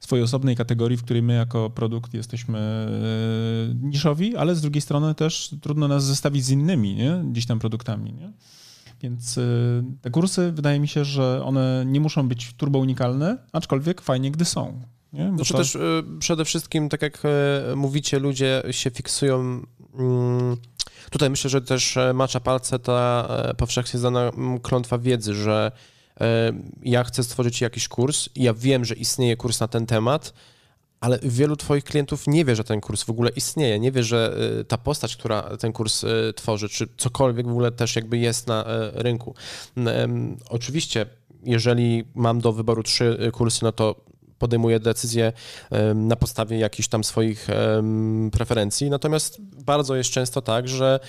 swojej 0.00 0.24
osobnej 0.24 0.56
kategorii, 0.56 0.96
w 0.96 1.02
której 1.02 1.22
my 1.22 1.34
jako 1.34 1.70
produkt 1.70 2.14
jesteśmy 2.14 2.58
e, 2.58 3.74
niszowi, 3.74 4.36
ale 4.36 4.54
z 4.54 4.60
drugiej 4.60 4.80
strony 4.80 5.14
też 5.14 5.54
trudno 5.62 5.88
nas 5.88 6.04
zestawić 6.04 6.44
z 6.44 6.50
innymi, 6.50 6.94
nie? 6.94 7.22
Gdzieś 7.30 7.46
tam 7.46 7.58
produktami, 7.58 8.12
nie? 8.12 8.32
Więc 9.02 9.38
e, 9.38 9.42
te 10.00 10.10
kursy, 10.10 10.52
wydaje 10.52 10.80
mi 10.80 10.88
się, 10.88 11.04
że 11.04 11.44
one 11.44 11.84
nie 11.86 12.00
muszą 12.00 12.28
być 12.28 12.54
turbo 12.54 12.78
unikalne, 12.78 13.38
aczkolwiek 13.52 14.00
fajnie, 14.00 14.30
gdy 14.30 14.44
są. 14.44 14.80
Nie? 15.12 15.24
Bo 15.24 15.36
Znaczy 15.36 15.52
to- 15.52 15.58
też 15.58 15.74
y, 15.74 16.02
przede 16.18 16.44
wszystkim, 16.44 16.88
tak 16.88 17.02
jak 17.02 17.22
y, 17.72 17.76
mówicie, 17.76 18.18
ludzie 18.18 18.62
się 18.70 18.90
fiksują. 18.90 19.40
mm, 19.98 20.56
Tutaj 21.10 21.30
myślę, 21.30 21.50
że 21.50 21.62
też 21.62 21.96
e, 21.96 22.12
macza 22.12 22.40
palce 22.40 22.78
ta 22.78 23.26
e, 23.50 23.54
powszechnie 23.54 24.00
znana 24.00 24.20
mm, 24.28 24.58
klątwa 24.60 24.98
wiedzy, 24.98 25.34
że 25.34 25.72
e, 26.20 26.52
ja 26.82 27.04
chcę 27.04 27.22
stworzyć 27.24 27.60
jakiś 27.60 27.88
kurs 27.88 28.28
ja 28.36 28.54
wiem, 28.54 28.84
że 28.84 28.94
istnieje 28.94 29.36
kurs 29.36 29.60
na 29.60 29.68
ten 29.68 29.86
temat, 29.86 30.32
ale 31.00 31.18
wielu 31.22 31.56
twoich 31.56 31.84
klientów 31.84 32.26
nie 32.26 32.44
wie, 32.44 32.56
że 32.56 32.64
ten 32.64 32.80
kurs 32.80 33.02
w 33.02 33.10
ogóle 33.10 33.30
istnieje, 33.30 33.80
nie 33.80 33.92
wie, 33.92 34.02
że 34.04 34.36
y, 34.60 34.64
ta 34.64 34.78
postać, 34.78 35.16
która 35.16 35.42
ten 35.56 35.72
kurs 35.72 36.04
y, 36.04 36.32
tworzy, 36.36 36.68
czy 36.68 36.88
cokolwiek 36.96 37.46
w 37.46 37.50
ogóle 37.50 37.72
też 37.72 37.96
jakby 37.96 38.18
jest 38.18 38.46
na 38.46 38.64
rynku. 38.94 39.34
Oczywiście, 40.48 41.06
jeżeli 41.44 42.04
mam 42.14 42.40
do 42.40 42.52
wyboru 42.52 42.82
trzy 42.82 43.18
y, 43.28 43.30
kursy, 43.32 43.60
no 43.64 43.72
to 43.72 43.94
podejmuję 44.40 44.80
decyzję 44.80 45.32
em, 45.70 46.08
na 46.08 46.16
podstawie 46.16 46.58
jakichś 46.58 46.88
tam 46.88 47.04
swoich 47.04 47.46
preferencji. 48.32 48.90
Natomiast 48.90 49.40
bardzo 49.40 49.96
jest 49.96 50.10
często 50.10 50.42
tak, 50.42 50.68
że 50.68 51.00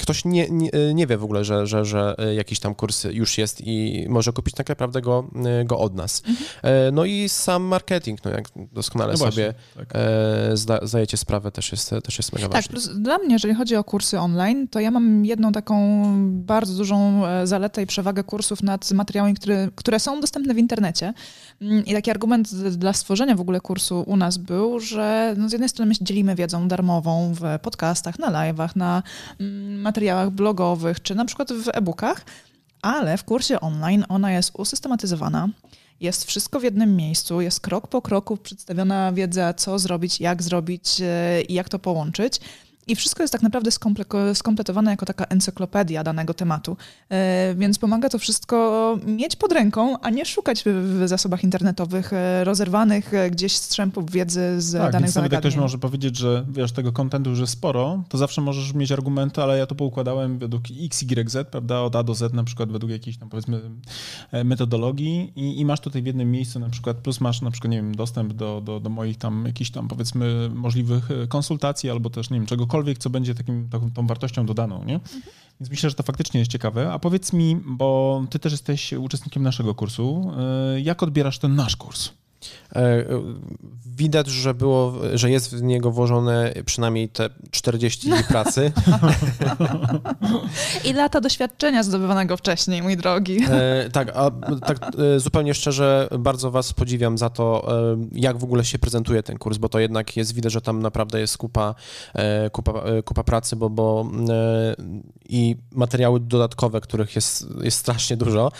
ktoś 0.00 0.24
nie, 0.24 0.50
nie, 0.50 0.70
nie 0.94 1.06
wie 1.06 1.16
w 1.16 1.24
ogóle, 1.24 1.44
że, 1.44 1.66
że, 1.66 1.84
że 1.84 2.16
jakiś 2.34 2.60
tam 2.60 2.74
kurs 2.74 3.04
już 3.04 3.38
jest 3.38 3.60
i 3.60 4.06
może 4.08 4.32
kupić 4.32 4.54
tak 4.54 4.68
naprawdę 4.68 5.00
go, 5.00 5.30
go 5.64 5.78
od 5.78 5.94
nas. 5.94 6.22
Mhm. 6.26 6.94
No 6.94 7.04
i 7.04 7.28
sam 7.28 7.62
marketing, 7.62 8.24
no 8.24 8.30
jak 8.30 8.48
doskonale 8.72 9.12
no 9.12 9.18
sobie 9.18 9.54
tak. 9.76 9.94
zda, 10.54 10.78
zdajecie 10.82 11.16
sprawę, 11.16 11.52
też 11.52 11.72
jest, 11.72 11.90
też 12.04 12.18
jest 12.18 12.32
mega 12.32 12.48
tak, 12.48 12.52
ważny. 12.52 12.80
Tak, 12.80 13.02
dla 13.02 13.18
mnie, 13.18 13.32
jeżeli 13.32 13.54
chodzi 13.54 13.76
o 13.76 13.84
kursy 13.84 14.18
online, 14.18 14.68
to 14.68 14.80
ja 14.80 14.90
mam 14.90 15.24
jedną 15.24 15.52
taką 15.52 16.04
bardzo 16.30 16.74
dużą 16.74 17.22
zaletę 17.44 17.82
i 17.82 17.86
przewagę 17.86 18.24
kursów 18.24 18.62
nad 18.62 18.90
materiałami, 18.92 19.34
które, 19.34 19.68
które 19.74 20.00
są 20.00 20.20
dostępne 20.20 20.54
w 20.54 20.58
internecie. 20.58 21.14
Mm, 21.60 21.86
I 21.86 21.92
taki 21.92 22.10
argument 22.10 22.54
dla 22.54 22.92
stworzenia 22.92 23.34
w 23.34 23.40
ogóle 23.40 23.60
kursu 23.60 24.04
u 24.06 24.16
nas 24.16 24.38
był, 24.38 24.80
że 24.80 25.34
no 25.38 25.48
z 25.48 25.52
jednej 25.52 25.68
strony 25.68 25.88
my 25.88 25.94
się 25.94 26.04
dzielimy 26.04 26.34
wiedzą 26.34 26.68
darmową 26.68 27.34
w 27.34 27.58
podcastach, 27.62 28.18
na 28.18 28.30
live'ach, 28.30 28.76
na 28.76 29.02
mm, 29.40 29.82
materiałach 29.90 30.30
blogowych, 30.30 31.02
czy 31.02 31.14
na 31.14 31.24
przykład 31.24 31.52
w 31.52 31.68
e-bookach, 31.72 32.24
ale 32.82 33.18
w 33.18 33.24
kursie 33.24 33.60
online 33.60 34.04
ona 34.08 34.32
jest 34.32 34.50
usystematyzowana. 34.58 35.48
Jest 36.00 36.24
wszystko 36.24 36.60
w 36.60 36.62
jednym 36.62 36.96
miejscu, 36.96 37.40
jest 37.40 37.60
krok 37.60 37.88
po 37.88 38.02
kroku 38.02 38.36
przedstawiona 38.36 39.12
wiedza, 39.12 39.54
co 39.54 39.78
zrobić, 39.78 40.20
jak 40.20 40.42
zrobić 40.42 41.00
e, 41.00 41.42
i 41.42 41.54
jak 41.54 41.68
to 41.68 41.78
połączyć. 41.78 42.40
I 42.90 42.96
wszystko 42.96 43.22
jest 43.22 43.32
tak 43.32 43.42
naprawdę 43.42 43.70
skompletowane 44.34 44.90
jako 44.90 45.06
taka 45.06 45.24
encyklopedia 45.24 46.04
danego 46.04 46.34
tematu. 46.34 46.76
E, 47.08 47.54
więc 47.58 47.78
pomaga 47.78 48.08
to 48.08 48.18
wszystko 48.18 48.98
mieć 49.06 49.36
pod 49.36 49.52
ręką, 49.52 50.00
a 50.00 50.10
nie 50.10 50.26
szukać 50.26 50.64
w 50.64 51.08
zasobach 51.08 51.44
internetowych 51.44 52.12
e, 52.12 52.44
rozerwanych 52.44 53.14
e, 53.14 53.30
gdzieś 53.30 53.56
strzępów 53.56 54.10
wiedzy 54.10 54.60
z 54.60 54.72
tak, 54.72 54.92
danych 54.92 55.10
zagadnień. 55.10 55.40
ktoś 55.40 55.56
może 55.56 55.78
powiedzieć, 55.78 56.16
że 56.16 56.46
wiesz, 56.48 56.72
tego 56.72 56.92
kontentu 56.92 57.30
już 57.30 57.40
jest 57.40 57.52
sporo, 57.52 58.02
to 58.08 58.18
zawsze 58.18 58.40
możesz 58.40 58.74
mieć 58.74 58.92
argumenty, 58.92 59.42
ale 59.42 59.58
ja 59.58 59.66
to 59.66 59.74
poukładałem 59.74 60.38
według 60.38 60.62
X, 60.84 61.02
Y, 61.02 61.30
Z, 61.30 61.48
prawda, 61.48 61.80
od 61.80 61.96
A 61.96 62.02
do 62.02 62.14
Z 62.14 62.34
na 62.34 62.44
przykład 62.44 62.72
według 62.72 62.92
jakiejś 62.92 63.16
tam 63.16 63.28
powiedzmy 63.28 63.60
metodologii 64.44 65.32
i, 65.36 65.60
i 65.60 65.64
masz 65.64 65.80
tutaj 65.80 66.02
w 66.02 66.06
jednym 66.06 66.30
miejscu 66.30 66.60
na 66.60 66.70
przykład, 66.70 66.96
plus 66.96 67.20
masz 67.20 67.40
na 67.42 67.50
przykład, 67.50 67.70
nie 67.70 67.76
wiem, 67.76 67.94
dostęp 67.94 68.32
do, 68.32 68.60
do, 68.60 68.80
do 68.80 68.90
moich 68.90 69.18
tam 69.18 69.44
jakichś 69.46 69.70
tam 69.70 69.88
powiedzmy 69.88 70.50
możliwych 70.54 71.08
konsultacji 71.28 71.90
albo 71.90 72.10
też, 72.10 72.30
nie 72.30 72.38
wiem, 72.38 72.46
czegokolwiek 72.46 72.79
cokolwiek, 72.80 72.98
co 72.98 73.10
będzie 73.10 73.34
takim, 73.34 73.68
taką, 73.68 73.90
tą 73.90 74.06
wartością 74.06 74.46
dodaną, 74.46 74.84
nie? 74.84 74.94
Mhm. 74.94 75.22
Więc 75.60 75.70
myślę, 75.70 75.90
że 75.90 75.96
to 75.96 76.02
faktycznie 76.02 76.40
jest 76.40 76.50
ciekawe. 76.50 76.92
A 76.92 76.98
powiedz 76.98 77.32
mi, 77.32 77.56
bo 77.66 78.22
ty 78.30 78.38
też 78.38 78.52
jesteś 78.52 78.92
uczestnikiem 78.92 79.42
naszego 79.42 79.74
kursu, 79.74 80.32
e, 80.74 80.80
jak 80.80 81.02
odbierasz 81.02 81.38
ten 81.38 81.54
nasz 81.54 81.76
kurs? 81.76 82.10
E, 82.76 83.04
widać, 83.96 84.28
że, 84.28 84.54
było, 84.54 84.94
że 85.14 85.30
jest 85.30 85.56
w 85.56 85.62
niego 85.62 85.90
włożone 85.90 86.52
przynajmniej 86.64 87.08
te 87.08 87.30
40 87.50 88.10
dni 88.10 88.24
pracy. 88.28 88.72
I 90.88 90.92
lata 90.92 91.20
doświadczenia 91.20 91.82
zdobywanego 91.82 92.36
wcześniej, 92.36 92.82
mój 92.82 92.96
drogi. 92.96 93.38
E, 93.50 93.90
tak, 93.90 94.12
a 94.14 94.30
tak 94.66 94.78
e, 95.16 95.20
zupełnie 95.20 95.54
szczerze, 95.54 96.08
bardzo 96.18 96.50
Was 96.50 96.72
podziwiam 96.72 97.18
za 97.18 97.30
to, 97.30 97.72
e, 97.92 97.96
jak 98.12 98.38
w 98.38 98.44
ogóle 98.44 98.64
się 98.64 98.78
prezentuje 98.78 99.22
ten 99.22 99.38
kurs, 99.38 99.58
bo 99.58 99.68
to 99.68 99.78
jednak 99.78 100.16
jest, 100.16 100.34
widać, 100.34 100.52
że 100.52 100.60
tam 100.60 100.82
naprawdę 100.82 101.20
jest 101.20 101.38
kupa, 101.38 101.74
e, 102.14 102.50
kupa, 102.50 102.72
e, 102.72 103.02
kupa 103.02 103.24
pracy, 103.24 103.56
bo, 103.56 103.70
bo 103.70 104.06
i 105.28 105.56
materiały 105.72 106.20
dodatkowe, 106.20 106.80
których 106.80 107.14
jest, 107.14 107.46
jest 107.60 107.78
strasznie 107.78 108.16
dużo. 108.16 108.52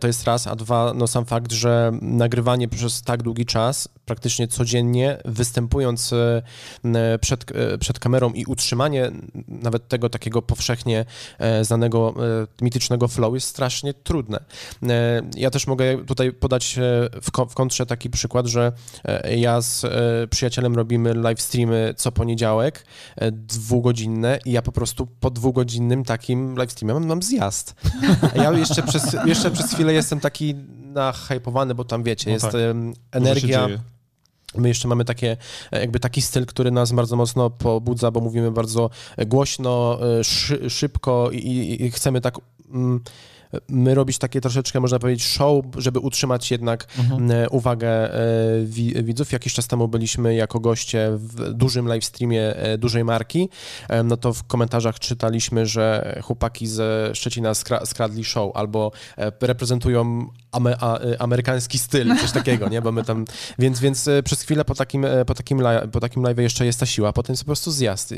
to 0.00 0.06
jest 0.06 0.24
raz, 0.24 0.46
a 0.46 0.56
dwa, 0.56 0.92
no 0.94 1.06
sam 1.06 1.24
fakt, 1.24 1.52
że 1.52 1.92
nagrywanie 2.02 2.68
przez 2.68 2.99
tak 3.02 3.22
długi 3.22 3.46
czas, 3.46 3.88
praktycznie 4.10 4.48
codziennie, 4.48 5.18
występując 5.24 6.12
e, 6.12 6.42
przed, 7.18 7.56
e, 7.56 7.78
przed 7.78 7.98
kamerą 7.98 8.32
i 8.32 8.44
utrzymanie 8.44 9.10
nawet 9.48 9.88
tego 9.88 10.08
takiego 10.08 10.42
powszechnie 10.42 11.04
e, 11.38 11.64
znanego 11.64 12.14
mitycznego 12.60 13.08
flow 13.08 13.34
jest 13.34 13.46
strasznie 13.46 13.94
trudne. 13.94 14.40
Ja 15.36 15.50
też 15.50 15.66
mogę 15.66 16.04
tutaj 16.04 16.32
podać 16.32 16.78
w 17.50 17.54
kontrze 17.54 17.86
taki 17.86 18.10
przykład, 18.10 18.46
że 18.46 18.72
ja 19.36 19.60
z 19.60 19.86
przyjacielem 20.30 20.74
robimy 20.74 21.14
live 21.14 21.40
streamy 21.42 21.94
co 21.96 22.12
poniedziałek, 22.12 22.86
dwugodzinne 23.32 24.38
i 24.44 24.52
ja 24.52 24.62
po 24.62 24.72
prostu 24.72 25.06
po 25.06 25.30
dwugodzinnym 25.30 26.04
takim 26.04 26.56
live 26.56 26.72
streamie 26.72 26.94
mam, 26.94 27.06
mam 27.06 27.22
zjazd. 27.22 27.74
Ja 28.34 28.52
jeszcze 28.52 28.82
przez, 28.82 29.16
jeszcze 29.26 29.50
przez 29.50 29.72
chwilę 29.74 29.92
jestem 29.92 30.20
taki 30.20 30.54
nahypowany, 30.92 31.74
bo 31.74 31.84
tam 31.84 32.02
wiecie, 32.02 32.30
no 32.30 32.32
jest 32.32 32.44
tak. 32.44 32.54
energia. 33.12 33.68
My 34.54 34.68
jeszcze 34.68 34.88
mamy 34.88 35.04
takie, 35.04 35.36
jakby 35.72 36.00
taki 36.00 36.22
styl, 36.22 36.46
który 36.46 36.70
nas 36.70 36.92
bardzo 36.92 37.16
mocno 37.16 37.50
pobudza, 37.50 38.10
bo 38.10 38.20
mówimy 38.20 38.50
bardzo 38.50 38.90
głośno, 39.26 39.98
e, 40.18 40.24
szy, 40.24 40.70
szybko 40.70 41.30
i, 41.32 41.76
i, 41.80 41.90
chcemy 41.90 42.20
tak. 42.20 42.38
Mm, 42.70 43.00
my 43.68 43.94
robić 43.94 44.18
takie 44.18 44.40
troszeczkę, 44.40 44.80
można 44.80 44.98
powiedzieć, 44.98 45.26
show, 45.26 45.64
żeby 45.76 45.98
utrzymać 45.98 46.50
jednak 46.50 46.86
mhm. 46.98 47.30
E, 47.30 47.48
uwagę 47.48 48.14
e, 48.14 49.02
widzów. 49.02 49.32
Jakiś 49.32 49.54
czas 49.54 49.66
temu 49.66 49.88
byliśmy 49.88 50.34
jako 50.34 50.60
goście 50.60 51.10
w 51.12 51.52
dużym 51.52 51.86
live 51.86 52.04
streamie 52.04 52.56
e, 52.56 52.78
dużej 52.78 53.04
marki, 53.04 53.48
no 54.04 54.16
to 54.16 54.32
w 54.32 54.44
komentarzach 54.44 54.98
czytaliśmy, 54.98 55.66
że 55.66 56.16
chłopaki 56.24 56.66
ze 56.66 57.10
Szczecina 57.14 57.54
skradli 57.84 58.24
show 58.24 58.56
albo 58.56 58.92
reprezentują 59.40 60.26
amerykański 61.18 61.78
styl, 61.78 62.16
coś 62.20 62.32
takiego, 62.32 62.68
nie? 62.68 62.82
Bo 62.82 62.92
my 62.92 63.04
tam, 63.04 63.24
więc, 63.58 63.80
więc 63.80 64.08
przez 64.24 64.42
chwilę 64.42 64.64
po 64.64 64.74
takim, 64.74 65.06
po 65.26 65.34
takim, 65.34 65.62
po 65.92 66.00
takim 66.00 66.22
live 66.22 66.38
jeszcze 66.38 66.66
jest 66.66 66.80
ta 66.80 66.86
siła, 66.86 67.12
potem 67.12 67.32
jest 67.32 67.42
po 67.42 67.46
prostu 67.46 67.70
zjazd. 67.70 68.14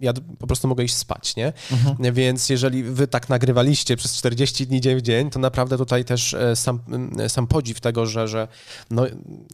Ja 0.00 0.12
po 0.38 0.46
prostu 0.46 0.68
mogę 0.68 0.84
iść 0.84 0.94
spać, 0.94 1.36
nie? 1.36 1.52
Mhm. 1.72 2.14
Więc 2.14 2.48
jeżeli 2.48 2.82
wy 2.82 3.06
tak 3.06 3.28
nagrywaliście 3.28 3.96
przez 3.96 4.16
40 4.16 4.61
dni 4.66 4.80
dzień 4.80 4.96
w 4.96 5.02
dzień, 5.02 5.30
to 5.30 5.38
naprawdę 5.38 5.78
tutaj 5.78 6.04
też 6.04 6.34
e, 6.34 6.56
sam, 6.56 6.80
sam 7.28 7.46
podziw 7.46 7.80
tego, 7.80 8.06
że, 8.06 8.28
że 8.28 8.48
no, 8.90 9.06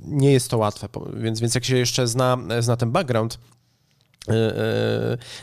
nie 0.04 0.32
jest 0.32 0.50
to 0.50 0.58
łatwe. 0.58 0.88
Więc, 1.16 1.40
więc 1.40 1.54
jak 1.54 1.64
się 1.64 1.76
jeszcze 1.76 2.06
zna, 2.06 2.38
zna 2.60 2.76
ten 2.76 2.90
background, 2.90 3.38
E, 3.38 3.40
e, 3.40 3.57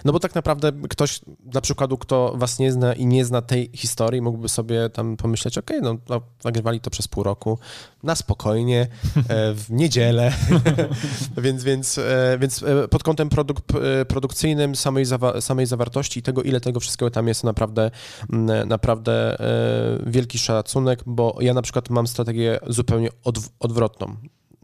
no 0.06 0.13
bo 0.13 0.19
tak 0.19 0.36
naprawdę 0.36 0.71
ktoś, 0.89 1.21
dla 1.39 1.62
przykładu, 1.62 1.98
kto 1.98 2.34
was 2.36 2.60
nie 2.60 2.71
zna 2.71 2.93
i 2.93 3.06
nie 3.06 3.26
zna 3.26 3.41
tej 3.41 3.69
historii, 3.74 4.21
mógłby 4.21 4.50
sobie 4.50 4.89
tam 4.89 5.17
pomyśleć, 5.17 5.58
okej, 5.58 5.80
okay, 5.80 5.98
no 6.10 6.21
nagrywali 6.43 6.80
to 6.80 6.89
przez 6.89 7.08
pół 7.08 7.24
roku, 7.24 7.60
na 8.04 8.15
spokojnie, 8.15 8.82
e, 8.82 9.54
w 9.54 9.65
niedzielę, 9.69 10.34
więc, 11.38 11.63
więc, 11.63 12.00
więc 12.39 12.63
pod 12.89 13.04
kątem 13.04 13.30
produk 13.30 13.58
produkcyjnym, 14.08 14.76
samej, 14.76 15.06
zawa 15.06 15.41
samej 15.41 15.65
zawartości 15.65 16.19
i 16.19 16.24
tego, 16.24 16.43
ile 16.43 16.62
tego 16.62 16.80
wszystkiego 16.80 17.12
tam 17.12 17.28
jest, 17.28 17.43
naprawdę, 17.43 17.91
naprawdę 18.65 19.38
wielki 20.06 20.38
szacunek, 20.38 21.04
bo 21.06 21.38
ja 21.39 21.54
na 21.54 21.62
przykład 21.62 21.89
mam 21.89 22.08
strategię 22.08 22.60
zupełnie 22.67 23.10
odw 23.24 23.50
odwrotną. 23.60 24.15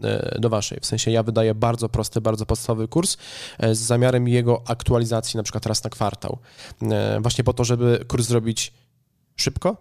E, 0.03 0.39
do 0.39 0.49
waszej. 0.49 0.79
W 0.81 0.85
sensie 0.85 1.11
ja 1.11 1.23
wydaję 1.23 1.55
bardzo 1.55 1.89
prosty, 1.89 2.21
bardzo 2.21 2.45
podstawowy 2.45 2.87
kurs 2.87 3.17
e, 3.59 3.75
z 3.75 3.79
zamiarem 3.79 4.27
jego 4.27 4.61
aktualizacji 4.65 5.37
na 5.37 5.43
przykład 5.43 5.65
raz 5.65 5.83
na 5.83 5.89
kwartał. 5.89 6.37
E, 6.81 7.19
właśnie 7.21 7.43
po 7.43 7.53
to, 7.53 7.63
żeby 7.63 8.05
kurs 8.07 8.27
zrobić 8.27 8.73
szybko, 9.35 9.77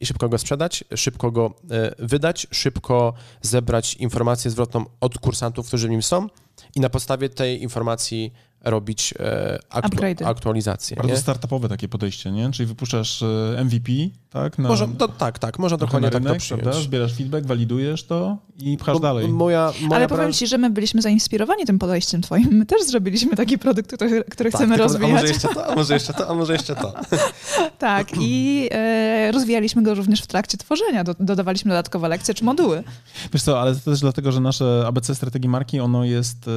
i 0.00 0.06
szybko 0.06 0.28
go 0.28 0.38
sprzedać, 0.38 0.84
szybko 0.96 1.30
go 1.30 1.54
wydać, 1.98 2.46
szybko 2.50 3.14
zebrać 3.42 3.94
informację 3.94 4.50
zwrotną 4.50 4.84
od 5.00 5.18
kursantów, 5.18 5.66
którzy 5.66 5.88
w 5.88 5.90
nim 5.90 6.02
są 6.02 6.28
i 6.76 6.80
na 6.80 6.90
podstawie 6.90 7.28
tej 7.28 7.62
informacji 7.62 8.32
robić 8.70 9.14
e, 9.20 9.58
aktu 9.70 9.98
aktualizacje. 10.24 10.96
Bardzo 10.96 11.12
nie? 11.12 11.18
startupowe 11.20 11.68
takie 11.68 11.88
podejście, 11.88 12.30
nie? 12.30 12.50
Czyli 12.50 12.66
wypuszczasz 12.66 13.22
e, 13.22 13.64
MVP, 13.64 13.92
tak? 14.30 14.58
Na, 14.58 14.68
może, 14.68 14.88
to, 14.88 15.08
tak, 15.08 15.38
tak, 15.38 15.58
można 15.58 15.76
dokładnie 15.76 16.10
rynek, 16.10 16.24
tak 16.24 16.32
to 16.32 16.38
przyjąć. 16.38 16.62
Prawda? 16.62 16.82
Zbierasz 16.82 17.14
feedback, 17.14 17.46
walidujesz 17.46 18.04
to 18.04 18.38
i 18.58 18.76
pchasz 18.76 18.94
Bo, 18.94 19.00
dalej. 19.00 19.28
Moja, 19.28 19.72
moja 19.80 19.96
Ale 19.96 20.08
powiem 20.08 20.32
ci, 20.32 20.46
że 20.46 20.58
my 20.58 20.70
byliśmy 20.70 21.02
zainspirowani 21.02 21.64
tym 21.64 21.78
podejściem 21.78 22.22
twoim. 22.22 22.48
My 22.50 22.66
też 22.66 22.82
zrobiliśmy 22.82 23.36
taki 23.36 23.58
produkt, 23.58 23.92
który, 23.92 24.24
który 24.24 24.50
tak, 24.50 24.60
chcemy 24.60 24.76
rozwijać. 24.76 25.10
A 25.10 25.14
może 25.14 25.28
jeszcze 25.28 25.48
to, 25.48 25.66
a 25.66 25.74
może 25.74 25.94
jeszcze 25.94 26.12
to, 26.14 26.28
a 26.28 26.34
może 26.34 26.52
jeszcze 26.52 26.76
to. 26.76 26.94
tak, 27.78 28.08
i 28.20 28.68
e, 28.72 29.32
rozwijaliśmy 29.32 29.82
go 29.82 29.94
również 29.94 30.22
w 30.22 30.26
trakcie 30.26 30.58
tworzenia. 30.58 31.04
Do, 31.04 31.14
dodawaliśmy 31.20 31.68
dodatkowe 31.68 32.08
lekcje 32.08 32.34
czy 32.34 32.44
moduły. 32.44 32.84
Wiesz 33.32 33.42
co, 33.42 33.60
ale 33.60 33.74
to 33.74 33.80
też 33.90 34.00
dlatego, 34.00 34.32
że 34.32 34.40
nasze 34.40 34.84
ABC 34.86 35.14
strategii 35.14 35.48
marki, 35.48 35.80
ono 35.80 36.04
jest 36.04 36.48
e, 36.48 36.50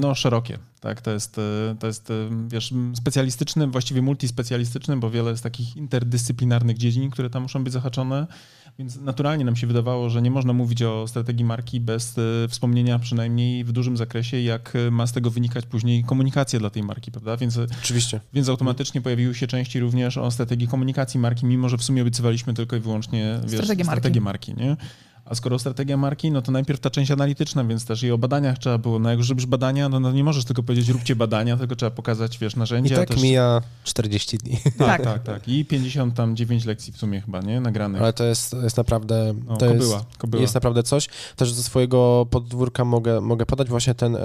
no, 0.00 0.14
szerokie. 0.14 0.58
Tak, 0.80 1.00
to 1.00 1.10
jest, 1.10 1.38
e, 1.38 1.76
to 1.78 1.86
jest, 1.86 2.10
e, 2.10 2.14
wiesz, 2.48 2.74
specjalistyczny, 2.94 3.66
właściwie 3.66 4.02
multispecjalistyczny, 4.02 4.96
bo 4.96 5.10
wiele 5.10 5.30
jest 5.30 5.42
takich 5.42 5.76
interdyscyplinarnych 5.76 6.78
dziedzin, 6.78 7.10
które 7.10 7.30
tam 7.30 7.42
muszą 7.42 7.64
być 7.64 7.72
zahaczone, 7.72 8.26
więc 8.78 8.96
naturalnie 8.96 9.44
nam 9.44 9.56
się 9.56 9.66
wydawało, 9.66 10.10
że 10.10 10.22
nie 10.22 10.30
można 10.30 10.52
mówić 10.52 10.82
o 10.82 11.08
strategii 11.08 11.44
marki 11.44 11.80
bez 11.80 12.18
e, 12.18 12.48
wspomnienia 12.48 12.98
przynajmniej 12.98 13.64
w 13.64 13.72
dużym 13.72 13.96
zakresie, 13.96 14.40
jak 14.40 14.72
ma 14.90 15.06
z 15.06 15.12
tego 15.12 15.30
wynikać 15.30 15.66
później 15.66 16.04
komunikacja 16.04 16.58
dla 16.58 16.70
tej 16.70 16.82
marki, 16.82 17.10
prawda? 17.10 17.36
Więc, 17.36 17.58
Oczywiście. 17.82 18.20
Więc 18.32 18.48
automatycznie 18.48 19.00
pojawiły 19.00 19.34
się 19.34 19.46
części 19.46 19.80
również 19.80 20.18
o 20.18 20.30
strategii 20.30 20.68
komunikacji 20.68 21.20
marki, 21.20 21.46
mimo 21.46 21.68
że 21.68 21.78
w 21.78 21.84
sumie 21.84 22.02
obiecywaliśmy 22.02 22.54
tylko 22.54 22.76
i 22.76 22.80
wyłącznie 22.80 23.40
wiesz, 23.42 23.52
strategię 23.52 23.84
marki, 23.84 24.00
strategię 24.00 24.20
marki 24.20 24.54
nie? 24.54 24.76
A 25.28 25.34
skoro 25.34 25.58
strategia 25.58 25.96
marki, 25.96 26.30
no 26.30 26.42
to 26.42 26.52
najpierw 26.52 26.80
ta 26.80 26.90
część 26.90 27.10
analityczna, 27.10 27.64
więc 27.64 27.84
też 27.84 28.02
i 28.02 28.10
o 28.10 28.18
badaniach 28.18 28.58
trzeba 28.58 28.78
było. 28.78 28.98
No 28.98 29.10
jak 29.10 29.18
już 29.18 29.28
robisz 29.28 29.46
badania, 29.46 29.88
no, 29.88 30.00
no 30.00 30.12
nie 30.12 30.24
możesz 30.24 30.44
tylko 30.44 30.62
powiedzieć 30.62 30.88
róbcie 30.88 31.16
badania, 31.16 31.56
tylko 31.56 31.76
trzeba 31.76 31.90
pokazać, 31.90 32.38
wiesz, 32.38 32.54
I 32.54 32.58
narzędzia. 32.58 32.96
tak 32.96 33.08
też... 33.08 33.22
mija 33.22 33.62
40 33.84 34.38
dni. 34.38 34.58
Tak, 34.78 34.78
Tak. 34.98 35.02
tak, 35.02 35.22
tak. 35.22 35.48
I 35.48 35.64
59 35.64 36.64
lekcji 36.64 36.92
w 36.92 36.96
sumie 36.96 37.20
chyba, 37.20 37.40
nie? 37.40 37.60
Nagranych. 37.60 38.02
Ale 38.02 38.12
to 38.12 38.24
jest, 38.24 38.56
jest 38.62 38.76
naprawdę... 38.76 39.34
No, 39.46 39.56
to 39.56 39.66
jest, 39.66 39.78
kobyła, 39.78 40.04
kobyła. 40.18 40.42
jest 40.42 40.54
naprawdę 40.54 40.82
coś. 40.82 41.08
Też 41.36 41.52
ze 41.52 41.62
swojego 41.62 42.26
podwórka 42.30 42.84
mogę, 42.84 43.20
mogę 43.20 43.46
podać 43.46 43.68
właśnie 43.68 43.94
ten, 43.94 44.16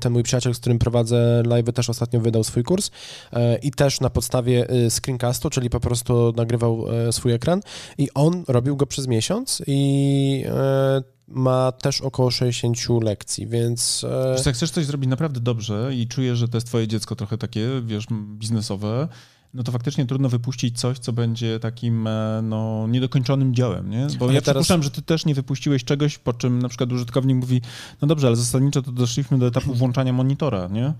ten 0.00 0.12
mój 0.12 0.22
przyjaciel, 0.22 0.54
z 0.54 0.58
którym 0.58 0.78
prowadzę 0.78 1.42
live, 1.46 1.72
też 1.72 1.90
ostatnio 1.90 2.20
wydał 2.20 2.44
swój 2.44 2.64
kurs 2.64 2.90
e, 3.32 3.58
i 3.58 3.70
też 3.70 4.00
na 4.00 4.10
podstawie 4.10 4.68
e, 4.68 4.90
screencastu, 4.90 5.50
czyli 5.50 5.70
po 5.70 5.80
prostu 5.80 6.32
nagrywał 6.36 6.84
e, 7.08 7.12
swój 7.12 7.32
ekran 7.32 7.60
i 7.98 8.08
on 8.14 8.44
robił 8.48 8.76
go 8.76 8.86
przez 8.86 9.06
miesiąc 9.06 9.62
i 9.66 10.44
ma 11.28 11.72
też 11.72 12.00
około 12.00 12.30
60 12.30 12.78
lekcji, 13.02 13.46
więc 13.46 14.04
e, 14.04 14.34
Wiesz, 14.36 14.46
jak 14.46 14.54
chcesz 14.54 14.70
coś 14.70 14.84
zrobić 14.84 15.10
naprawdę 15.10 15.40
dobrze 15.40 15.90
i 15.94 16.08
czujesz, 16.08 16.38
że 16.38 16.48
to 16.48 16.56
jest 16.56 16.66
twoje 16.66 16.88
dziecko 16.88 17.16
trochę 17.16 17.38
takie, 17.38 17.68
wiesz, 17.84 18.06
biznesowe, 18.38 19.08
no 19.54 19.62
to 19.62 19.72
faktycznie 19.72 20.06
trudno 20.06 20.28
wypuścić 20.28 20.80
coś, 20.80 20.98
co 20.98 21.12
będzie 21.12 21.60
takim 21.60 22.06
e, 22.06 22.40
no, 22.42 22.86
niedokończonym 22.88 23.54
dziełem, 23.54 23.90
nie? 23.90 24.06
Bo 24.18 24.24
Ale 24.24 24.34
ja 24.34 24.40
teraz- 24.40 24.44
przypuszczam, 24.44 24.82
że 24.82 24.90
ty 24.90 25.02
też 25.02 25.24
nie 25.26 25.34
wypuściłeś 25.34 25.84
czegoś, 25.84 26.18
po 26.18 26.32
czym 26.32 26.58
na 26.58 26.68
przykład 26.68 26.92
użytkownik 26.92 27.36
mówi, 27.36 27.60
no 28.02 28.08
dobrze, 28.08 28.26
ale 28.26 28.36
zasadniczo 28.36 28.82
to 28.82 28.92
doszliśmy 28.92 29.38
do 29.38 29.46
etapu 29.46 29.74
włączania 29.74 30.12
monitora, 30.12 30.68
nie? 30.68 30.92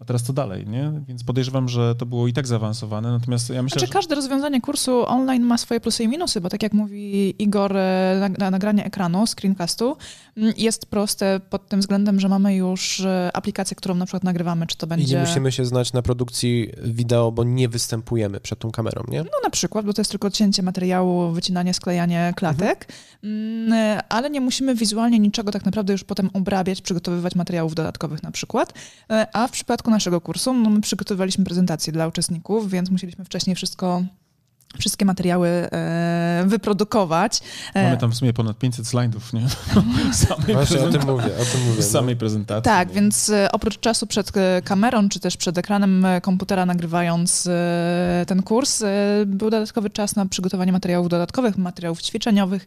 A 0.00 0.04
teraz 0.04 0.22
co 0.22 0.32
dalej, 0.32 0.66
nie? 0.66 0.92
Więc 1.08 1.24
podejrzewam, 1.24 1.68
że 1.68 1.94
to 1.94 2.06
było 2.06 2.28
i 2.28 2.32
tak 2.32 2.46
zaawansowane, 2.46 3.12
natomiast 3.12 3.50
ja 3.50 3.62
myślę, 3.62 3.78
Znaczy 3.78 3.86
że... 3.86 3.92
każde 3.92 4.14
rozwiązanie 4.14 4.60
kursu 4.60 5.06
online 5.06 5.42
ma 5.42 5.58
swoje 5.58 5.80
plusy 5.80 6.04
i 6.04 6.08
minusy, 6.08 6.40
bo 6.40 6.48
tak 6.48 6.62
jak 6.62 6.72
mówi 6.72 7.34
Igor, 7.42 7.76
e, 7.76 8.20
nag- 8.20 8.50
nagranie 8.50 8.84
ekranu, 8.84 9.26
screencastu 9.26 9.96
mm, 10.36 10.52
jest 10.56 10.86
proste 10.86 11.40
pod 11.50 11.68
tym 11.68 11.80
względem, 11.80 12.20
że 12.20 12.28
mamy 12.28 12.56
już 12.56 13.00
e, 13.00 13.30
aplikację, 13.34 13.76
którą 13.76 13.94
na 13.94 14.06
przykład 14.06 14.24
nagrywamy, 14.24 14.66
czy 14.66 14.76
to 14.76 14.86
i 14.86 14.88
będzie... 14.88 15.14
nie 15.14 15.20
musimy 15.20 15.52
się 15.52 15.64
znać 15.64 15.92
na 15.92 16.02
produkcji 16.02 16.72
wideo, 16.84 17.32
bo 17.32 17.44
nie 17.44 17.68
występujemy 17.68 18.40
przed 18.40 18.58
tą 18.58 18.70
kamerą, 18.70 19.02
nie? 19.08 19.22
No 19.22 19.30
na 19.44 19.50
przykład, 19.50 19.86
bo 19.86 19.92
to 19.92 20.00
jest 20.00 20.10
tylko 20.10 20.30
cięcie 20.30 20.62
materiału, 20.62 21.32
wycinanie, 21.32 21.74
sklejanie 21.74 22.32
klatek, 22.36 22.88
Mm, 23.22 23.72
e, 23.72 24.02
ale 24.08 24.30
nie 24.30 24.40
musimy 24.40 24.74
wizualnie 24.74 25.18
niczego 25.18 25.52
tak 25.52 25.64
naprawdę 25.64 25.92
już 25.92 26.04
potem 26.04 26.30
obrabiać, 26.32 26.82
przygotowywać 26.82 27.34
materiałów 27.34 27.74
dodatkowych 27.74 28.22
na 28.22 28.30
przykład. 28.30 28.72
A 29.32 29.46
w 29.46 29.50
przypadku 29.50 29.87
naszego 29.90 30.20
kursu, 30.20 30.54
no 30.54 30.70
my 30.70 30.80
przygotowywaliśmy 30.80 31.44
prezentację 31.44 31.92
dla 31.92 32.06
uczestników, 32.06 32.70
więc 32.70 32.90
musieliśmy 32.90 33.24
wcześniej 33.24 33.56
wszystko, 33.56 34.02
wszystkie 34.78 35.04
materiały 35.04 35.48
e, 35.48 36.44
wyprodukować. 36.46 37.40
E, 37.74 37.84
Mamy 37.84 37.96
tam 37.96 38.10
w 38.10 38.14
sumie 38.14 38.32
ponad 38.32 38.58
500 38.58 38.86
slajdów, 38.86 39.32
nie? 39.32 39.46
samej, 40.12 40.54
Właśnie 40.54 40.80
o 40.80 40.90
tym 40.90 40.90
prezentacji. 40.92 41.10
mówię, 41.10 41.42
o 41.42 41.44
tym 41.44 41.66
mówię. 41.68 41.82
Z 41.82 41.90
samej 41.90 42.16
prezentacji. 42.16 42.62
Tak, 42.64 42.88
nie? 42.88 42.94
więc 42.94 43.30
e, 43.30 43.52
oprócz 43.52 43.80
czasu 43.80 44.06
przed 44.06 44.36
e, 44.36 44.62
kamerą, 44.64 45.08
czy 45.08 45.20
też 45.20 45.36
przed 45.36 45.58
ekranem 45.58 46.06
komputera 46.22 46.66
nagrywając 46.66 47.46
e, 47.46 48.24
ten 48.26 48.42
kurs, 48.42 48.82
e, 48.82 48.86
był 49.26 49.50
dodatkowy 49.50 49.90
czas 49.90 50.16
na 50.16 50.26
przygotowanie 50.26 50.72
materiałów 50.72 51.08
dodatkowych, 51.08 51.56
materiałów 51.58 52.02
ćwiczeniowych 52.02 52.66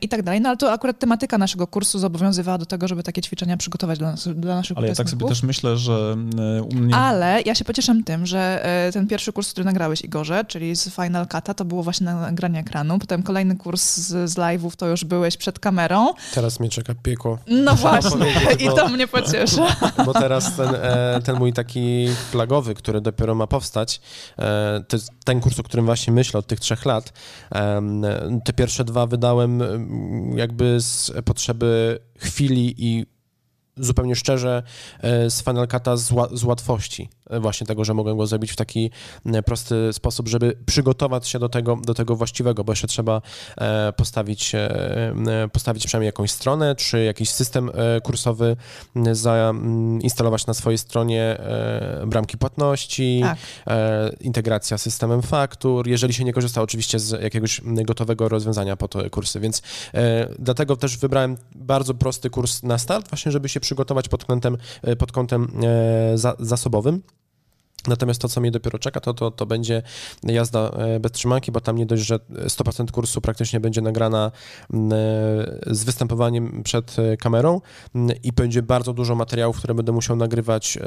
i 0.00 0.08
tak 0.08 0.22
dalej. 0.22 0.40
No 0.40 0.48
ale 0.48 0.58
to 0.58 0.72
akurat 0.72 0.98
tematyka 0.98 1.38
naszego 1.38 1.66
kursu 1.66 1.98
zobowiązywała 1.98 2.58
do 2.58 2.66
tego, 2.66 2.88
żeby 2.88 3.02
takie 3.02 3.22
ćwiczenia 3.22 3.56
przygotować 3.56 3.98
dla, 3.98 4.10
nas, 4.10 4.28
dla 4.28 4.54
naszych 4.54 4.78
Ale 4.78 4.88
ja 4.88 4.94
tak 4.94 5.10
sobie 5.10 5.28
też 5.28 5.42
myślę, 5.42 5.76
że 5.76 6.16
e, 6.58 6.62
u 6.62 6.74
mnie... 6.74 6.94
Ale 6.94 7.42
ja 7.46 7.54
się 7.54 7.64
pocieszam 7.64 8.04
tym, 8.04 8.26
że 8.26 8.64
e, 8.64 8.92
ten 8.92 9.06
pierwszy 9.06 9.32
kurs, 9.32 9.50
który 9.52 9.64
nagrałeś, 9.64 10.04
Igorze, 10.04 10.44
czyli 10.44 10.76
z 10.76 10.88
Final 10.88 11.26
Cut'a, 11.26 11.54
to 11.54 11.64
było 11.64 11.82
właśnie 11.82 12.06
nagranie 12.06 12.58
ekranu. 12.58 12.98
Potem 12.98 13.22
kolejny 13.22 13.56
kurs 13.56 13.96
z, 13.96 14.30
z 14.30 14.36
live'ów, 14.36 14.76
to 14.76 14.86
już 14.86 15.04
byłeś 15.04 15.36
przed 15.36 15.58
kamerą. 15.58 16.14
Teraz 16.34 16.60
mnie 16.60 16.68
czeka 16.68 16.94
piekło. 17.02 17.38
No 17.46 17.74
właśnie, 17.74 18.26
i 18.58 18.66
to 18.76 18.88
mnie 18.88 19.06
pociesza. 19.06 19.76
Bo 20.06 20.12
teraz 20.12 20.56
ten, 20.56 20.74
e, 20.74 21.20
ten 21.24 21.36
mój 21.36 21.52
taki 21.52 22.08
flagowy, 22.30 22.74
który 22.74 23.00
dopiero 23.00 23.34
ma 23.34 23.46
powstać, 23.46 24.00
e, 24.38 24.84
to 24.88 24.96
jest 24.96 25.10
ten 25.24 25.40
kurs, 25.40 25.60
o 25.60 25.62
którym 25.62 25.86
właśnie 25.86 26.12
myślę 26.12 26.38
od 26.38 26.46
tych 26.46 26.60
trzech 26.60 26.84
lat. 26.84 27.12
te 28.44 28.52
pierwsze 28.52 28.84
dwa 28.84 29.06
wydałem 29.06 29.62
em, 29.62 29.65
jakby 30.36 30.80
z 30.80 31.12
potrzeby 31.24 31.98
chwili 32.18 32.74
i 32.78 33.06
zupełnie 33.76 34.16
szczerze 34.16 34.62
e, 35.00 35.30
z 35.30 35.42
Final 35.42 35.66
Cut'a 35.66 35.96
z, 35.96 36.38
z 36.38 36.44
łatwości. 36.44 37.02
e, 37.02 37.15
właśnie 37.40 37.66
tego, 37.66 37.84
że 37.84 37.94
mogę 37.94 38.16
go 38.16 38.26
zrobić 38.26 38.52
w 38.52 38.56
taki 38.56 38.90
e, 39.26 39.42
prosty 39.42 39.92
sposób, 39.92 40.28
żeby 40.28 40.56
przygotować 40.66 41.28
się 41.28 41.38
do 41.38 41.48
tego, 41.48 41.76
do 41.76 41.94
tego 41.94 42.16
właściwego, 42.16 42.64
bo 42.64 42.72
jeszcze 42.72 42.86
trzeba 42.86 43.22
e, 43.58 43.92
postawić, 43.92 44.54
e, 44.54 44.70
e, 45.44 45.48
postawić 45.52 45.86
przynajmniej 45.86 46.06
jakąś 46.06 46.30
stronę, 46.30 46.76
czy 46.76 47.04
jakiś 47.04 47.30
system 47.30 47.70
kursowy 48.02 48.56
m, 48.96 49.14
zainstalować 49.14 50.46
na 50.46 50.54
swojej 50.54 50.78
stronie 50.78 51.38
bramki 52.06 52.38
płatności, 52.38 53.20
Tak. 53.22 53.38
integracja 54.20 54.78
z 54.78 54.82
systemem 54.82 55.22
faktur, 55.22 55.88
jeżeli 55.88 56.14
się 56.14 56.24
nie 56.24 56.32
korzysta 56.32 56.62
oczywiście 56.62 56.98
z 56.98 57.22
jakiegoś 57.22 57.60
gotowego 57.64 58.28
rozwiązania 58.28 58.76
po 58.76 58.88
te 58.88 59.10
kursy, 59.10 59.40
więc 59.40 59.62
dlatego 60.38 60.76
też 60.76 60.96
wybrałem 60.98 61.36
bardzo 61.54 61.94
prosty 61.94 62.30
kurs 62.30 62.62
na 62.62 62.78
start, 62.78 63.08
właśnie 63.08 63.32
żeby 63.32 63.48
się 63.48 63.60
przygotować 63.60 64.08
pod 64.08 64.24
kątem, 64.24 64.56
pod 64.98 65.12
kątem 65.12 65.52
za, 66.14 66.36
zasobowym. 66.38 67.02
Natomiast 67.88 68.20
to, 68.20 68.28
co 68.28 68.40
mnie 68.40 68.50
dopiero 68.50 68.78
czeka, 68.78 69.00
to, 69.00 69.14
to, 69.14 69.30
to 69.30 69.46
będzie 69.46 69.82
jazda 70.22 70.70
e, 70.70 71.00
bez 71.00 71.12
trzymanki, 71.12 71.52
bo 71.52 71.60
tam 71.60 71.76
nie 71.76 71.86
dość, 71.86 72.02
że 72.02 72.18
100% 72.18 72.90
kursu 72.90 73.20
praktycznie 73.20 73.60
będzie 73.60 73.80
nagrana 73.80 74.26
e, 74.26 74.76
z 75.66 75.84
występowaniem 75.84 76.62
przed 76.62 76.96
e, 76.98 77.16
kamerą 77.16 77.60
i 78.22 78.32
będzie 78.32 78.62
bardzo 78.62 78.92
dużo 78.92 79.14
materiałów, 79.14 79.58
które 79.58 79.74
będę 79.74 79.92
musiał 79.92 80.16
nagrywać 80.16 80.78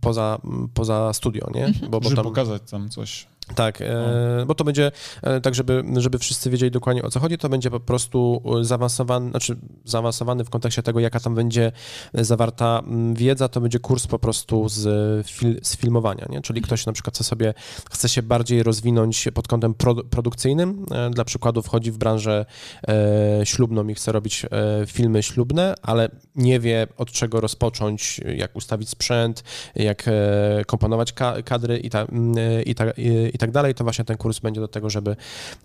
poza, 0.00 0.38
poza 0.74 1.12
studio, 1.12 1.50
nie? 1.54 1.72
Bo, 1.90 2.00
bo 2.00 2.08
żeby 2.08 2.16
tam, 2.16 2.24
pokazać 2.24 2.62
tam 2.70 2.88
coś. 2.88 3.31
Tak, 3.54 3.80
e, 3.80 4.44
bo 4.46 4.54
to 4.54 4.64
będzie 4.64 4.92
e, 5.22 5.40
tak, 5.40 5.54
żeby, 5.54 5.84
żeby 5.96 6.18
wszyscy 6.18 6.50
wiedzieli 6.50 6.70
dokładnie 6.70 7.02
o 7.02 7.10
co 7.10 7.20
chodzi, 7.20 7.38
to 7.38 7.48
będzie 7.48 7.70
po 7.70 7.80
prostu 7.80 8.42
e, 8.60 8.64
zaawansowany, 8.64 9.30
znaczy 9.30 9.56
zaawansowany 9.84 10.44
w 10.44 10.50
kontekście 10.50 10.82
tego, 10.82 11.00
jaka 11.00 11.20
tam 11.20 11.34
będzie 11.34 11.72
zawarta 12.14 12.82
m, 12.86 13.14
wiedza, 13.14 13.48
to 13.48 13.60
będzie 13.60 13.78
kurs 13.78 14.06
po 14.06 14.18
prostu 14.18 14.68
z, 14.68 15.26
fil, 15.26 15.60
z 15.62 15.76
filmowania, 15.76 16.26
nie? 16.30 16.40
Czyli 16.40 16.62
ktoś 16.62 16.86
na 16.86 16.92
przykład 16.92 17.14
chce 17.14 17.24
sobie, 17.24 17.54
chce 17.90 18.08
się 18.08 18.22
bardziej 18.22 18.62
rozwinąć 18.62 19.28
pod 19.34 19.48
kątem 19.48 19.74
pro, 19.74 19.94
produkcyjnym, 19.94 20.86
e, 20.90 21.10
dla 21.10 21.24
przykładu 21.24 21.62
wchodzi 21.62 21.90
w 21.90 21.98
branżę 21.98 22.46
ślubną 23.44 23.88
i 23.88 23.94
chce 23.94 24.12
robić 24.12 24.46
filmy 24.86 25.22
ślubne, 25.22 25.74
ale 25.82 26.08
nie 26.36 26.60
wie 26.60 26.86
od 26.96 27.12
czego 27.12 27.40
rozpocząć, 27.40 28.20
jak 28.36 28.56
ustawić 28.56 28.88
sprzęt, 28.88 29.44
jak 29.74 30.04
komponować 30.66 31.12
ka 31.12 31.42
kadry 31.42 31.78
i, 31.78 31.90
ta, 31.90 32.00
m, 32.00 32.34
e, 32.38 32.62
i, 32.62 32.74
ta, 32.74 32.90
i, 32.90 33.30
i 33.34 33.38
tak 33.46 33.50
dalej, 33.50 33.74
to 33.74 33.84
właśnie 33.84 34.04
ten 34.04 34.16
kurs 34.16 34.38
będzie 34.38 34.60
do 34.60 34.68
tego, 34.68 34.90
żeby, 34.90 35.16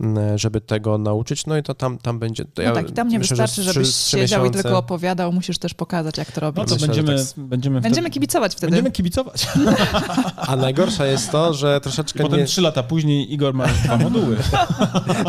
m, 0.02 0.18
żeby 0.36 0.62
tego 0.62 0.98
nauczyć. 0.98 1.46
No 1.46 1.58
i 1.58 1.64
to 1.64 1.74
tam, 1.74 1.98
tam 1.98 2.20
będzie. 2.20 2.46
To 2.46 2.64
No 2.64 2.72
tak, 2.74 2.90
i 2.90 2.94
tam 2.94 3.08
nie 3.08 3.20
myślę, 3.20 3.36
że 3.38 3.44
wystarczy, 3.44 3.72
z 3.72 3.74
żebyś 3.74 3.96
siedział 3.96 4.42
i 4.42 4.44
miesiące- 4.44 4.64
tylko 4.64 4.78
opowiadał, 4.78 5.32
musisz 5.34 5.58
też 5.58 5.74
pokazać, 5.74 6.18
jak 6.18 6.32
to 6.32 6.42
robić. 6.42 6.58
No 6.58 6.66
to 6.66 6.74
Myślę, 6.74 6.94
że 6.94 7.04
będziemy, 7.04 7.26
tak. 7.26 7.34
będziemy, 7.46 7.82
Będziemy 7.82 8.06
wtedy, 8.08 8.14
kibicować 8.14 8.52
wtedy. 8.56 8.72
będziemy 8.72 8.92
kibicować. 8.92 9.48
A 10.48 10.56
najgorsze 10.56 11.08
jest 11.08 11.32
to, 11.32 11.54
że 11.54 11.82
troszeczkę 11.82 12.24
Potem 12.24 12.40
nie... 12.40 12.46
trzy 12.46 12.62
lata 12.62 12.84
później 12.84 13.34
Igor 13.34 13.54
ma 13.54 13.68
dwa 13.68 13.98
moduły. 14.08 14.38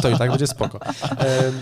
To 0.02 0.08
i 0.10 0.18
tak 0.18 0.30
będzie 0.30 0.46
spoko. 0.46 0.78
E, 1.18 1.52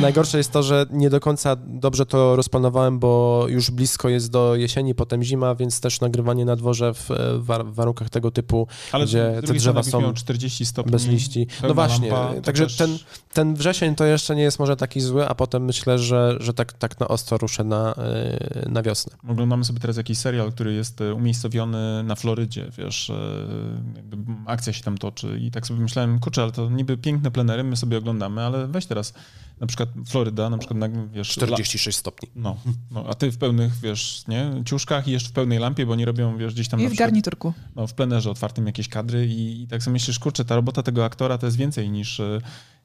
najgorsze 0.00 0.38
jest 0.38 0.52
to, 0.52 0.62
że 0.62 0.86
nie 0.90 1.10
do 1.10 1.20
końca 1.20 1.56
dobrze 1.66 2.06
to 2.06 2.36
rozplanowałem, 2.36 2.98
bo 2.98 3.44
już 3.48 3.70
blisko 3.70 4.08
jest 4.08 4.30
do 4.30 4.54
jesieni, 4.56 4.94
potem 4.94 5.22
zima, 5.22 5.54
więc 5.54 5.80
też 5.80 6.00
nagrywanie 6.00 6.44
na 6.44 6.56
dworze 6.56 6.94
w, 6.94 7.10
e, 7.10 7.16
war 7.38 7.66
w 7.66 7.74
warunkach 7.74 8.10
tego 8.10 8.30
typu, 8.30 8.66
Ale 8.92 9.04
gdzie 9.04 9.40
te 9.46 9.52
drzewa 9.54 9.82
są 9.82 10.12
40 10.20 10.66
stopni. 10.66 10.92
bez 10.92 11.06
liści. 11.06 11.46
No 11.62 11.74
właśnie, 11.74 12.08
lampa, 12.10 12.40
także 12.40 12.64
też- 12.64 12.76
ten, 12.76 12.98
ten 13.32 13.54
wrzesień 13.54 13.94
to 13.94 14.04
jeszcze 14.04 14.36
nie 14.36 14.42
jest 14.42 14.58
może 14.58 14.76
taki 14.76 15.00
zły, 15.00 15.28
a 15.28 15.34
potem 15.34 15.64
myślę, 15.64 15.98
że, 15.98 16.36
że 16.40 16.54
tak, 16.54 16.72
tak 16.72 17.00
na 17.00 17.08
ostro 17.08 17.38
ruszę 17.38 17.64
na, 17.64 17.94
e, 17.94 18.68
na 18.68 18.82
wiosnę. 18.82 19.16
Oglądamy 19.28 19.64
sobie 19.64 19.80
teraz 19.80 19.96
jakiś 19.96 20.18
serial, 20.18 20.52
który 20.52 20.72
jest 20.72 21.00
e, 21.00 21.14
umiejscowiony 21.14 22.02
na 22.02 22.14
Florydzie, 22.14 22.70
wiesz, 22.78 23.12
jakby 23.96 24.16
akcja 24.46 24.72
się 24.72 24.82
tam 24.82 24.98
toczy 24.98 25.38
i 25.40 25.50
tak 25.50 25.66
sobie 25.66 25.80
myślałem, 25.80 26.18
kurczę, 26.18 26.42
ale 26.42 26.52
to 26.52 26.70
niby 26.70 26.96
piękne 26.96 27.30
plenery, 27.30 27.64
my 27.64 27.76
sobie 27.76 27.98
oglądamy, 27.98 28.42
ale 28.42 28.66
weź 28.66 28.86
teraz 28.86 29.14
na 29.60 29.66
przykład 29.66 29.88
Floryda, 30.06 30.50
na 30.50 30.58
przykład, 30.58 30.78
na, 30.78 30.88
wiesz... 31.12 31.28
46 31.28 31.98
stopni. 31.98 32.28
No, 32.34 32.56
no, 32.90 33.04
a 33.08 33.14
ty 33.14 33.30
w 33.30 33.38
pełnych, 33.38 33.72
wiesz, 33.82 34.24
nie, 34.28 34.50
ciuszkach 34.64 35.08
i 35.08 35.10
jeszcze 35.10 35.28
w 35.28 35.32
pełnej 35.32 35.58
lampie, 35.58 35.86
bo 35.86 35.96
nie 35.96 36.04
robią, 36.04 36.36
wiesz, 36.36 36.54
gdzieś 36.54 36.68
tam 36.68 36.80
I 36.80 36.82
w 36.82 36.86
przykład, 36.86 37.08
garniturku. 37.08 37.52
no, 37.76 37.86
w 37.86 37.94
plenerze 37.94 38.30
otwartym 38.30 38.66
jakieś 38.66 38.88
kadry 38.88 39.26
i, 39.26 39.62
i 39.62 39.68
tak 39.68 39.82
sobie 39.82 39.92
myślisz, 39.92 40.18
kurczę, 40.18 40.44
ta 40.44 40.56
robota 40.56 40.82
tego 40.82 41.04
aktora 41.04 41.38
to 41.38 41.46
jest 41.46 41.56
więcej 41.56 41.90
niż, 41.90 42.20
e, 42.20 42.40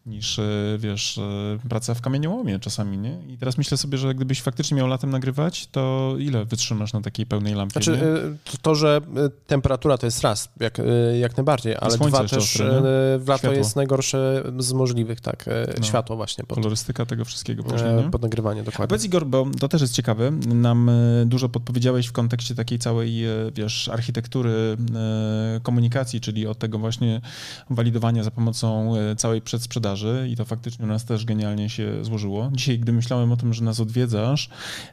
niż, 0.06 0.40
e, 0.40 0.44
wiesz, 0.78 1.18
e, 1.18 1.58
praca 1.70 1.94
w 1.94 2.02
kamieniołomie 2.02 2.60
czasami, 2.60 2.98
nie? 2.98 3.18
I 3.28 3.38
teraz 3.38 3.58
myślę 3.58 3.78
sobie, 3.78 3.98
że 3.98 4.16
gdybyś 4.16 4.42
faktycznie 4.42 4.78
miał 4.78 4.88
latem 4.88 5.10
nagrywać, 5.10 5.68
to 5.68 6.14
ile 6.20 6.46
wytrzymasz 6.46 6.94
na 6.94 7.02
takiej 7.02 7.26
pełnej 7.26 7.54
lampie, 7.54 7.72
Znaczy, 7.74 7.92
y, 7.92 8.52
to, 8.52 8.58
to, 8.62 8.76
że 8.76 9.02
temperatura 9.48 9.98
to 9.98 10.08
jest 10.08 10.22
raz, 10.22 10.50
jak, 10.60 10.78
jak 11.20 11.38
najbardziej, 11.38 11.76
ale 11.80 11.98
dwa 11.98 12.22
też 12.22 12.34
ostre, 12.34 12.82
w 13.20 13.28
lato 13.28 13.40
Światło. 13.40 13.58
jest 13.58 13.76
najgorsze 13.76 14.44
z 14.60 14.74
możliwych, 14.74 15.22
tak, 15.22 15.46
No. 15.78 15.84
światło 15.84 16.16
właśnie 16.16 16.44
pod, 16.44 16.56
Kolorystyka 16.58 17.06
tego 17.06 17.26
wszystkiego 17.26 17.64
później, 17.64 17.92
e, 17.92 18.04
nie? 18.04 18.12
pod 18.12 18.22
nagrywanie, 18.22 18.62
A 18.62 18.64
dokładnie. 18.64 18.88
powiedz 18.88 19.06
Igor, 19.06 19.26
bo 19.26 19.48
to 19.60 19.68
też 19.68 19.82
jest 19.82 19.94
ciekawe, 19.94 20.32
nam 20.48 20.90
e, 20.90 21.26
dużo 21.26 21.50
podpowiedziałeś 21.50 22.08
w 22.08 22.12
kontekście 22.12 22.56
takiej 22.56 22.80
całej, 22.80 23.26
e, 23.26 23.30
wiesz, 23.56 23.90
architektury 23.90 24.78
e, 24.96 25.60
komunikacji, 25.64 26.22
czyli 26.22 26.48
od 26.48 26.60
tego 26.60 26.80
właśnie 26.80 27.22
walidowania 27.70 28.24
za 28.24 28.32
pomocą 28.32 28.96
e, 28.96 29.16
całej 29.16 29.42
przedsprzedaży 29.42 29.95
i 30.30 30.36
to 30.36 30.46
faktycznie 30.46 30.86
u 30.86 30.88
nas 30.88 31.06
też 31.06 31.26
genialnie 31.26 31.70
się 31.70 32.06
złożyło. 32.06 32.50
Dzisiaj, 32.54 32.80
gdy 32.80 32.94
myślałem 32.94 33.32
o 33.32 33.38
tym, 33.38 33.54
że 33.54 33.64
nas 33.64 33.80
odwiedzasz, 33.80 34.50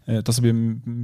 e, 0.06 0.22
to 0.22 0.32
sobie 0.32 0.54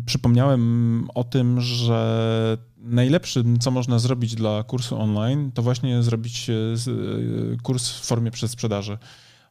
przypomniałem 0.07 1.09
o 1.15 1.25
tym, 1.25 1.61
że 1.61 2.59
najlepszym, 2.79 3.59
co 3.59 3.71
można 3.71 3.99
zrobić 3.99 4.35
dla 4.35 4.63
kursu 4.63 5.01
online, 5.01 5.53
to 5.53 5.63
właśnie 5.63 6.03
zrobić 6.03 6.51
e, 6.51 6.55
e, 6.55 7.57
kurs 7.63 7.89
w 7.89 8.05
formie 8.05 8.31
przedsprzedaży, 8.31 8.99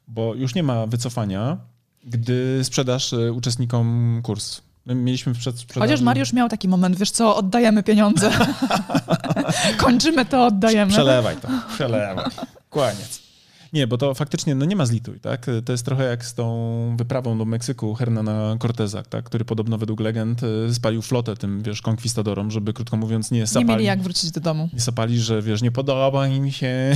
bo 0.07 0.35
już 0.35 0.55
nie 0.55 0.63
ma 0.63 0.87
wycofania, 0.87 1.57
gdy 2.05 2.59
sprzedasz 2.63 3.13
uczestnikom 3.33 4.19
kurs. 4.23 4.61
My 4.85 4.95
mieliśmy. 4.95 5.33
Chociaż 5.79 6.01
Mariusz 6.01 6.33
miał 6.33 6.49
taki 6.49 6.67
moment, 6.67 6.95
wiesz 6.95 7.11
co, 7.11 7.35
oddajemy 7.35 7.83
pieniądze. 7.83 8.31
Kończymy 9.77 10.25
to, 10.25 10.45
oddajemy. 10.45 10.91
Przelewaj 10.91 11.35
to, 11.37 11.47
przelewaj. 11.75 12.25
Kłaniec. 12.69 13.26
Nie, 13.73 13.87
bo 13.87 13.97
to 13.97 14.13
faktycznie 14.13 14.55
no 14.55 14.65
nie 14.65 14.75
ma 14.75 14.85
zlituj, 14.85 15.19
tak? 15.19 15.45
To 15.65 15.71
jest 15.71 15.85
trochę 15.85 16.03
jak 16.03 16.25
z 16.25 16.33
tą 16.33 16.95
wyprawą 16.97 17.37
do 17.37 17.45
Meksyku 17.45 17.93
Hernana 17.95 18.57
Corteza, 18.61 19.03
tak? 19.03 19.25
który 19.25 19.45
podobno 19.45 19.77
według 19.77 19.99
legend 19.99 20.41
e, 20.69 20.73
spalił 20.73 21.01
flotę 21.01 21.35
tym, 21.35 21.63
wiesz, 21.63 21.81
konkwistadorom, 21.81 22.51
żeby 22.51 22.73
krótko 22.73 22.97
mówiąc 22.97 23.31
nie 23.31 23.39
Nie 23.39 23.47
sapali. 23.47 23.67
mieli 23.67 23.83
jak 23.85 24.01
wrócić 24.01 24.31
do 24.31 24.41
domu. 24.41 24.69
Nie 24.73 24.79
sapali, 24.79 25.19
że 25.19 25.41
wiesz, 25.41 25.61
nie 25.61 25.71
podoba 25.71 26.27
im 26.27 26.51
się. 26.51 26.95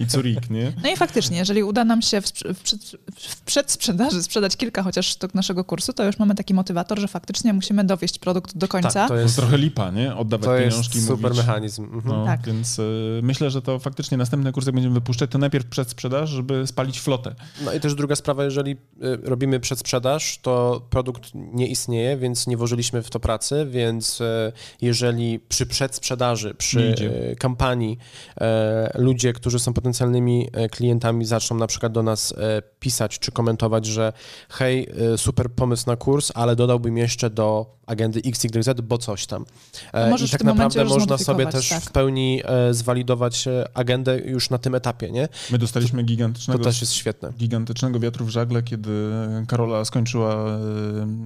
I 0.00 0.06
curik, 0.06 0.50
nie? 0.50 0.72
No 0.82 0.90
i 0.90 0.96
faktycznie, 0.96 1.36
jeżeli 1.38 1.62
uda 1.62 1.84
nam 1.84 2.02
się 2.02 2.20
w, 2.20 2.32
przed, 2.62 2.96
w 3.14 3.40
przedsprzedaży 3.42 4.22
sprzedać 4.22 4.56
kilka 4.56 4.82
chociaż 4.82 5.06
sztuk 5.06 5.34
naszego 5.34 5.64
kursu, 5.64 5.92
to 5.92 6.04
już 6.04 6.18
mamy 6.18 6.34
taki 6.34 6.54
motywator, 6.54 6.98
że 7.00 7.08
faktycznie 7.08 7.52
musimy 7.52 7.84
dowieść 7.84 8.18
produkt 8.18 8.56
do 8.56 8.68
końca. 8.68 8.90
Tak, 8.90 9.08
to 9.08 9.14
To 9.14 9.20
jest 9.20 9.36
trochę 9.36 9.58
lipa, 9.58 9.90
nie? 9.90 10.16
Oddawać 10.16 10.46
to 10.46 10.58
pieniążki 10.58 10.94
i 10.94 10.96
jest 10.96 11.08
super 11.08 11.30
mówić. 11.30 11.46
mechanizm. 11.46 11.84
Mhm. 11.84 12.02
No, 12.06 12.24
Tak. 12.24 12.46
Więc 12.46 12.78
y, 12.78 13.20
myślę, 13.22 13.50
że 13.50 13.62
to 13.62 13.78
faktycznie 13.78 14.13
następny 14.16 14.52
kurs, 14.52 14.66
jak 14.66 14.74
będziemy 14.74 14.94
wypuszczać, 14.94 15.30
to 15.30 15.38
najpierw 15.38 15.66
przedsprzedaż, 15.66 16.30
żeby 16.30 16.66
spalić 16.66 17.00
flotę. 17.00 17.34
No 17.64 17.72
i 17.72 17.80
też 17.80 17.94
druga 17.94 18.16
sprawa, 18.16 18.44
jeżeli 18.44 18.70
y, 18.72 18.76
robimy 19.22 19.60
przedsprzedaż, 19.60 20.38
to 20.42 20.82
produkt 20.90 21.30
nie 21.34 21.66
istnieje, 21.66 22.16
więc 22.16 22.46
nie 22.46 22.56
włożyliśmy 22.56 23.02
w 23.02 23.10
to 23.10 23.20
pracy, 23.20 23.66
więc 23.70 24.20
y, 24.20 24.52
jeżeli 24.80 25.38
przy 25.38 25.66
przedsprzedaży, 25.66 26.54
przy 26.54 26.94
y, 27.00 27.36
kampanii 27.38 27.98
ludzie, 28.94 29.32
którzy 29.32 29.58
są 29.58 29.72
potencjalnymi 29.72 30.48
klientami 30.70 31.24
zaczną 31.24 31.56
na 31.56 31.66
przykład 31.66 31.92
do 31.92 32.02
nas 32.02 32.34
pisać 32.80 33.18
czy 33.18 33.32
komentować, 33.32 33.86
że 33.86 34.12
hej, 34.48 34.88
super 35.16 35.50
pomysł 35.50 35.84
na 35.86 35.96
kurs, 35.96 36.32
ale 36.34 36.56
dodałbym 36.56 36.96
jeszcze 36.96 37.30
do 37.30 37.74
agendy 37.86 38.20
XYZ, 38.26 38.80
bo 38.82 38.98
coś 38.98 39.26
tam. 39.26 39.44
Możesz 40.10 40.28
I 40.28 40.32
tak 40.32 40.44
naprawdę 40.44 40.84
można 40.84 41.18
sobie 41.18 41.46
też 41.46 41.68
tak. 41.68 41.82
w 41.82 41.92
pełni 41.92 42.42
e, 42.44 42.74
zwalidować 42.74 43.48
e, 43.48 43.68
agendę 44.10 44.30
już 44.30 44.50
na 44.50 44.58
tym 44.58 44.74
etapie, 44.74 45.10
nie? 45.10 45.28
My 45.50 45.58
dostaliśmy 45.58 46.02
To 46.02 46.06
gigantycznego, 46.06 46.64
też 46.64 46.80
jest 46.80 46.92
świetne. 46.92 47.32
gigantycznego 47.38 48.00
wiatru 48.00 48.24
w 48.26 48.28
żagle, 48.30 48.62
kiedy 48.62 48.90
Karola 49.48 49.84
skończyła 49.84 50.46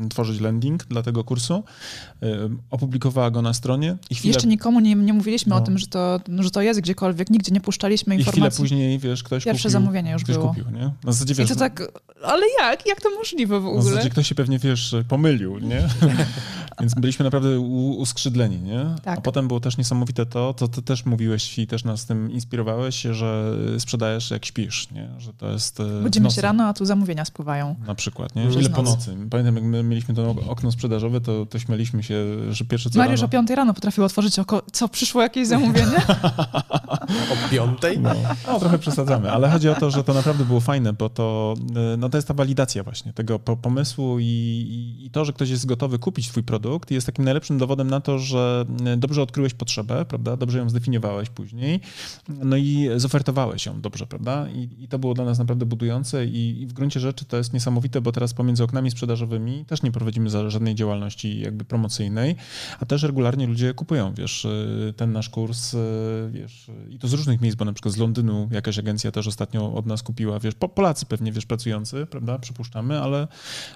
y, 0.05 0.09
tworzyć 0.09 0.41
landing 0.41 0.85
dla 0.85 1.03
tego 1.03 1.25
kursu. 1.25 1.65
Y, 2.23 2.27
opublikowała 2.71 3.31
go 3.31 3.43
na 3.43 3.55
stronie 3.55 3.97
i 4.11 4.15
chwilę, 4.15 4.35
Jeszcze 4.35 4.49
nikomu 4.49 4.81
nie, 4.81 4.95
nie 4.95 5.13
mówiliśmy 5.13 5.51
No. 5.51 5.57
o 5.57 5.61
tym, 5.61 5.79
że 5.79 5.87
to, 5.87 6.21
że 6.39 6.51
to 6.51 6.63
jest 6.63 6.81
gdziekolwiek, 6.81 7.31
nigdzie 7.31 7.53
nie 7.53 7.61
puszczaliśmy 7.61 8.15
i 8.15 8.19
chwilę 8.19 8.31
informacji. 8.31 8.63
później, 8.63 8.99
wiesz, 8.99 9.23
ktoś 9.23 9.45
Pierwsze 9.45 9.63
kupił, 9.63 9.71
zamówienie 9.73 10.11
już 10.13 10.25
ktoś 10.25 10.37
było. 10.37 10.49
kupił, 10.49 10.65
nie? 10.71 10.91
Na 11.05 11.13
zasadzie, 11.13 11.33
I 11.33 11.37
wiesz, 11.37 11.49
to 11.49 11.57
tak, 11.57 11.83
ale 12.23 12.43
jak? 12.61 12.87
Jak 12.87 13.01
to 13.01 13.11
możliwe 13.11 13.61
w 13.61 13.63
Na 13.63 13.69
ogóle? 13.69 13.83
zasadzie 13.85 14.11
ktoś 14.11 14.29
się 14.29 14.35
pewnie, 14.35 14.59
wiesz, 14.59 14.97
pomylił, 15.09 15.59
nie? 15.59 15.83
Więc 16.81 16.95
byliśmy 16.95 17.25
naprawdę 17.25 17.61
uskrzydleni, 17.99 18.61
nie? 18.63 18.87
Tak. 19.03 19.19
A 19.19 19.21
potem 19.21 19.49
było 19.49 19.61
też 19.61 19.79
niesamowite 19.79 20.27
to, 20.27 20.55
to 20.55 20.69
ty 20.69 20.83
też 20.83 21.07
mówiłeś 21.07 21.59
i 21.59 21.67
też 21.67 21.85
nas 21.85 22.07
tym 22.07 22.31
inspirowałeś, 22.31 23.03
że 23.11 23.53
sprzedajesz 23.79 24.31
jak 24.31 24.47
śpisz, 24.47 24.91
nie? 24.91 25.09
Że 25.19 25.33
to 25.33 25.51
jest 25.51 25.81
e, 25.81 26.03
Budzimy 26.03 26.25
nocy 26.25 26.37
się 26.37 26.43
rano, 26.43 26.65
a 26.65 26.73
tu 26.75 26.85
zamówienia 26.85 27.25
spływają. 27.25 27.75
Na 27.87 27.95
przykład, 27.95 28.35
nie? 28.35 28.45
Ile 28.45 28.71
po 28.71 28.83
noc. 28.83 28.95
nocy? 28.95 29.17
Pamiętam, 29.31 29.55
jak 29.55 29.65
my 29.65 29.83
mieliśmy 29.83 30.15
to 30.15 30.35
okno 30.49 30.73
sprzedażowe, 30.73 31.21
to, 31.21 31.47
to 31.47 31.59
śmialiśmy 31.59 32.03
się, 32.03 32.15
że 32.51 32.65
pierwsze 32.65 32.91
co 32.91 32.99
Mariusz 32.99 33.21
rano... 33.21 33.27
o 33.27 33.31
5 33.31 33.51
rano 33.51 33.75
potrafił 33.75 34.05
otworzyć 34.05 34.39
oko. 34.39 34.63
Co, 34.73 34.89
przyszło 34.89 35.23
jakieś 35.23 35.49
zamówienie? 35.49 35.97
O 37.09 37.51
piątej? 37.51 37.99
No, 37.99 38.11
no, 38.47 38.61
trochę 38.61 38.79
przesadzamy, 38.79 39.33
ale 39.33 39.51
chodzi 39.51 39.69
o 39.69 39.75
to, 39.75 39.91
że 39.91 40.05
to 40.05 40.15
naprawdę 40.15 40.45
było 40.45 40.61
fajne, 40.61 40.93
bo 40.93 41.09
to, 41.09 41.55
y, 41.95 41.97
no, 41.97 42.09
to 42.09 42.19
jest 42.19 42.29
ta 42.29 42.35
walidacja 42.35 42.83
właśnie 42.83 43.13
tego 43.13 43.39
po- 43.39 43.57
pomysłu 43.57 44.19
i, 44.19 44.25
i, 44.25 45.07
i 45.07 45.11
to, 45.11 45.25
że 45.25 45.33
ktoś 45.33 45.51
jest 45.51 45.67
gotowy 45.67 45.99
kupić 45.99 46.29
twój 46.29 46.43
produkt 46.43 46.68
jest 46.91 47.07
takim 47.07 47.25
najlepszym 47.25 47.59
dowodem 47.59 47.91
na 47.91 48.01
to, 48.01 48.19
że 48.19 48.65
y, 48.95 48.97
dobrze 48.97 49.23
odkryłeś 49.23 49.55
potrzebę, 49.55 50.05
prawda, 50.05 50.37
dobrze 50.37 50.59
ją 50.59 50.71
zdefiniowałeś 50.71 51.29
później, 51.29 51.81
no 52.29 52.57
i 52.57 52.89
zofertowałeś 52.97 53.67
ją 53.67 53.81
dobrze, 53.81 54.07
prawda, 54.07 54.49
i, 54.49 54.69
i 54.85 54.89
to 54.89 54.99
było 54.99 55.15
dla 55.15 55.25
nas 55.25 55.39
naprawdę 55.39 55.67
budujące 55.67 56.27
i, 56.27 56.63
i 56.63 56.67
w 56.67 56.73
gruncie 56.73 57.01
rzeczy 57.01 57.25
to 57.25 57.37
jest 57.37 57.53
niesamowite, 57.53 58.01
bo 58.01 58.13
teraz 58.13 58.35
pomiędzy 58.35 58.65
oknami 58.65 58.91
sprzedażowymi 58.91 59.65
też 59.65 59.83
nie 59.83 59.93
prowadzimy 59.93 60.31
żadnej 60.51 60.75
działalności 60.75 61.41
jakby 61.41 61.65
promocyjnej, 61.65 62.37
a 62.81 62.87
też 62.87 63.03
regularnie 63.03 63.47
ludzie 63.47 63.75
kupują, 63.75 64.15
wiesz, 64.15 64.45
y, 64.45 64.95
ten 64.97 65.13
nasz 65.13 65.29
kurs, 65.29 65.75
y, 65.75 65.79
wiesz, 66.33 66.71
i 66.91 66.99
to 66.99 67.09
z 67.09 67.13
różnych 67.13 67.41
miejsc, 67.41 67.57
bo 67.57 67.65
na 67.65 67.73
przykład 67.73 67.95
z 67.95 67.97
Londynu 67.99 68.49
jakaś 68.53 68.79
agencja 68.79 69.13
też 69.13 69.27
ostatnio 69.27 69.75
od 69.75 69.87
nas 69.87 70.03
kupiła, 70.03 70.41
wiesz, 70.41 70.55
po, 70.55 70.69
Polacy 70.69 71.07
pewnie, 71.07 71.33
wiesz, 71.33 71.47
pracujący, 71.47 72.07
prawda, 72.07 72.39
przypuszczamy, 72.39 73.01
ale, 73.01 73.29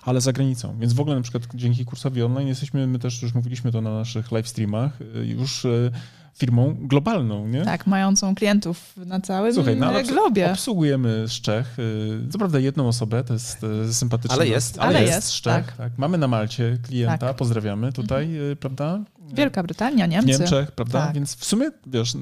ale 0.02 0.20
za 0.20 0.32
granicą. 0.32 0.78
Więc 0.78 0.92
w 0.92 1.00
ogóle 1.00 1.16
na 1.16 1.22
przykład 1.22 1.42
dzięki 1.54 1.84
kursowi 1.84 2.22
online 2.22 2.48
jesteśmy, 2.48 2.81
my 2.86 2.98
też 2.98 3.22
już 3.22 3.34
mówiliśmy 3.34 3.72
to 3.72 3.80
na 3.80 3.94
naszych 3.94 4.32
live 4.32 4.48
streamach, 4.48 5.00
y, 5.16 5.26
już 5.26 5.64
y, 5.64 5.90
firmą 6.34 6.76
globalną, 6.80 7.48
nie? 7.48 7.62
tak, 7.64 7.86
mającą 7.86 8.34
klientów 8.34 8.94
na 8.96 9.20
całym 9.20 9.54
Słuchaj, 9.54 9.76
no 9.76 9.92
globie. 10.02 10.50
obsługujemy 10.52 11.24
z 11.28 11.32
Czech, 11.32 11.78
y, 11.78 12.28
co 12.30 12.38
prawda 12.38 12.58
jedną 12.58 12.88
osobę, 12.88 13.24
to 13.24 13.32
jest 13.32 13.66
sympatyczne. 13.92 14.36
Ale 14.36 14.48
jest. 14.48 14.78
ale, 14.78 14.88
Ale 14.88 15.00
jest, 15.02 15.14
jest, 15.14 15.28
z 15.28 15.40
Czech, 15.40 15.66
tak. 15.66 15.76
tak. 15.76 15.92
Mamy 15.98 16.18
na 16.18 16.28
Malcie 16.28 16.78
klienta, 16.82 17.18
Tak. 17.18 17.36
pozdrawiamy 17.36 17.92
tutaj, 17.92 18.50
y, 18.52 18.56
prawda? 18.56 19.00
Wielka 19.34 19.62
Brytania, 19.62 20.06
w 20.06 20.10
Niemcy. 20.10 20.28
Niemczech, 20.28 20.72
prawda? 20.72 21.06
Tak. 21.06 21.14
Więc 21.14 21.36
w 21.36 21.44
sumie, 21.44 21.70
wiesz, 21.86 22.12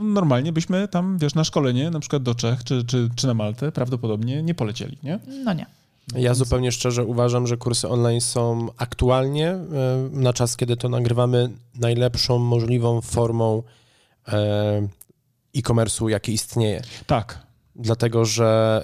normalnie 0.00 0.52
byśmy 0.52 0.88
tam, 0.88 1.18
wiesz, 1.18 1.34
na 1.34 1.44
szkolenie, 1.44 1.90
na 1.90 2.00
przykład 2.00 2.22
do 2.22 2.34
Czech 2.34 2.64
czy, 2.64 2.84
czy, 2.84 3.08
czy 3.16 3.26
na 3.26 3.34
Maltę, 3.34 3.72
prawdopodobnie 3.72 4.42
nie 4.42 4.54
polecieli, 4.54 4.98
nie? 5.02 5.18
No 5.44 5.52
nie. 5.52 5.66
Ja 6.14 6.34
zupełnie 6.34 6.72
szczerze 6.72 7.04
uważam, 7.04 7.46
że 7.46 7.56
kursy 7.56 7.88
online 7.88 8.20
są 8.20 8.68
aktualnie, 8.76 9.48
e, 9.48 9.64
na 10.12 10.32
czas, 10.32 10.56
kiedy 10.56 10.76
to 10.76 10.88
nagrywamy, 10.88 11.50
najlepszą 11.74 12.38
możliwą 12.38 13.00
formą 13.00 13.62
e, 14.28 14.88
e-commerce'u, 15.56 16.08
jaki 16.08 16.32
istnieje. 16.32 16.82
Tak. 17.06 17.46
Dlatego, 17.76 18.24
że 18.24 18.82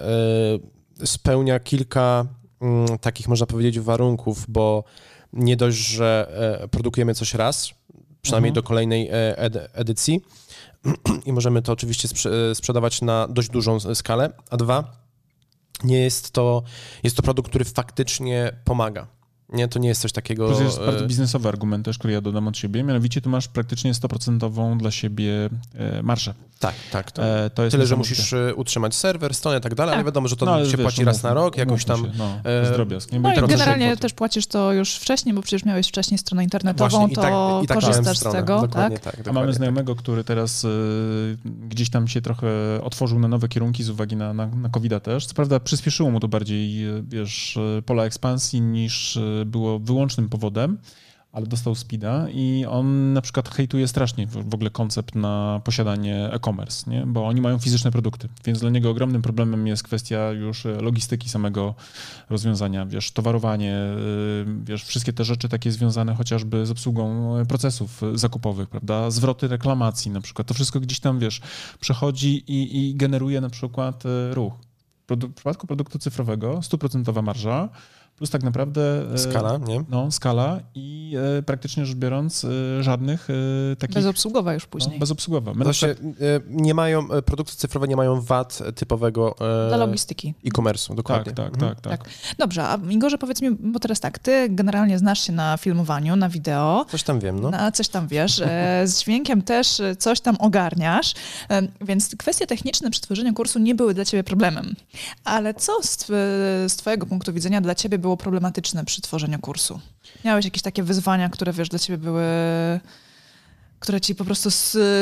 e, 1.03 1.07
spełnia 1.07 1.61
kilka 1.61 2.27
mm, 2.61 2.99
takich, 2.99 3.29
można 3.29 3.47
powiedzieć, 3.47 3.81
warunków, 3.81 4.45
bo 4.49 4.85
nie 5.33 5.57
dość, 5.57 5.77
że 5.79 6.33
produkujemy 6.71 7.15
coś 7.15 7.35
raz, 7.35 7.71
przynajmniej 8.23 8.49
Mhm. 8.51 8.55
do 8.55 8.69
kolejnej 8.69 9.11
ed- 9.37 9.69
edycji 9.73 10.21
i 11.27 11.33
możemy 11.33 11.63
to 11.63 11.73
oczywiście 11.73 12.09
sprze- 12.09 12.55
sprzedawać 12.55 13.03
na 13.03 13.29
dość 13.29 13.49
dużą 13.49 13.81
skalę, 13.95 14.31
a 14.51 14.57
dwa, 14.57 15.06
nie 15.85 15.99
jest 15.99 16.31
to, 16.31 16.63
jest 17.03 17.17
to 17.17 17.23
produkt, 17.23 17.49
który 17.49 17.65
faktycznie 17.65 18.57
pomaga. 18.65 19.16
Nie, 19.49 19.69
to 19.69 19.79
nie 19.79 19.89
jest 19.89 20.01
coś 20.01 20.13
takiego... 20.13 20.53
To 20.55 20.63
jest 20.63 20.79
e, 20.79 20.87
bardzo 20.87 21.07
biznesowy 21.07 21.49
argument 21.49 21.85
też, 21.85 21.99
który 21.99 22.13
ja 22.15 22.21
dodam 22.21 22.49
od 22.49 22.57
siebie. 22.57 22.83
Mianowicie 22.83 23.21
tu 23.21 23.31
masz 23.31 23.49
praktycznie 23.49 23.93
100% 23.93 24.77
dla 24.79 24.91
siebie 24.91 25.49
e, 25.75 26.03
marżę. 26.03 26.35
tak, 26.59 26.75
tak. 26.93 27.13
To, 27.13 27.25
E, 27.25 27.51
to 27.51 27.63
jest 27.65 27.73
tyle, 27.73 27.87
że 27.87 27.97
musisz 27.97 28.35
utrzymać 28.57 28.95
serwer, 28.95 29.35
stronę 29.35 29.59
i 29.59 29.61
tak 29.61 29.75
dalej, 29.75 29.93
ale 29.95 29.99
Tak. 30.01 30.07
wiadomo, 30.07 30.29
że 30.29 30.37
to 30.37 30.47
No, 30.47 30.55
ale 30.55 30.65
się 30.67 30.77
wiesz, 30.77 30.83
płaci 30.85 31.05
raz 31.05 31.23
na 31.23 31.35
rok, 31.35 31.57
jakąś 31.57 31.85
tam... 31.85 32.05
się, 32.05 32.11
No, 32.19 32.39
e, 32.45 32.73
drobiazg. 32.73 33.13
Nie? 33.13 33.21
No 33.21 33.31
i 33.31 33.33
i 33.33 33.37
tak 33.37 33.47
generalnie 33.49 33.97
też 33.97 34.13
płacisz 34.13 34.47
to 34.47 34.73
już 34.73 34.95
wcześniej, 34.97 35.35
bo 35.35 35.43
przecież 35.43 35.65
miałeś 35.65 35.89
wcześniej 35.89 36.19
stronę 36.19 36.45
internetową, 36.45 36.89
Właśnie, 36.99 37.13
i 37.13 37.15
to 37.15 37.23
tak, 37.23 37.33
i 37.65 37.67
tak 37.67 37.77
miałem 37.77 37.93
korzystasz 37.93 38.17
z 38.17 38.21
stronę. 38.21 38.39
tego, 38.39 38.61
Dokładnie 38.61 38.99
tak? 38.99 39.17
tak. 39.17 39.35
Mamy 39.35 39.47
tak. 39.47 39.57
znajomego, 39.57 39.95
który 39.97 40.25
teraz 40.25 40.65
y, 40.65 40.69
gdzieś 41.69 41.91
tam 41.91 42.09
się 42.09 42.21
trochę 42.23 42.49
otworzył 42.83 43.19
na 43.19 43.29
nowe 43.29 43.49
kierunki 43.49 43.83
z 43.83 43.91
uwagi 43.91 44.17
na, 44.17 44.35
na, 44.35 44.47
na 44.47 44.69
covid 44.69 45.03
też. 45.03 45.27
Co 45.27 45.35
prawda 45.35 45.61
przyspieszyło 45.61 46.11
mu 46.11 46.21
to 46.21 46.29
bardziej, 46.29 46.89
y, 46.89 47.03
wiesz, 47.09 47.59
pola 47.87 48.05
ekspansji 48.05 48.61
niż 48.61 49.17
y, 49.17 49.36
było 49.45 49.79
wyłącznym 49.79 50.29
powodem, 50.29 50.79
ale 51.37 51.47
dostał 51.47 51.75
speeda 51.75 52.27
i 52.31 52.65
on 52.69 53.13
na 53.13 53.21
przykład 53.21 53.49
hejtuje 53.49 53.89
strasznie 53.89 54.27
w 54.27 54.55
ogóle 54.55 54.71
koncept 54.71 55.15
na 55.15 55.61
posiadanie 55.65 56.33
e-commerce, 56.33 56.91
nie? 56.91 57.07
bo 57.07 57.27
oni 57.27 57.41
mają 57.41 57.59
fizyczne 57.59 57.91
produkty, 57.91 58.29
więc 58.45 58.61
dla 58.61 58.71
niego 58.71 58.91
ogromnym 58.91 59.23
problemem 59.23 59.67
jest 59.67 59.83
kwestia 59.83 60.31
już 60.31 60.65
logistyki 60.65 61.29
samego 61.29 61.75
rozwiązania, 62.31 62.87
wiesz, 62.87 63.11
towarowanie, 63.11 63.77
y, 63.77 64.65
wiesz, 64.65 64.85
wszystkie 64.85 65.13
te 65.13 65.25
rzeczy 65.25 65.49
takie 65.49 65.73
związane 65.73 66.15
chociażby 66.15 66.67
z 66.67 66.71
obsługą 66.71 67.33
procesów 67.49 68.03
zakupowych, 68.15 68.69
prawda, 68.69 69.11
zwroty 69.11 69.49
reklamacji 69.49 70.11
na 70.11 70.21
przykład, 70.21 70.49
to 70.49 70.55
wszystko 70.55 70.81
gdzieś 70.81 71.01
tam, 71.01 71.19
wiesz, 71.19 71.41
przechodzi 71.81 72.45
i, 72.47 72.89
i 72.89 72.95
generuje 72.95 73.41
na 73.41 73.51
przykład 73.51 74.03
ruch. 74.31 74.53
w 75.11 75.35
przypadku 75.35 75.67
produktu 75.67 75.99
cyfrowego 75.99 76.63
stuprocentowa 76.63 77.23
marża, 77.23 77.69
plus 78.17 78.31
tak 78.31 78.43
naprawdę... 78.43 79.13
E, 79.15 79.19
skala, 79.19 79.59
nie? 79.59 79.85
No, 79.89 80.11
skala 80.11 80.61
i 80.75 81.17
e, 81.39 81.43
praktycznie 81.43 81.87
rzecz 81.87 81.97
biorąc 81.97 82.45
e, 82.45 82.83
żadnych 82.83 83.29
e, 83.31 83.77
takich... 83.77 83.95
Bezobsługowa 83.95 84.55
już 84.55 84.67
później. 84.67 84.95
No, 84.97 85.01
bezobsługowa. 85.01 85.55
My 85.55 85.65
Właśnie, 85.65 85.95
przykład... 85.95 86.21
E, 86.21 86.41
nie 86.51 86.75
mają, 86.75 87.09
produkty 87.09 87.57
cyfrowe 87.57 87.89
nie 87.89 87.97
mają 87.97 88.21
VAT 88.21 88.59
typowego... 88.75 89.35
Dla 89.69 89.77
logistyki. 89.77 90.35
E-commerce'u, 90.45 90.95
dokładnie. 90.95 91.33
Tak, 91.33 91.45
tak, 91.45 91.55
mhm. 91.55 91.75
tak, 91.75 91.81
tak, 91.81 91.99
tak. 91.99 92.11
Dobrze, 92.39 92.63
a 92.65 92.79
Igorze 92.91 93.19
powiedz 93.19 93.43
mi, 93.43 93.51
bo 93.51 93.79
teraz 93.79 94.01
tak, 94.01 94.19
ty 94.19 94.49
generalnie 94.51 94.99
znasz 94.99 95.21
się 95.21 95.33
na 95.33 95.57
filmowaniu, 95.57 96.17
na 96.17 96.29
wideo. 96.29 96.87
Coś 96.91 97.03
tam 97.03 97.21
wiem, 97.21 97.41
no. 97.41 97.51
Na 97.51 97.73
coś 97.73 97.89
tam 97.89 98.09
wiesz. 98.09 98.43
z 98.85 99.01
dźwiękiem 99.01 99.43
też 99.43 99.83
coś 99.99 100.21
tam 100.21 100.37
ogarniasz, 100.39 101.15
więc 101.81 102.17
kwestie 102.17 102.47
techniczne 102.47 102.91
przy 102.91 103.01
tworzeniu 103.01 103.35
kursu 103.35 103.59
nie 103.59 103.75
były 103.75 103.95
dla 103.95 104.05
ciebie 104.05 104.25
problemem. 104.25 104.75
Ale 105.25 105.55
co 105.55 105.83
z, 105.83 106.07
z 106.73 106.77
twojego 106.77 107.07
punktu 107.07 107.33
widzenia 107.33 107.61
dla 107.61 107.75
ciebie 107.75 107.99
było 108.07 108.17
problematyczne 108.17 108.85
przy 108.85 109.03
tworzeniu 109.03 109.39
kursu? 109.39 109.81
Miałeś 110.25 110.45
jakieś 110.45 110.63
takie 110.63 110.83
wyzwania, 110.83 111.29
które 111.29 111.53
wiesz, 111.53 111.69
dla 111.69 111.79
ciebie 111.79 111.99
były 111.99 112.25
które 113.79 114.01
ci 114.01 114.15
po 114.15 114.25
prostu 114.25 114.51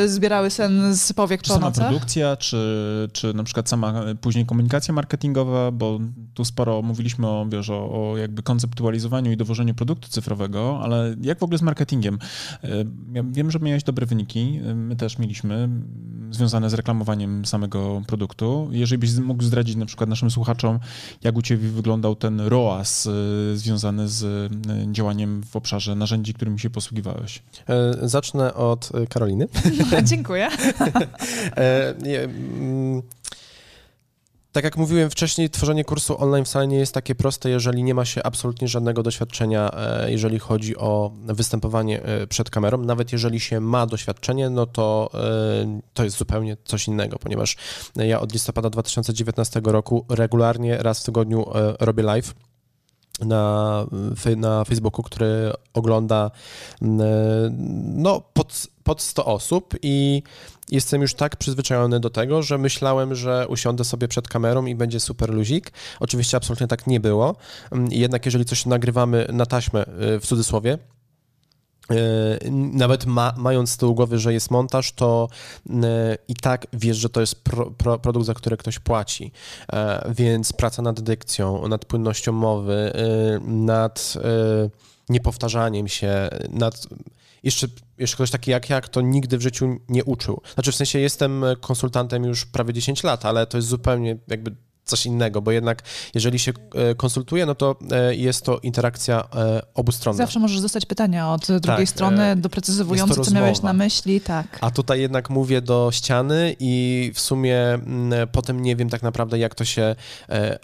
zbierały 0.07 0.51
sen 0.51 0.97
z 0.97 1.13
powiek 1.13 1.43
czy 1.43 1.49
po 1.49 1.55
sama 1.55 1.71
produkcja, 1.71 2.37
czy, 2.37 2.59
czy 3.13 3.35
na 3.35 3.45
przykład 3.45 3.69
sama 3.69 4.05
później 4.21 4.47
komunikacja 4.47 4.95
marketingowa, 4.95 5.71
bo 5.71 6.01
tu 6.35 6.45
sporo 6.45 6.83
mówiliśmy 6.83 7.27
o, 7.29 7.47
wiesz, 7.49 7.71
o, 7.71 7.75
o 7.75 8.17
jakby 8.17 8.43
konceptualizowaniu 8.43 9.33
i 9.33 9.37
dowożeniu 9.37 9.75
produktu 9.75 10.09
cyfrowego, 10.09 10.81
ale 10.83 11.17
jak 11.21 11.39
w 11.39 11.43
ogóle 11.43 11.59
z 11.59 11.63
marketingiem? 11.63 12.19
Ja 13.13 13.23
wiem, 13.31 13.51
że 13.51 13.59
miałeś 13.59 13.85
dobre 13.85 14.07
wyniki, 14.07 14.61
my 14.75 14.97
też 14.97 15.19
mieliśmy, 15.19 15.69
związane 16.31 16.71
z 16.71 16.75
reklamowaniem 16.75 17.45
samego 17.47 18.03
produktu. 18.07 18.69
Jeżeli 18.73 18.99
byś 18.99 19.17
mógł 19.17 19.43
zdradzić 19.43 19.77
na 19.77 19.87
przykład 19.87 20.11
naszym 20.11 20.31
słuchaczom, 20.31 20.79
jak 21.23 21.37
u 21.37 21.43
ciebie 21.43 21.69
wyglądał 21.69 22.17
ten 22.17 22.41
ROAS 22.41 23.09
związany 23.55 24.09
z 24.09 24.53
działaniem 24.93 25.43
w 25.43 25.57
obszarze 25.57 25.95
narzędzi, 25.95 26.35
którymi 26.35 26.61
się 26.61 26.71
posługiwałeś? 26.71 27.43
E, 27.69 28.09
zacznę 28.09 28.55
od 28.71 28.89
e, 28.95 29.07
Karoliny. 29.07 29.49
Dziękuję. 30.03 30.49
E, 31.57 31.95
mm, 31.95 33.03
tak 34.53 34.65
jak 34.65 34.77
mówiłem 34.77 35.11
wcześniej, 35.11 35.51
tworzenie 35.51 35.85
kursu 35.85 36.23
online 36.23 36.45
wcale 36.45 36.67
nie 36.67 36.79
jest 36.79 36.95
takie 36.95 37.15
proste, 37.15 37.51
jeżeli 37.51 37.83
nie 37.83 37.95
ma 37.95 38.05
się 38.05 38.23
absolutnie 38.23 38.69
żadnego 38.69 39.03
doświadczenia, 39.03 39.71
jeżeli 40.07 40.39
chodzi 40.39 40.77
o 40.77 41.13
występowanie 41.25 42.01
przed 42.29 42.51
kamerą. 42.51 42.79
Nawet 42.79 43.13
jeżeli 43.13 43.41
się 43.41 43.61
ma 43.61 43.87
doświadczenie, 43.87 44.51
no 44.51 44.67
to 44.67 45.11
to 45.95 46.05
jest 46.05 46.17
zupełnie 46.17 46.57
coś 46.65 46.89
innego, 46.89 47.19
ponieważ 47.19 47.57
ja 47.97 48.21
od 48.21 48.33
listopada 48.33 48.71
2019 48.71 49.61
roku 49.65 50.07
regularnie 50.09 50.79
raz 50.79 51.01
w 51.01 51.05
tygodniu 51.05 51.47
robię 51.81 52.03
live 52.03 52.35
na, 53.21 53.87
na 54.37 54.65
Facebooku, 54.65 55.03
który 55.03 55.53
ogląda 55.75 56.31
no, 57.95 58.21
pod, 58.33 58.67
pod 58.85 59.03
100 59.03 59.25
osób 59.25 59.75
i 59.83 60.23
jestem 60.71 61.03
już 61.03 61.15
tak 61.15 61.37
przyzwyczajony 61.37 62.01
do 62.01 62.11
tego, 62.11 62.43
że 62.43 62.59
myślałem, 62.59 63.15
że 63.15 63.47
usiądę 63.49 63.85
sobie 63.85 64.09
przed 64.09 64.29
kamerą 64.29 64.67
i 64.67 64.75
będzie 64.75 65.01
super 65.01 65.31
luzik. 65.31 65.73
Oczywiście 66.01 66.37
absolutnie 66.37 66.67
tak 66.67 66.87
nie 66.87 67.01
było. 67.01 67.37
Jednak 67.91 68.25
jeżeli 68.25 68.45
coś 68.45 68.67
nagrywamy 68.67 69.27
na 69.33 69.47
taśmę, 69.47 69.85
y, 70.17 70.21
w 70.21 70.27
cudzysłowie, 70.27 70.73
E, 70.73 70.94
nawet 72.73 73.07
ma, 73.07 73.35
mając 73.37 73.71
z 73.71 73.77
tyłu 73.77 73.95
głowy, 73.95 74.19
że 74.19 74.33
jest 74.33 74.51
montaż, 74.51 74.93
to 74.93 75.29
e, 75.71 76.17
i 76.29 76.35
tak 76.35 76.67
wiesz, 76.73 76.97
że 76.97 77.09
to 77.09 77.21
jest 77.21 77.45
pro, 77.45 77.71
pro, 77.71 77.99
produkt, 77.99 78.27
za 78.27 78.35
który 78.35 78.57
ktoś 78.57 78.79
płaci. 78.79 79.33
E, 79.73 80.13
więc 80.15 80.53
praca 80.53 80.83
nad 80.83 81.01
dykcją, 81.01 81.69
nad 81.69 81.85
płynnością 81.85 82.33
mowy, 82.33 82.93
nad 83.47 84.15
niepowtarzaniem 85.09 85.89
się, 85.89 86.29
nad 86.51 86.87
jeszcze, 87.43 87.67
jeszcze 87.99 88.15
ktoś 88.15 88.31
taki 88.31 88.51
jak 88.51 88.71
jak, 88.71 88.89
to 88.89 89.01
nigdy 89.01 89.39
w 89.39 89.43
życiu 89.43 89.77
nie 89.89 90.05
uczył. 90.05 90.41
Znaczy 90.55 90.73
w 90.73 90.77
sensie 90.77 90.99
jestem 90.99 91.45
konsultantem 91.61 92.25
już 92.25 92.47
prawie 92.47 92.73
10 92.73 93.03
lat, 93.03 93.25
ale 93.25 93.47
to 93.47 93.59
jest 93.59 93.69
zupełnie 93.69 94.17
jakby 94.29 94.57
coś 94.85 95.07
innego, 95.07 95.43
bo 95.43 95.51
jednak 95.51 95.83
jeżeli 96.15 96.39
się 96.39 96.53
e, 96.75 96.95
konsultuje, 96.95 97.47
no 97.47 97.55
to 97.55 97.77
e, 97.91 98.15
jest 98.15 98.45
to 98.45 98.59
interakcja 98.59 99.29
e, 99.35 99.63
obustronna. 99.75 100.17
Zawsze 100.17 100.41
możesz 100.41 100.61
dostać 100.61 100.87
pytania 100.87 101.33
od 101.33 101.47
drugiej 101.47 101.61
tak, 101.87 101.89
strony, 101.89 102.37
doprecyzowujące, 102.37 103.21
co 103.21 103.31
miałeś 103.31 103.63
na 103.63 103.73
myśli, 103.73 104.21
tak. 104.21 104.59
A 104.61 104.71
tutaj 104.71 105.01
jednak 105.01 105.31
mówię 105.31 105.61
do 105.61 105.89
ściany 105.93 106.57
i 106.61 107.13
w 107.15 107.21
sumie 107.21 107.61
mm, 107.75 108.29
potem 108.33 108.63
nie 108.63 108.77
wiem 108.77 108.91
tak 108.91 109.03
naprawdę, 109.03 109.39
jak 109.39 109.55
to 109.55 109.65
się 109.65 109.97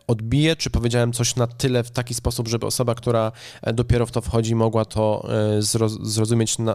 odbije, 0.07 0.57
czy 0.57 0.71
powiedziałem 0.71 1.13
coś 1.13 1.37
na 1.37 1.47
tyle 1.47 1.85
w 1.85 1.91
taki 1.91 2.15
sposób, 2.15 2.49
żeby 2.49 2.67
osoba, 2.67 2.95
która 2.95 3.33
dopiero 3.75 4.07
w 4.07 4.11
to 4.11 4.21
wchodzi, 4.21 4.55
mogła 4.55 4.85
to 4.85 5.29
zrozumieć 6.03 6.59
na, 6.59 6.75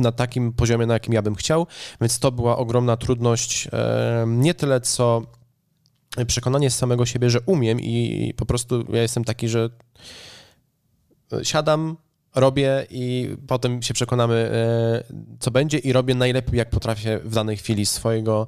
na 0.00 0.12
takim 0.12 0.52
poziomie, 0.52 0.86
na 0.86 0.94
jakim 0.94 1.14
ja 1.14 1.22
bym 1.22 1.34
chciał, 1.34 1.66
więc 2.00 2.18
to 2.18 2.32
była 2.32 2.56
ogromna 2.56 2.96
trudność, 2.96 3.68
nie 4.26 4.54
tyle 4.54 4.80
co 4.80 5.22
przekonanie 6.26 6.70
z 6.70 6.76
samego 6.76 7.06
siebie, 7.06 7.30
że 7.30 7.40
umiem 7.40 7.80
i 7.80 8.34
po 8.36 8.46
prostu 8.46 8.84
ja 8.92 9.02
jestem 9.02 9.24
taki, 9.24 9.48
że 9.48 9.70
siadam, 11.42 11.96
robię 12.36 12.86
i 12.90 13.36
potem 13.46 13.82
się 13.82 13.94
przekonamy, 13.94 14.34
e, 14.34 15.14
co 15.38 15.50
będzie 15.50 15.78
i 15.78 15.92
robię 15.92 16.14
najlepiej, 16.14 16.58
jak 16.58 16.70
potrafię 16.70 17.20
w 17.24 17.34
danej 17.34 17.56
chwili 17.56 17.86
swojego, 17.86 18.46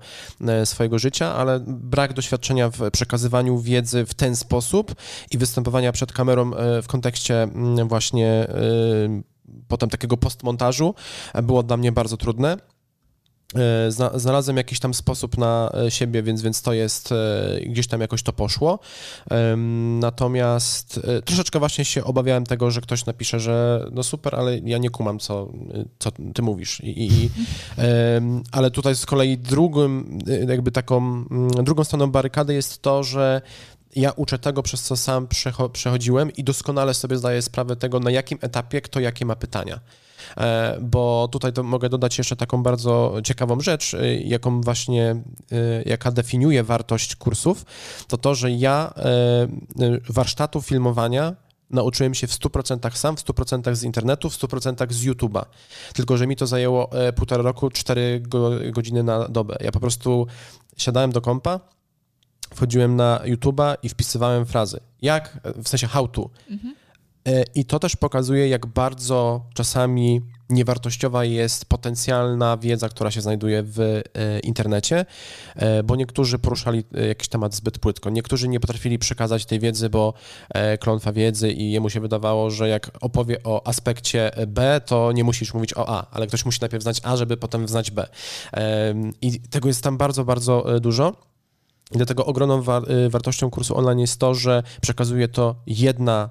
e, 0.49 0.67
swojego 0.67 0.99
życia, 0.99 1.35
ale 1.35 1.61
brak 1.67 2.13
doświadczenia 2.13 2.71
w 2.71 2.91
przekazywaniu 2.91 3.59
wiedzy 3.59 4.07
w 4.07 4.15
ten 4.15 4.37
sposób 4.37 4.95
i 5.31 5.39
występowania 5.39 5.93
przed 5.93 6.13
kamerą 6.13 6.55
e, 6.55 6.83
w 6.83 6.87
kontekście 6.87 7.43
mm, 7.43 7.89
właśnie 7.89 8.47
potem 9.69 9.91
takiego 9.91 10.17
postmontażu 10.17 10.95
było 11.43 11.63
dla 11.63 11.77
mnie 11.77 11.93
bardzo 11.93 12.17
trudne. 12.17 12.57
E, 13.55 13.91
znalazłem 14.15 14.57
jakiś 14.57 14.81
tam 14.81 14.95
sposób 14.95 15.39
na 15.39 15.71
e, 15.87 15.91
siebie, 15.91 16.23
więc, 16.23 16.43
więc 16.43 16.63
to 16.63 16.73
jest, 16.73 17.13
e, 17.13 17.61
gdzieś 17.67 17.87
tam 17.87 18.01
jakoś 18.01 18.23
to 18.23 18.33
poszło. 18.33 18.79
Natomiast 20.01 21.01
troszeczkę 21.25 21.59
właśnie 21.59 21.85
się 21.85 22.05
obawiałem 22.05 22.47
tego, 22.47 22.71
że 22.71 22.81
ktoś 22.81 23.07
napisze, 23.07 23.41
że 23.41 23.87
no 23.93 24.03
super, 24.03 24.35
ale 24.35 24.59
ja 24.59 24.79
nie 24.79 24.91
kumam, 24.91 25.19
co, 25.19 25.53
co 25.99 26.11
ty 26.35 26.43
mówisz. 26.43 26.81
I, 26.81 27.07
i 27.07 27.31
ale 28.53 28.71
tutaj 28.71 28.95
z 28.95 29.07
kolei 29.07 29.39
drugim, 29.39 30.19
jakby 30.49 30.73
taką, 30.73 30.97
mm, 30.99 31.49
drugą 31.51 31.85
stroną 31.85 32.07
barykady 32.07 32.55
jest 32.55 32.83
to, 32.83 33.03
że 33.03 33.43
ja 33.97 34.13
uczę 34.13 34.39
tego, 34.39 34.63
przez 34.63 34.83
co 34.83 34.97
sam 34.97 35.29
przechodziłem 35.73 36.33
i 36.33 36.45
doskonale 36.45 36.95
sobie 36.95 37.17
zdaję 37.17 37.43
sprawę 37.43 37.77
tego, 37.77 38.01
na 38.01 38.11
jakim 38.11 38.39
etapie 38.41 38.81
kto 38.81 39.01
jakie 39.01 39.27
ma 39.27 39.37
pytania. 39.37 39.81
E, 40.37 40.79
bo 40.81 41.29
tutaj 41.33 41.53
to 41.53 41.63
mogę 41.63 41.89
dodać 41.89 42.19
jeszcze 42.19 42.37
taką 42.37 42.63
bardzo 42.63 43.15
ciekawą 43.25 43.61
rzecz, 43.61 43.95
e, 43.95 44.15
jaką 44.15 44.61
właśnie, 44.61 45.11
e, 45.53 45.83
jaka 45.87 46.11
definiuje 46.11 46.65
wartość 46.65 47.17
kursów, 47.17 47.65
to 48.09 48.17
to, 48.17 48.35
że 48.35 48.51
ja 48.51 48.95
warsztatu 50.09 50.63
filmowania 50.63 51.35
nauczyłem 51.71 52.15
się 52.15 52.27
w 52.27 52.33
100% 52.33 52.97
sam, 52.97 53.17
w 53.17 53.21
100% 53.21 53.77
z 53.77 53.83
internetu, 53.83 54.31
w 54.31 54.35
100% 54.35 54.93
z 54.93 55.07
YouTube'a. 55.07 55.45
Tylko, 55.95 56.17
że 56.17 56.27
mi 56.27 56.37
to 56.37 56.47
zajęło 56.47 56.91
półtora 57.17 57.43
roku, 57.43 57.71
4 57.71 58.23
godziny 58.73 59.03
na 59.03 59.29
dobę. 59.29 59.57
Ja 59.61 59.73
po 59.73 59.81
prostu 59.81 60.27
siadałem 60.77 61.13
do 61.13 61.21
kompa, 61.21 61.61
wchodziłem 62.55 62.97
na 62.97 63.21
YouTube'a 63.25 63.77
i 63.83 63.89
wpisywałem 63.89 64.47
frazy. 64.47 64.81
Jak, 65.03 65.41
w 65.65 65.69
sensie 65.69 65.87
how 65.87 66.09
to. 66.09 66.31
Mhm. 66.51 66.75
E, 67.29 67.45
I 67.55 67.65
to 67.65 67.79
też 67.79 67.97
pokazuje, 67.97 68.49
jak 68.49 68.67
bardzo 68.67 69.41
czasami 69.55 70.21
niewartościowa 70.51 71.25
jest 71.25 71.65
potencjalna 71.65 72.57
wiedza, 72.57 72.89
która 72.89 73.11
się 73.11 73.21
znajduje 73.21 73.63
w 73.63 73.81
e, 73.81 74.03
internecie, 74.41 75.07
e, 75.57 75.83
bo 75.83 75.97
niektórzy 75.97 76.39
poruszali 76.39 76.85
jakiś 77.09 77.29
temat 77.29 77.55
zbyt 77.55 77.79
płytko. 77.79 78.11
Niektórzy 78.11 78.49
nie 78.49 78.61
potrafili 78.61 78.99
przekazać 78.99 79.47
tej 79.47 79.61
wiedzy, 79.61 79.91
bo 79.91 80.15
klątwa 80.81 81.13
wiedzy 81.13 81.53
i 81.53 81.73
jemu 81.73 81.91
się 81.91 82.01
wydawało, 82.01 82.51
że 82.51 82.69
jak 82.69 82.91
opowie 83.01 83.43
o 83.45 83.67
aspekcie 83.67 84.31
B, 84.47 84.81
to 84.87 85.13
nie 85.13 85.25
musisz 85.25 85.55
mówić 85.55 85.75
o 85.77 85.89
A, 85.89 86.07
ale 86.11 86.27
ktoś 86.27 86.45
musi 86.45 86.59
najpierw 86.61 86.83
znać 86.83 87.01
A, 87.05 87.17
żeby 87.17 87.37
potem 87.37 87.69
znać 87.69 87.91
B. 87.91 88.09
I 89.23 89.41
tego 89.41 89.69
jest 89.69 89.83
tam 89.85 89.99
bardzo, 89.99 90.25
bardzo 90.25 90.81
dużo. 90.81 91.28
I 91.93 91.97
dlatego 91.97 92.27
ogromną 92.27 92.63
wartością 93.11 93.51
kursu 93.51 93.77
online 93.77 93.99
jest 93.99 94.21
to, 94.21 94.35
że 94.35 94.63
przekazuje 94.83 95.29
to 95.29 95.57
jedna 95.67 96.31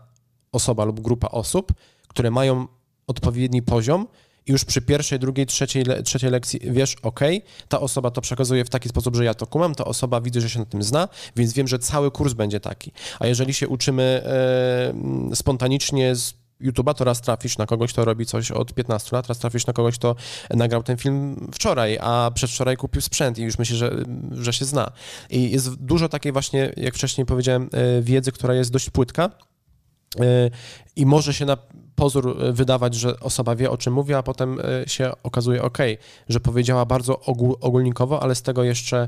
osoba 0.52 0.86
lub 0.86 1.00
grupa 1.00 1.28
osób, 1.28 1.74
które 2.08 2.32
mają 2.32 2.68
odpowiedni 3.08 3.62
poziom 3.62 4.08
i 4.46 4.52
już 4.52 4.66
przy 4.66 4.82
pierwszej, 4.82 5.20
drugiej, 5.20 5.46
trzeciej, 5.46 5.84
le, 5.84 6.04
trzeciej 6.04 6.30
lekcji 6.30 6.60
wiesz, 6.64 6.96
ok, 7.02 7.20
ta 7.68 7.80
osoba 7.80 8.12
to 8.12 8.22
przekazuje 8.22 8.66
w 8.66 8.70
taki 8.70 8.90
sposób, 8.90 9.16
że 9.16 9.26
ja 9.26 9.34
to 9.34 9.48
kumam, 9.48 9.76
ta 9.76 9.86
osoba 9.86 10.22
widzę, 10.22 10.42
że 10.42 10.50
się 10.50 10.60
na 10.60 10.66
tym 10.66 10.84
zna, 10.84 11.08
więc 11.36 11.54
wiem, 11.54 11.68
że 11.68 11.80
cały 11.80 12.12
kurs 12.12 12.34
będzie 12.34 12.60
taki. 12.60 12.92
A 13.20 13.28
jeżeli 13.28 13.54
się 13.54 13.68
uczymy 13.68 14.04
e, 15.32 15.36
spontanicznie 15.36 16.16
z 16.16 16.34
YouTube'a, 16.62 16.94
to 16.94 17.04
raz 17.04 17.22
trafisz 17.22 17.58
na 17.58 17.66
kogoś, 17.66 17.94
kto 17.94 18.06
robi 18.06 18.26
coś 18.26 18.52
od 18.52 18.74
15 18.74 19.16
lat, 19.16 19.28
raz 19.28 19.40
trafisz 19.40 19.68
na 19.68 19.74
kogoś, 19.74 19.96
kto 19.96 20.16
nagrał 20.50 20.84
ten 20.84 20.98
film 20.98 21.50
wczoraj, 21.54 21.98
a 22.02 22.32
przedwczoraj 22.34 22.78
kupił 22.78 23.02
sprzęt 23.02 23.38
i 23.38 23.44
już 23.44 23.58
myśli, 23.58 23.78
że, 23.78 23.92
że 24.32 24.54
się 24.54 24.66
zna. 24.66 24.92
I 25.30 25.52
jest 25.52 25.76
dużo 25.76 26.10
takiej 26.10 26.32
właśnie, 26.32 26.74
jak 26.78 26.96
wcześniej 26.96 27.26
powiedziałem, 27.26 27.70
e, 27.74 28.02
wiedzy, 28.02 28.32
która 28.32 28.54
jest 28.54 28.72
dość 28.72 28.90
płytka 28.90 29.30
e, 30.20 30.50
i 30.96 31.06
może 31.06 31.34
się 31.34 31.46
na 31.46 31.58
pozór 31.98 32.38
wydawać, 32.54 32.96
że 32.96 33.20
osoba 33.20 33.56
wie, 33.56 33.72
o 33.72 33.78
czym 33.78 33.94
mówi, 33.94 34.14
a 34.14 34.24
potem 34.24 34.60
e, 34.60 34.90
się 34.90 35.12
okazuje, 35.24 35.62
ok, 35.62 35.78
że 36.30 36.40
powiedziała 36.40 36.86
bardzo 36.86 37.20
ogólnikowo, 37.62 38.24
ale 38.24 38.36
z 38.36 38.42
tego 38.42 38.64
jeszcze 38.64 39.08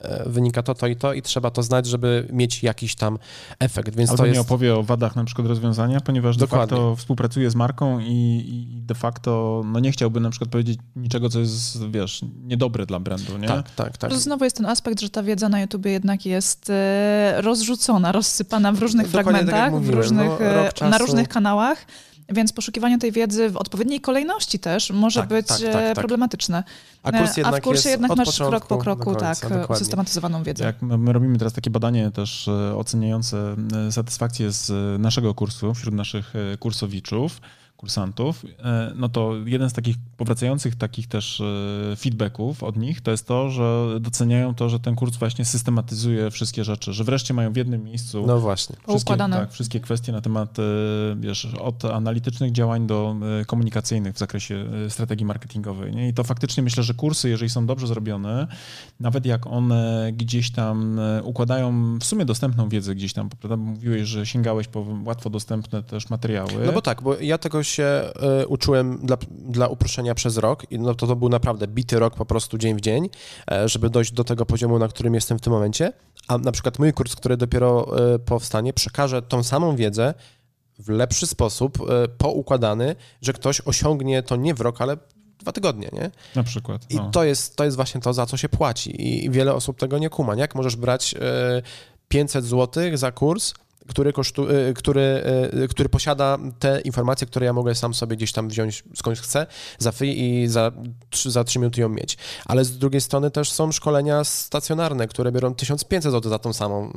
E, 0.00 0.28
wynika 0.28 0.62
to, 0.62 0.74
to 0.74 0.86
i 0.86 0.96
to 0.96 1.12
i 1.12 1.22
trzeba 1.22 1.50
to 1.50 1.62
znać, 1.62 1.86
żeby 1.86 2.28
mieć 2.32 2.62
jakiś 2.62 2.94
tam 2.94 3.18
efekt. 3.58 3.96
Więc 3.96 4.10
Albo 4.10 4.22
to 4.22 4.26
nie 4.26 4.34
jest... 4.34 4.48
opowie 4.48 4.74
o 4.74 4.82
wadach 4.82 5.16
na 5.16 5.24
przykład 5.24 5.46
rozwiązania, 5.48 6.00
ponieważ 6.00 6.36
Dokładnie. 6.36 6.76
de 6.76 6.82
facto 6.82 6.96
współpracuje 6.96 7.50
z 7.50 7.54
marką 7.54 8.00
i, 8.00 8.44
i, 8.48 8.82
de 8.82 8.94
facto 8.94 9.62
no 9.66 9.80
nie 9.80 9.92
chciałby 9.92 10.20
na 10.20 10.30
przykład 10.30 10.50
powiedzieć 10.50 10.78
niczego, 10.96 11.28
co 11.28 11.40
jest, 11.40 11.90
wiesz, 11.90 12.24
niedobre 12.44 12.86
dla 12.86 13.00
brandu, 13.00 13.38
nie? 13.38 13.48
Tak, 13.48 13.70
tak, 13.70 13.98
tak. 13.98 14.14
Znowu 14.14 14.44
jest 14.44 14.56
ten 14.56 14.66
aspekt, 14.66 15.00
że 15.00 15.10
ta 15.10 15.22
wiedza 15.22 15.48
na 15.48 15.60
YouTubie 15.60 15.90
jednak 15.90 16.26
jest 16.26 16.70
e, 16.70 17.34
rozrzucona, 17.40 18.12
rozsypana 18.12 18.72
w 18.72 18.78
różnych 18.78 19.10
Dokładnie 19.10 19.32
tak 19.32 19.48
fragmentach, 19.48 19.72
tak 19.72 19.82
w 19.82 19.90
różnych, 19.90 20.30
no, 20.30 20.72
czasu... 20.72 20.90
na 20.90 20.98
różnych 20.98 21.28
kanałach. 21.28 21.86
Więc 22.30 22.52
poszukiwanie 22.52 22.98
tej 22.98 23.12
wiedzy 23.12 23.50
w 23.50 23.56
odpowiedniej 23.56 24.00
kolejności 24.00 24.58
też 24.58 24.90
może 24.90 25.20
tak, 25.20 25.28
być 25.28 25.46
tak, 25.46 25.60
tak, 25.60 25.72
tak. 25.72 25.94
problematyczne. 25.94 26.64
A, 27.02 27.12
kurs 27.12 27.36
jednak 27.36 27.54
A 27.54 27.58
w 27.58 27.60
kursie 27.60 27.88
jednak 27.88 28.16
masz 28.16 28.38
krok 28.38 28.66
po 28.66 28.78
kroku 28.78 29.04
końca, 29.04 29.34
tak, 29.34 29.70
usystematyzowaną 29.70 30.42
wiedzę. 30.42 30.64
Jak 30.64 30.82
my 30.82 31.12
robimy 31.12 31.38
teraz 31.38 31.52
takie 31.52 31.70
badanie 31.70 32.10
też 32.10 32.48
e, 32.48 32.76
oceniające 32.76 33.56
e, 33.88 33.92
satysfakcję 33.92 34.52
z 34.52 34.70
e, 34.70 34.98
naszego 34.98 35.34
kursu 35.34 35.74
wśród 35.74 35.94
naszych 35.94 36.32
kursowiczów, 36.58 37.40
kursantów, 37.80 38.44
e, 38.58 38.92
no 38.96 39.08
to 39.08 39.34
jeden 39.44 39.70
z 39.70 39.72
takich 39.72 39.96
powracających 40.16 40.76
takich 40.76 41.06
też 41.06 41.40
e, 41.40 41.96
feedbacków 41.96 42.62
od 42.62 42.76
nich 42.76 43.00
to 43.00 43.10
jest 43.10 43.26
to, 43.26 43.50
że 43.50 43.86
doceniają 44.00 44.54
to, 44.54 44.68
że 44.68 44.80
ten 44.80 44.96
kurs 44.96 45.16
właśnie 45.16 45.44
systematyzuje 45.44 46.30
wszystkie 46.30 46.64
rzeczy, 46.64 46.92
że 46.92 47.04
wreszcie 47.04 47.34
mają 47.34 47.52
w 47.52 47.56
jednym 47.56 47.84
miejscu 47.84 48.26
no 48.26 48.40
właśnie. 48.40 48.76
Wszystkie, 48.88 49.16
tak, 49.16 49.52
wszystkie 49.52 49.80
kwestie 49.80 50.12
na 50.12 50.20
temat 50.20 50.58
e, 50.58 50.62
wiesz, 51.20 51.44
od 51.60 51.84
analitycznych 51.84 52.52
działań 52.52 52.86
do 52.86 53.16
komunikacyjnych 53.46 54.14
w 54.14 54.18
zakresie 54.18 54.66
strategii 54.88 55.26
marketingowej. 55.26 55.94
Nie? 55.94 56.08
I 56.08 56.14
to 56.14 56.24
faktycznie 56.24 56.62
myślę, 56.62 56.82
że 56.82 56.94
kursy, 56.94 57.28
jeżeli 57.28 57.50
są 57.50 57.66
dobrze 57.66 57.86
zrobione, 57.86 58.46
nawet 59.00 59.26
jak 59.26 59.46
one 59.46 60.10
gdzieś 60.12 60.50
tam 60.50 61.00
układają 61.22 61.98
w 61.98 62.04
sumie 62.04 62.24
dostępną 62.24 62.68
wiedzę 62.68 62.94
gdzieś 62.94 63.12
tam, 63.12 63.28
prawda? 63.28 63.56
Mówiłeś, 63.56 64.08
że 64.08 64.26
sięgałeś 64.26 64.68
po 64.68 64.86
łatwo 65.04 65.30
dostępne 65.30 65.82
też 65.82 66.10
materiały. 66.10 66.66
No 66.66 66.72
bo 66.72 66.82
tak, 66.82 67.02
bo 67.02 67.16
ja 67.16 67.38
tego 67.38 67.62
się 67.70 68.12
y, 68.42 68.46
uczyłem 68.46 68.98
dla, 69.06 69.16
dla 69.30 69.68
uproszczenia 69.68 70.14
przez 70.14 70.36
rok 70.36 70.72
i 70.72 70.78
no 70.78 70.94
to, 70.94 71.06
to 71.06 71.16
był 71.16 71.28
naprawdę 71.28 71.66
bity 71.66 71.98
rok 71.98 72.14
po 72.14 72.26
prostu 72.26 72.58
dzień 72.58 72.76
w 72.76 72.80
dzień, 72.80 73.04
y, 73.04 73.68
żeby 73.68 73.90
dojść 73.90 74.12
do 74.12 74.24
tego 74.24 74.46
poziomu, 74.46 74.78
na 74.78 74.88
którym 74.88 75.14
jestem 75.14 75.38
w 75.38 75.40
tym 75.40 75.52
momencie. 75.52 75.92
A 76.28 76.38
na 76.38 76.52
przykład 76.52 76.78
mój 76.78 76.92
kurs, 76.92 77.16
który 77.16 77.36
dopiero 77.36 77.86
y, 78.14 78.18
powstanie, 78.18 78.72
przekaże 78.72 79.22
tą 79.22 79.42
samą 79.42 79.76
wiedzę 79.76 80.14
w 80.78 80.88
lepszy 80.88 81.26
sposób, 81.26 81.78
poukładany, 82.18 82.96
że 83.22 83.32
ktoś 83.32 83.60
osiągnie 83.60 84.22
to 84.22 84.36
nie 84.36 84.54
w 84.54 84.60
rok, 84.60 84.80
ale 84.80 84.96
dwa 85.38 85.52
tygodnie, 85.52 85.88
nie? 85.92 86.10
Na 86.34 86.42
przykład. 86.42 86.86
I 86.90 86.98
to 87.12 87.24
jest, 87.24 87.56
to 87.56 87.64
jest 87.64 87.76
właśnie 87.76 88.00
to, 88.00 88.12
za 88.12 88.26
co 88.26 88.36
się 88.36 88.48
płaci. 88.48 89.08
I 89.08 89.30
wiele 89.30 89.54
osób 89.54 89.78
tego 89.78 89.98
nie 89.98 90.10
kuma. 90.10 90.34
Jak 90.34 90.54
możesz 90.54 90.76
brać 90.76 91.14
500 92.08 92.44
zł 92.44 92.82
za 92.94 93.12
kurs, 93.12 93.54
który, 93.88 94.12
kosztu, 94.12 94.50
y, 94.50 94.74
który, 94.74 95.24
y, 95.64 95.68
który 95.68 95.88
posiada 95.88 96.38
te 96.58 96.80
informacje, 96.80 97.26
które 97.26 97.46
ja 97.46 97.52
mogę 97.52 97.74
sam 97.74 97.94
sobie 97.94 98.16
gdzieś 98.16 98.32
tam 98.32 98.48
wziąć 98.48 98.84
skądś 98.94 99.20
chcę, 99.20 99.46
za 99.78 99.92
free 99.92 100.42
i 100.42 100.48
za, 100.48 100.72
za 101.26 101.44
3 101.44 101.58
minuty 101.58 101.80
ją 101.80 101.88
mieć. 101.88 102.18
Ale 102.46 102.64
z 102.64 102.78
drugiej 102.78 103.00
strony 103.00 103.30
też 103.30 103.52
są 103.52 103.72
szkolenia 103.72 104.24
stacjonarne, 104.24 105.08
które 105.08 105.32
biorą 105.32 105.54
1500 105.54 106.12
zł 106.12 106.30
za 106.30 106.38
tą 106.38 106.52
samą, 106.52 106.90
y, 106.90 106.92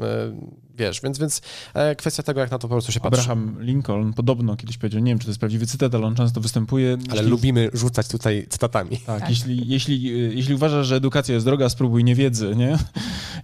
wiesz, 0.77 1.01
więc, 1.01 1.19
więc 1.19 1.41
e, 1.73 1.95
kwestia 1.95 2.23
tego, 2.23 2.39
jak 2.39 2.51
na 2.51 2.59
to 2.59 2.67
po 2.67 2.75
prostu 2.75 2.91
się 2.91 2.99
patrzy. 2.99 3.21
Abraham 3.21 3.61
Lincoln 3.61 4.13
podobno 4.13 4.55
kiedyś 4.55 4.77
powiedział, 4.77 5.01
nie 5.01 5.11
wiem, 5.11 5.19
czy 5.19 5.25
to 5.25 5.29
jest 5.29 5.39
prawdziwy 5.39 5.65
cytat, 5.65 5.95
ale 5.95 6.05
on 6.05 6.15
często 6.15 6.41
występuje. 6.41 6.93
Ale 6.93 7.15
jeśli... 7.15 7.29
lubimy 7.31 7.69
rzucać 7.73 8.07
tutaj 8.07 8.47
cytatami. 8.49 8.97
Tak, 8.97 9.19
tak. 9.19 9.29
Jeśli, 9.29 9.67
jeśli, 9.67 10.03
jeśli 10.35 10.55
uważasz, 10.55 10.87
że 10.87 10.95
edukacja 10.95 11.33
jest 11.33 11.45
droga, 11.45 11.69
spróbuj 11.69 12.03
niewiedzy, 12.03 12.55
nie? 12.55 12.77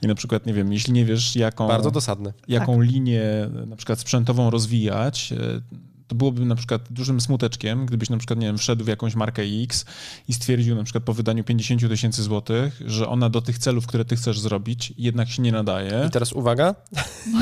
I 0.02 0.08
na 0.08 0.16
przykład, 0.16 0.46
nie 0.46 0.54
wiem, 0.54 0.74
jeśli 0.74 0.94
nie 0.94 1.06
wiesz, 1.06 1.36
jaką... 1.36 1.68
Bardzo 1.68 1.92
dosadne. 1.92 2.34
Jaką 2.48 2.78
tak. 2.78 2.88
linię 2.88 3.29
na 3.68 3.76
przykład 3.76 4.00
sprzętową 4.00 4.50
rozwijać, 4.50 5.34
e, 5.34 5.62
to 6.10 6.16
byłoby 6.16 6.46
na 6.46 6.56
przykład 6.56 6.82
dużym 6.90 7.22
smuteczkiem, 7.22 7.86
gdybyś 7.86 8.10
na 8.10 8.18
przykład, 8.18 8.40
nie 8.40 8.48
wiem, 8.48 8.58
wszedł 8.58 8.86
w 8.86 8.88
jakąś 8.88 9.16
markę 9.16 9.42
X 9.64 9.86
i 10.28 10.34
stwierdził 10.34 10.76
na 10.76 10.84
przykład 10.84 11.04
po 11.04 11.14
wydaniu 11.14 11.44
50 11.44 11.82
tysięcy 11.90 12.24
złotych, 12.24 12.82
że 12.86 13.08
ona 13.08 13.30
do 13.30 13.42
tych 13.42 13.58
celów, 13.58 13.88
które 13.88 14.06
ty 14.06 14.16
chcesz 14.16 14.40
zrobić, 14.40 14.94
jednak 14.98 15.30
się 15.30 15.42
nie 15.42 15.52
nadaje. 15.52 16.04
I 16.08 16.10
teraz 16.10 16.34
uwaga. 16.34 16.76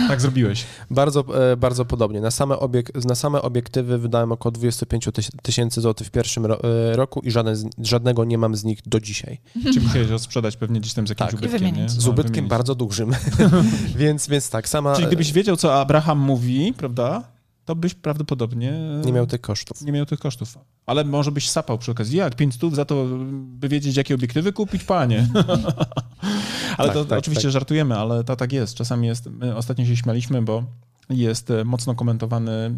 Tak 0.08 0.22
zrobiłeś. 0.22 0.66
bardzo, 0.92 1.52
e, 1.52 1.58
bardzo 1.58 1.86
podobnie. 1.86 2.22
Na 2.22 2.32
same, 2.32 2.60
obiek 2.60 3.06
na 3.06 3.16
same 3.16 3.42
obiektywy 3.42 3.98
wydałem 3.98 4.32
około 4.32 4.52
25 4.52 5.10
tysięcy 5.42 5.82
złotych 5.82 6.08
w 6.08 6.12
pierwszym 6.12 6.46
ro 6.46 6.64
e, 6.64 6.96
roku 6.96 7.20
i 7.20 7.32
żaden 7.32 7.70
żadnego 7.84 8.26
nie 8.26 8.38
mam 8.38 8.56
z 8.56 8.64
nich 8.64 8.80
do 8.86 9.00
dzisiaj. 9.00 9.40
Czyli 9.74 9.80
musiałeś 9.80 10.08
go 10.08 10.20
sprzedać 10.20 10.58
pewnie 10.58 10.80
gdzieś 10.80 10.94
tam 10.94 11.08
z 11.08 11.10
jakimś 11.10 11.32
tak. 11.32 11.40
ubytkiem, 11.40 11.76
nie? 11.76 11.90
Z 11.90 12.08
ubytkiem 12.08 12.34
wymienić. 12.34 12.50
bardzo 12.50 12.76
dużym. 12.76 13.12
więc, 13.96 14.28
więc 14.28 14.50
tak, 14.50 14.70
sama... 14.70 14.96
Czyli 14.96 15.08
gdybyś 15.08 15.34
wiedział, 15.34 15.58
co 15.58 15.82
Abraham 15.82 16.20
mówi, 16.20 16.74
prawda? 16.78 17.37
To 17.68 17.76
byś 17.76 17.94
prawdopodobnie... 17.94 18.74
Nie 19.06 19.14
miał 19.14 19.28
tych 19.28 19.42
kosztów. 19.42 19.82
Nie 19.82 19.92
miał 19.92 20.06
tych 20.06 20.20
kosztów. 20.20 20.58
Ale 20.86 21.04
może 21.04 21.32
byś 21.32 21.50
sapał 21.50 21.78
przy 21.78 21.92
okazji. 21.92 22.18
Jak? 22.18 22.36
5 22.36 22.54
stów 22.54 22.76
za 22.76 22.86
to, 22.86 23.06
by 23.32 23.70
wiedzieć, 23.70 23.98
jakie 23.98 24.16
obiektywy 24.16 24.54
kupić? 24.54 24.84
Panie. 24.84 25.28
ale 26.78 26.88
tak, 26.88 26.94
to 26.94 27.06
tak, 27.06 27.20
oczywiście 27.20 27.44
tak. 27.44 27.52
żartujemy, 27.52 27.96
ale 27.98 28.24
to 28.24 28.36
tak 28.36 28.54
jest. 28.54 28.76
Czasami 28.76 29.08
jest... 29.08 29.26
My 29.26 29.56
ostatnio 29.56 29.86
się 29.86 29.98
śmialiśmy, 29.98 30.42
bo 30.42 30.64
jest 31.10 31.52
e, 31.52 31.66
mocno 31.66 31.96
komentowany 31.96 32.52
e, 32.52 32.72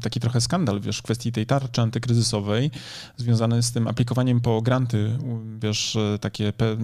taki 0.00 0.20
trochę 0.20 0.40
skandal, 0.40 0.80
wiesz, 0.80 0.98
w 0.98 1.02
kwestii 1.02 1.32
tej 1.32 1.46
tarczy 1.46 1.80
antykryzysowej, 1.80 2.70
związany 3.16 3.62
z 3.62 3.72
tym 3.72 3.88
aplikowaniem 3.88 4.40
po 4.40 4.62
granty, 4.62 5.18
wiesz, 5.58 5.96
e, 5.96 6.18
takie 6.18 6.52
te, 6.52 6.76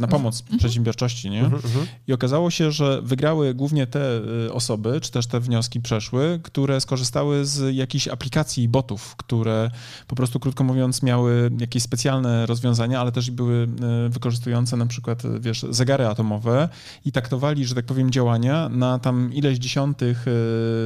na 0.00 0.08
pomoc 0.08 0.40
mhm. 0.40 0.58
przedsiębiorczości, 0.58 1.30
nie? 1.30 1.44
Mhm, 1.44 1.62
mhm. 1.64 1.86
I 2.06 2.12
okazało 2.12 2.50
się, 2.50 2.70
że 2.72 3.02
wygrały 3.02 3.54
głównie 3.54 3.86
te 3.86 4.20
osoby, 4.52 5.00
czy 5.00 5.10
też 5.10 5.26
te 5.26 5.40
wnioski 5.40 5.80
przeszły, 5.80 6.40
które 6.42 6.80
skorzystały 6.80 7.44
z 7.44 7.74
jakichś 7.74 8.08
aplikacji 8.08 8.68
botów, 8.68 9.16
które 9.16 9.70
po 10.06 10.16
prostu, 10.16 10.40
krótko 10.40 10.64
mówiąc, 10.64 11.02
miały 11.02 11.50
jakieś 11.58 11.82
specjalne 11.82 12.46
rozwiązania, 12.46 13.00
ale 13.00 13.12
też 13.12 13.30
były 13.30 13.68
wykorzystujące 14.08 14.76
na 14.76 14.86
przykład, 14.86 15.22
wiesz, 15.40 15.66
zegary 15.70 16.06
atomowe 16.06 16.68
i 17.04 17.12
taktowali, 17.12 17.64
że 17.64 17.74
tak 17.74 17.86
powiem, 17.86 18.10
działania 18.10 18.68
na 18.68 18.98
tam 18.98 19.32
ileś 19.32 19.53
dziesiątych 19.58 20.24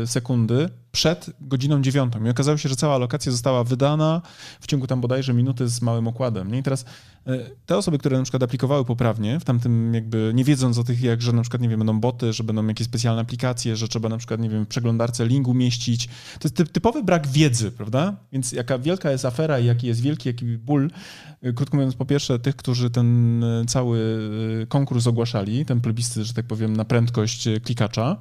e, 0.03 0.07
sekundy 0.07 0.69
przed 0.93 1.31
godziną 1.41 1.83
dziewiątą. 1.83 2.25
I 2.25 2.31
okazało 2.31 2.59
się, 2.59 2.69
że 2.69 2.77
cała 2.77 2.95
alokacja 2.95 3.33
została 3.33 3.65
wydana 3.65 4.23
w 4.61 4.67
ciągu 4.67 4.87
tam 4.87 5.01
bodajże 5.01 5.35
minuty 5.35 5.69
z 5.69 5.83
małym 5.83 6.09
okładem. 6.09 6.53
Nie? 6.53 6.59
I 6.59 6.63
teraz 6.63 6.85
e, 7.27 7.51
te 7.67 7.77
osoby, 7.77 7.99
które 7.99 8.17
na 8.17 8.23
przykład 8.23 8.43
aplikowały 8.43 8.85
poprawnie, 8.85 9.41
w 9.41 9.45
tamtym 9.45 9.95
jakby 9.95 10.33
nie 10.35 10.45
wiedząc 10.45 10.79
o 10.79 10.85
tych, 10.85 11.03
jak, 11.03 11.23
że 11.23 11.33
na 11.33 11.43
przykład, 11.43 11.63
nie 11.63 11.69
wiem, 11.69 11.79
będą 11.79 12.01
boty, 12.01 12.33
że 12.33 12.45
będą 12.45 12.67
jakieś 12.67 12.87
specjalne 12.87 13.23
aplikacje, 13.23 13.77
że 13.77 13.89
trzeba 13.89 14.09
na 14.09 14.19
przykład, 14.19 14.41
nie 14.41 14.51
wiem, 14.51 14.65
w 14.65 14.69
przeglądarce 14.69 15.27
link 15.27 15.49
umieścić. 15.49 16.07
To 16.39 16.49
jest 16.49 16.73
typowy 16.73 17.03
brak 17.03 17.29
wiedzy, 17.29 17.71
prawda? 17.71 18.17
Więc 18.33 18.53
jaka 18.53 18.79
wielka 18.79 19.11
jest 19.11 19.25
afera 19.25 19.59
i 19.59 19.67
jaki 19.67 19.87
jest 19.87 20.01
wielki 20.01 20.29
jaki 20.29 20.45
ból, 20.45 20.91
e, 21.43 21.53
krótko 21.53 21.77
mówiąc, 21.77 21.95
po 21.95 22.07
pierwsze 22.07 22.39
tych, 22.39 22.57
którzy 22.57 22.91
ten 22.91 23.45
cały 23.67 23.99
konkurs 24.69 25.07
ogłaszali, 25.07 25.65
ten 25.65 25.81
plebiscyt, 25.81 26.23
że 26.23 26.35
tak 26.35 26.47
powiem, 26.47 26.77
na 26.77 26.85
prędkość 26.85 27.49
klikacza, 27.65 28.17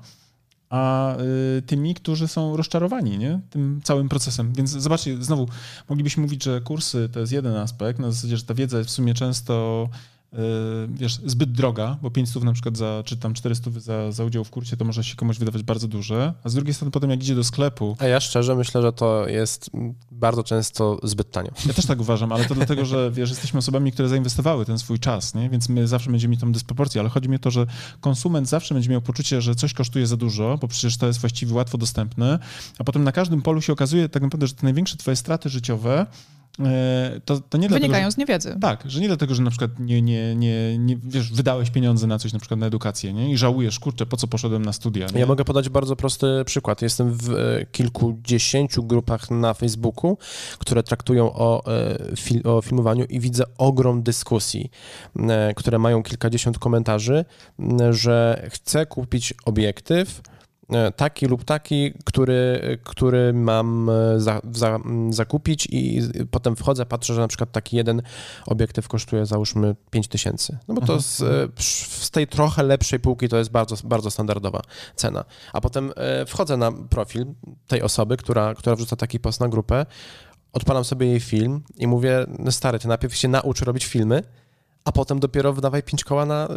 a 0.70 1.15
y, 1.57 1.61
tymi, 1.61 1.93
którzy 1.93 2.28
są 2.28 2.57
rozczarowani 2.57 3.18
nie? 3.18 3.39
tym 3.49 3.82
całym 3.84 4.09
procesem. 4.09 4.53
Więc 4.53 4.70
zobaczcie, 4.70 5.24
znowu 5.24 5.47
moglibyśmy 5.89 6.24
mówić, 6.24 6.43
że 6.43 6.61
kursy 6.61 7.09
to 7.13 7.20
jest 7.20 7.32
jeden 7.32 7.55
aspekt, 7.55 7.99
na 7.99 8.11
zasadzie, 8.11 8.38
że 8.38 8.43
ta 8.43 8.53
wiedza 8.53 8.78
jest 8.78 8.89
w 8.89 8.93
sumie 8.93 9.13
często 9.13 9.89
wiesz, 10.88 11.19
zbyt 11.25 11.51
droga, 11.51 11.97
bo 12.01 12.11
500 12.11 12.43
na 12.43 12.53
przykład 12.53 12.78
za, 12.78 13.03
czy 13.05 13.17
tam 13.17 13.34
400 13.34 13.71
za, 13.71 14.11
za 14.11 14.23
udział 14.23 14.43
w 14.43 14.49
kursie 14.49 14.78
to 14.78 14.86
może 14.86 15.03
się 15.03 15.15
komuś 15.15 15.38
wydawać 15.38 15.63
bardzo 15.63 15.88
duże, 15.88 16.34
a 16.43 16.49
z 16.49 16.53
drugiej 16.53 16.73
strony 16.73 16.91
potem 16.91 17.09
jak 17.09 17.23
idzie 17.23 17.36
do 17.36 17.43
sklepu... 17.43 17.95
A 17.99 18.05
ja 18.05 18.19
szczerze 18.19 18.55
myślę, 18.55 18.82
że 18.82 18.93
to 18.93 19.28
jest 19.28 19.69
bardzo 20.11 20.43
często 20.43 20.99
zbyt 21.03 21.32
tanio. 21.32 21.51
Ja 21.65 21.73
też 21.73 21.86
tak 21.86 21.99
uważam, 21.99 22.32
ale 22.32 22.45
to 22.45 22.55
dlatego, 22.55 22.86
że 22.86 23.11
wiesz, 23.11 23.30
jesteśmy 23.30 23.59
osobami, 23.59 23.91
które 23.91 24.09
zainwestowały 24.09 24.65
ten 24.65 24.80
swój 24.80 24.99
czas, 24.99 25.36
nie? 25.36 25.49
więc 25.49 25.69
my 25.69 25.88
zawsze 25.88 26.11
będziemy 26.11 26.32
mieć 26.32 26.41
tą 26.41 26.51
dysproporcję, 26.51 27.01
ale 27.01 27.09
chodzi 27.09 27.30
mi 27.30 27.36
o 27.36 27.39
to, 27.39 27.51
że 27.51 27.65
konsument 28.01 28.49
zawsze 28.49 28.73
będzie 28.73 28.89
miał 28.89 29.01
poczucie, 29.01 29.41
że 29.41 29.55
coś 29.55 29.73
kosztuje 29.73 30.07
za 30.07 30.17
dużo, 30.17 30.57
bo 30.61 30.67
przecież 30.67 30.97
to 30.97 31.07
jest 31.07 31.19
właściwie 31.19 31.53
łatwo 31.53 31.78
dostępne, 31.78 32.39
a 32.80 32.84
potem 32.84 33.03
na 33.03 33.11
każdym 33.11 33.41
polu 33.41 33.61
się 33.61 33.73
okazuje 33.73 34.09
tak 34.09 34.23
naprawdę, 34.23 34.47
że 34.47 34.53
te 34.53 34.63
największe 34.63 34.97
twoje 34.97 35.15
straty 35.15 35.49
życiowe 35.49 36.05
to, 37.25 37.39
to 37.39 37.57
nie 37.57 37.69
Wynikają 37.69 37.91
dlatego, 37.91 38.11
z 38.11 38.17
niewiedzy. 38.17 38.57
Tak, 38.61 38.83
że 38.85 39.01
nie 39.01 39.07
dlatego, 39.07 39.35
że 39.35 39.43
na 39.43 39.49
przykład 39.49 39.79
nie, 39.79 40.01
nie, 40.01 40.35
nie, 40.35 40.77
nie 40.77 40.97
wiesz, 41.03 41.31
wydałeś 41.31 41.69
pieniądze 41.69 42.07
na 42.07 42.19
coś, 42.19 42.33
na 42.33 42.39
przykład 42.39 42.59
na 42.59 42.65
edukację, 42.65 43.13
nie? 43.13 43.31
I 43.31 43.37
żałujesz, 43.37 43.79
kurczę, 43.79 44.05
po 44.05 44.17
co 44.17 44.27
poszedłem 44.27 44.65
na 44.65 44.73
studia. 44.73 45.07
Nie? 45.13 45.19
Ja 45.19 45.25
mogę 45.25 45.45
podać 45.45 45.69
bardzo 45.69 45.95
prosty 45.95 46.27
przykład. 46.45 46.81
Jestem 46.81 47.13
w 47.13 47.29
e, 47.29 47.65
kilkudziesięciu 47.65 48.83
grupach 48.83 49.31
na 49.31 49.53
Facebooku, 49.53 50.17
które 50.59 50.83
traktują 50.83 51.33
o, 51.33 51.63
e, 51.67 52.15
fil, 52.15 52.41
o 52.43 52.61
filmowaniu 52.61 53.05
i 53.05 53.19
widzę 53.19 53.43
ogrom 53.57 54.03
dyskusji, 54.03 54.71
które 55.55 55.79
mają 55.79 56.03
kilkadziesiąt 56.03 56.59
komentarzy, 56.59 57.25
że 57.89 58.47
chcę 58.51 58.85
kupić 58.85 59.33
obiektyw, 59.45 60.21
E, 60.27 60.36
taki 60.95 61.26
lub 61.26 61.43
taki, 61.43 61.93
który, 62.05 62.61
który 62.84 63.34
mam 63.34 63.89
e, 63.89 64.20
za, 64.20 64.41
za, 64.51 64.80
zakupić 65.09 65.68
i 65.72 66.01
potem 66.32 66.55
wchodzę, 66.55 66.86
patrzę, 66.86 67.13
że 67.13 67.22
na 67.22 67.28
przykład 67.28 67.51
taki 67.51 67.78
jeden 67.78 68.01
obiektyw 68.45 68.88
kosztuje 68.88 69.26
załóżmy 69.26 69.76
5000. 69.91 70.57
No 70.68 70.76
bo 70.76 70.82
to 70.82 71.01
z, 71.01 71.22
e, 71.22 71.47
z 71.99 72.11
tej 72.11 72.28
trochę 72.28 72.63
lepszej 72.63 72.99
półki 72.99 73.30
to 73.30 73.38
jest 73.38 73.51
bardzo, 73.51 73.76
bardzo 73.84 74.11
standardowa 74.11 74.61
cena. 74.95 75.26
A 75.53 75.61
potem 75.61 75.93
wchodzę 76.28 76.57
na 76.57 76.72
profil 76.72 77.26
tej 77.68 77.82
osoby, 77.82 78.18
która, 78.18 78.55
która 78.55 78.76
wrzuca 78.76 78.95
taki 78.95 79.20
post 79.20 79.39
na 79.39 79.49
grupę, 79.49 79.86
odpalam 80.53 80.84
sobie 80.84 81.07
jej 81.07 81.20
film 81.20 81.63
i 81.78 81.88
mówię, 81.88 82.26
no 82.39 82.51
stary, 82.51 82.80
ty 82.80 82.88
najpierw 82.88 83.15
się 83.15 83.28
naucz 83.28 83.61
robić 83.61 83.86
filmy, 83.86 84.24
a 84.88 84.91
potem 84.91 85.19
dopiero 85.19 85.53
wydawaj 85.53 85.83
pięć 85.83 86.03
koła 86.03 86.25
na, 86.25 86.47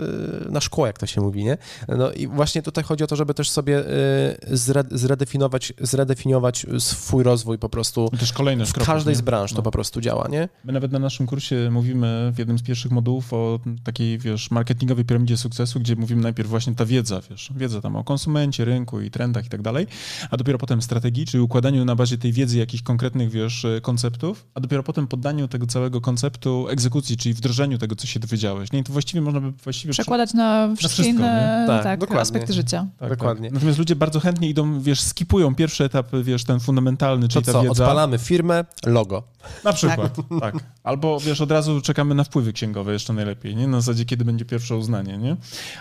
y, 0.47 0.51
na 0.51 0.61
szkło, 0.61 0.87
jak 0.87 0.99
to 0.99 1.07
się 1.07 1.20
mówi, 1.20 1.45
nie? 1.45 1.59
No 1.89 2.12
i 2.12 2.26
właśnie 2.26 2.62
tutaj 2.62 2.85
chodzi 2.85 3.05
o 3.05 3.07
to, 3.07 3.16
żeby 3.16 3.35
też 3.35 3.51
sobie 3.51 3.78
y, 3.81 4.57
zredefiniować, 4.91 5.72
zredefiniować 5.81 6.66
swój 6.78 7.22
rozwój 7.22 7.59
po 7.59 7.68
prostu. 7.68 8.11
I 8.12 8.18
też 8.18 8.33
kolejne 8.33 8.66
w 8.66 8.72
każdej 8.72 9.12
nie? 9.12 9.16
z 9.16 9.20
branż 9.20 9.51
no. 9.53 9.57
to 9.57 9.62
po 9.62 9.70
prostu 9.70 10.01
działa, 10.01 10.28
nie? 10.28 10.49
My 10.64 10.72
nawet 10.72 10.93
na 10.93 10.99
naszym 10.99 11.26
kursie 11.26 11.68
mówimy 11.70 12.33
w 12.35 12.39
jednym 12.39 12.59
z 12.59 12.62
pierwszych 12.62 12.93
modułów 12.93 13.33
o 13.33 13.61
takiej, 13.85 14.18
wiesz, 14.18 14.51
marketingowej 14.51 15.05
piramidzie 15.05 15.37
sukcesu, 15.37 15.81
gdzie 15.81 15.97
mówimy 15.97 16.22
najpierw 16.22 16.49
właśnie 16.49 16.74
ta 16.74 16.87
wiedza, 16.87 17.20
wiesz, 17.31 17.53
wiedza 17.57 17.81
tam 17.81 17.97
o 17.97 18.05
konsumencie, 18.05 18.64
rynku 18.64 19.01
i 19.01 19.11
trendach 19.11 19.47
i 19.47 19.49
tak 19.49 19.62
dalej, 19.62 19.87
a 20.31 20.37
dopiero 20.37 20.59
potem 20.59 20.83
strategii, 20.83 21.26
czyli 21.26 21.41
układaniu 21.41 21.85
na 21.85 21.97
bazie 21.97 22.18
tej 22.18 22.33
wiedzy 22.33 22.59
jakichś 22.59 22.83
konkretnych, 22.83 23.31
wiesz, 23.31 23.66
konceptów, 23.83 24.47
a 24.55 24.61
dopiero 24.61 24.83
potem 24.83 25.07
poddaniu 25.07 25.49
tego 25.49 25.66
całego 25.66 26.01
konceptu 26.01 26.68
egzekucji, 26.68 27.16
czyli 27.16 27.35
wdrożeniu 27.35 27.78
tego, 27.78 27.97
co 27.97 28.07
się 28.07 28.20
dowiedziałeś. 28.21 28.73
Nie? 28.73 28.79
I 28.79 28.85
to 28.85 28.93
właściwie 28.93 29.21
można 29.21 29.41
by 29.41 29.51
właściwie... 29.51 29.93
Przekładać 29.93 30.35
na 30.35 30.68
wszystkie 30.77 31.03
wszystko, 31.03 31.25
inne 31.25 31.64
tak, 31.66 32.01
tak, 32.01 32.12
aspekty 32.12 32.53
życia. 32.53 32.79
Tak, 32.79 33.09
tak. 33.09 33.18
dokładnie. 33.18 33.49
Tak. 33.49 33.55
Natomiast 33.55 33.79
ludzie 33.79 33.97
bardzo 33.97 34.21
chętnie 34.21 34.49
idą, 34.49 34.81
wiesz, 34.81 35.01
skipują 35.01 35.55
pierwszy 35.55 35.85
etap, 35.85 36.07
wiesz, 36.23 36.45
ten 36.45 36.61
fundamentalny, 36.61 37.29
czyli 37.29 37.45
to 37.45 37.53
co, 37.53 37.59
ta 37.59 37.68
wiedza. 37.68 37.85
odpalamy 37.85 38.18
firmę, 38.18 38.64
logo. 38.87 39.23
Na 39.64 39.73
przykład, 39.73 40.16
tak. 40.16 40.41
tak. 40.41 40.64
Albo, 40.83 41.21
wiesz, 41.21 41.41
od 41.41 41.51
razu 41.51 41.81
czekamy 41.81 42.14
na 42.14 42.25
wpływy 42.25 42.53
księgowe 42.53 42.93
jeszcze 42.93 43.12
najlepiej, 43.12 43.57
nie? 43.57 43.68
Na 43.68 43.81
zasadzie, 43.81 44.05
kiedy 44.05 44.25
będzie 44.25 44.45
pierwsze 44.45 44.77
uznanie, 44.77 45.18
nie? 45.18 45.37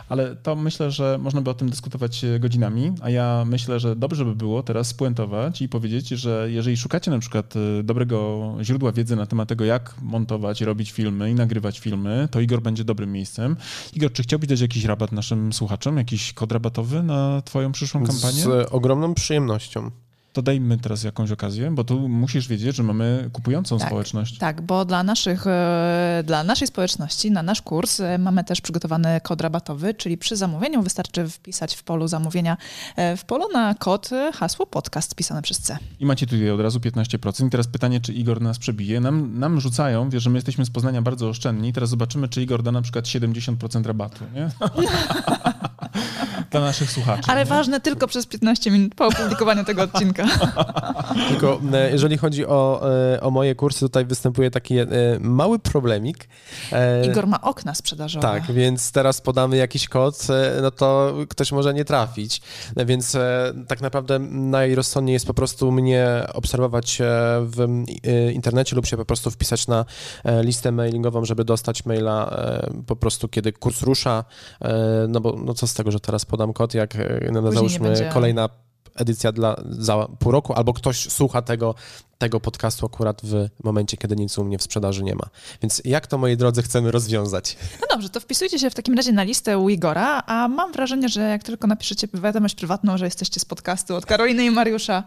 Ale 0.10 0.36
to 0.36 0.56
myślę, 0.56 0.92
że 0.92 1.18
można 1.22 1.42
by 1.42 1.50
o 1.50 1.54
tym 1.54 1.70
dyskutować 1.70 2.24
e, 2.24 2.40
godzinami, 2.40 2.92
a 3.02 3.10
ja 3.10 3.44
myślę, 3.48 3.80
że 3.80 3.96
dobrze 3.96 4.26
by 4.26 4.36
było 4.36 4.64
teraz 4.64 4.88
spuentować 4.88 5.62
i 5.62 5.70
powiedzieć, 5.70 6.08
że 6.08 6.48
jeżeli 6.52 6.78
szukacie 6.78 7.12
na 7.12 7.20
przykład 7.20 7.54
e, 7.56 7.84
dobrego 7.84 8.56
źródła 8.62 8.92
wiedzy 8.92 9.16
na 9.16 9.26
temat 9.26 9.50
tego, 9.50 9.66
jak 9.66 9.96
montować, 10.02 10.62
robić 10.62 10.92
filmy 10.92 11.32
i 11.32 11.36
nagrywać 11.36 11.80
filmy, 11.80 12.28
to 12.30 12.40
Igor 12.40 12.62
będzie 12.62 12.84
dobrym 12.84 13.12
miejscem. 13.12 13.56
Igor, 13.94 14.14
czy 14.14 14.24
chciałbyś 14.24 14.50
dać 14.50 14.62
jakiś 14.62 14.86
rabat 14.86 15.12
naszym 15.12 15.54
słuchaczom, 15.54 15.98
jakiś 15.98 16.34
kod 16.34 16.52
rabatowy 16.52 17.04
na 17.04 17.42
twoją 17.42 17.72
przyszłą 17.72 18.06
kampanię? 18.06 18.44
Z 18.44 18.68
ogromną 18.72 19.14
przyjemnością 19.14 19.92
to 20.34 20.42
dajmy 20.42 20.78
teraz 20.78 21.04
jakąś 21.04 21.32
okazję, 21.32 21.72
bo 21.72 21.84
tu 21.84 22.10
musisz 22.10 22.48
wiedzieć, 22.48 22.76
że 22.76 22.84
mamy 22.84 23.30
kupującą 23.34 23.78
tak, 23.78 23.88
społeczność. 23.88 24.38
Tak, 24.38 24.62
bo 24.62 24.86
dla, 24.86 25.04
naszych, 25.04 25.48
e, 25.48 26.24
dla 26.26 26.44
naszej 26.44 26.68
społeczności, 26.68 27.32
na 27.32 27.44
nasz 27.44 27.62
kurs 27.62 28.00
e, 28.00 28.18
mamy 28.18 28.44
też 28.44 28.62
przygotowany 28.62 29.22
kod 29.24 29.42
rabatowy, 29.42 29.94
czyli 29.94 30.18
przy 30.18 30.36
zamówieniu 30.36 30.84
wystarczy 30.84 31.30
wpisać 31.30 31.76
w 31.76 31.84
polu 31.84 32.08
zamówienia 32.08 32.58
e, 32.96 33.18
w 33.18 33.26
polu 33.26 33.46
na 33.54 33.76
kod 33.76 34.10
hasło 34.34 34.66
podcast 34.66 35.16
pisane 35.16 35.42
przez 35.42 35.60
C. 35.60 35.78
I 36.00 36.06
macie 36.06 36.28
tutaj 36.28 36.52
od 36.52 36.62
razu 36.62 36.80
15%. 36.80 37.48
I 37.48 37.50
teraz 37.50 37.68
pytanie, 37.68 38.02
czy 38.02 38.14
Igor 38.14 38.42
nas 38.42 38.60
przebije. 38.60 39.00
Nam, 39.00 39.40
nam 39.40 39.62
rzucają, 39.62 40.10
wiesz, 40.10 40.24
że 40.24 40.30
my 40.30 40.38
jesteśmy 40.38 40.66
z 40.66 40.70
Poznania 40.70 41.02
bardzo 41.02 41.30
oszczędni. 41.30 41.74
Teraz 41.74 41.90
zobaczymy, 41.90 42.28
czy 42.28 42.42
Igor 42.42 42.64
da 42.64 42.72
na 42.72 42.82
przykład 42.82 43.06
70% 43.06 43.86
rabatu, 43.86 44.26
nie? 44.36 44.50
dla 46.52 46.62
naszych 46.62 46.92
słuchaczy. 46.92 47.24
Ale 47.28 47.40
nie? 47.40 47.46
ważne 47.46 47.80
tylko 47.80 48.08
przez 48.08 48.26
15 48.26 48.72
minut 48.72 48.96
po 48.96 49.08
opublikowaniu 49.08 49.64
tego 49.64 49.84
odcinka. 49.84 50.26
Tylko 51.30 51.62
e, 51.74 51.92
jeżeli 51.92 52.18
chodzi 52.18 52.46
o, 52.46 52.90
e, 53.14 53.22
o 53.22 53.32
moje 53.32 53.56
kursy, 53.56 53.80
tutaj 53.80 54.06
występuje 54.06 54.52
taki 54.52 54.78
e, 54.78 54.88
mały 55.20 55.60
problemik. 55.60 56.28
Igor 57.06 57.28
ma 57.28 57.42
okna 57.42 57.76
sprzedażowe. 57.76 58.22
Tak, 58.22 58.52
więc 58.52 58.92
teraz 58.92 59.22
podamy 59.22 59.58
jakiś 59.58 59.88
kod, 59.88 60.28
no 60.62 60.72
to 60.72 61.14
ktoś 61.30 61.52
może 61.52 61.74
nie 61.74 61.86
trafić. 61.86 62.42
Więc 62.78 63.18
tak 63.68 63.82
naprawdę 63.82 64.20
najrozsądniej 64.30 65.14
jest 65.14 65.28
po 65.28 65.34
prostu 65.34 65.72
mnie 65.72 66.28
obserwować 66.34 66.98
w 67.44 67.84
internecie 68.34 68.76
lub 68.76 68.86
się 68.86 68.98
po 68.98 69.06
prostu 69.06 69.32
wpisać 69.32 69.68
na 69.68 69.86
listę 70.44 70.72
mailingową, 70.72 71.26
żeby 71.26 71.46
dostać 71.46 71.86
maila 71.86 72.38
po 72.88 72.96
prostu, 72.96 73.28
kiedy 73.28 73.54
kurs 73.54 73.82
rusza. 73.82 74.24
No 75.08 75.20
bo 75.20 75.36
no 75.46 75.54
co 75.54 75.68
z 75.68 75.74
tego, 75.74 75.92
że 75.92 76.00
teraz 76.00 76.26
podam 76.26 76.39
kod, 76.54 76.74
jak 76.74 76.98
no, 77.32 77.52
załóżmy 77.52 78.10
kolejna 78.14 78.50
edycja 78.96 79.32
dla, 79.32 79.56
za 79.70 80.08
pół 80.20 80.32
roku, 80.32 80.54
albo 80.54 80.74
ktoś 80.74 81.10
słucha 81.10 81.42
tego, 81.42 81.76
tego 82.18 82.40
podcastu 82.40 82.86
akurat 82.86 83.22
w 83.24 83.64
momencie, 83.64 83.98
kiedy 83.98 84.16
nic 84.16 84.38
u 84.38 84.44
mnie 84.44 84.58
w 84.58 84.64
sprzedaży 84.64 85.04
nie 85.04 85.16
ma. 85.16 85.30
Więc 85.62 85.82
jak 85.86 86.08
to, 86.08 86.18
moi 86.18 86.38
drodzy, 86.38 86.62
chcemy 86.62 86.92
rozwiązać? 86.92 87.58
No 87.82 87.88
dobrze, 87.92 88.10
to 88.10 88.20
wpisujcie 88.20 88.60
się 88.60 88.70
w 88.70 88.76
takim 88.76 88.94
razie 88.94 89.12
na 89.12 89.24
listę 89.24 89.58
u 89.58 89.70
Igora, 89.70 90.24
a 90.26 90.48
mam 90.48 90.72
wrażenie, 90.72 91.10
że 91.10 91.22
jak 91.22 91.44
tylko 91.44 91.68
napiszecie 91.68 92.08
wiadomość 92.14 92.56
prywatną, 92.56 92.98
że 92.98 93.06
jesteście 93.06 93.40
z 93.40 93.46
podcastu 93.46 93.96
od 93.96 94.06
Karoliny 94.06 94.46
i 94.46 94.52
Mariusza, 94.52 95.04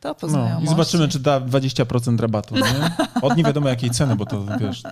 to 0.00 0.14
poznają. 0.14 0.54
No, 0.54 0.64
I 0.64 0.68
zobaczymy, 0.68 1.08
czy 1.08 1.18
da 1.18 1.40
20% 1.40 2.20
rabatu. 2.20 2.54
Nie? 2.54 2.90
Od 3.22 3.36
nie 3.36 3.44
wiadomo 3.44 3.68
jakiej 3.68 3.90
ceny, 3.90 4.16
bo 4.16 4.26
to 4.26 4.44
wiesz, 4.60 4.82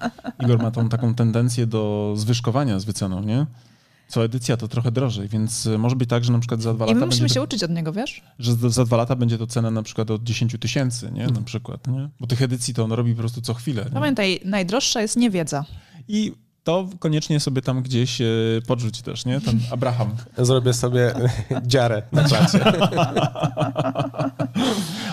Igor 0.41 0.63
ma 0.63 0.71
tą 0.71 0.89
taką 0.89 1.15
tendencję 1.15 1.67
do 1.67 2.13
zwyżkowania 2.17 2.79
z 2.79 2.85
wyceną, 2.85 3.23
nie? 3.23 3.47
Co 4.09 4.25
edycja 4.25 4.57
to 4.57 4.69
trochę 4.69 4.93
drożej, 4.93 5.29
więc 5.29 5.67
e, 5.67 5.79
może 5.79 5.97
być 5.97 6.09
tak, 6.09 6.25
że 6.25 6.33
na 6.33 6.39
przykład 6.39 6.63
za 6.63 6.75
dwa 6.75 6.85
lata. 6.85 6.99
I 6.99 7.01
my 7.01 7.07
musimy 7.07 7.29
się 7.29 7.35
to, 7.35 7.43
uczyć 7.43 7.63
od 7.63 7.71
niego, 7.71 7.93
wiesz? 7.93 8.23
Że 8.39 8.55
za 8.55 8.85
dwa 8.85 8.97
lata 8.97 9.17
będzie 9.17 9.39
to 9.39 9.47
cena 9.47 9.71
na 9.71 9.83
przykład 9.83 10.11
od 10.11 10.23
10 10.23 10.57
tysięcy, 10.61 11.11
nie? 11.13 11.27
Na 11.27 11.43
przykład, 11.43 11.87
nie? 11.87 12.09
Bo 12.21 12.27
tych 12.27 12.43
edycji 12.43 12.75
to 12.75 12.85
on 12.85 12.93
robi 12.93 13.13
po 13.13 13.19
prostu 13.19 13.41
co 13.41 13.55
chwilę. 13.55 13.85
Nie? 13.85 13.91
Pamiętaj, 13.91 14.41
najdroższa 14.45 15.03
jest 15.03 15.17
niewiedza. 15.17 15.65
I 16.09 16.33
to 16.65 16.89
koniecznie 16.99 17.41
sobie 17.41 17.63
tam 17.63 17.83
gdzieś 17.83 18.21
e, 18.21 18.27
podrzuć 18.67 19.03
też, 19.03 19.25
nie? 19.25 19.41
Ten 19.41 19.61
Abraham. 19.71 20.17
Zrobię 20.39 20.73
sobie 20.73 21.15
dziarę 21.67 22.03
na 22.13 22.29
czacie. 22.29 22.61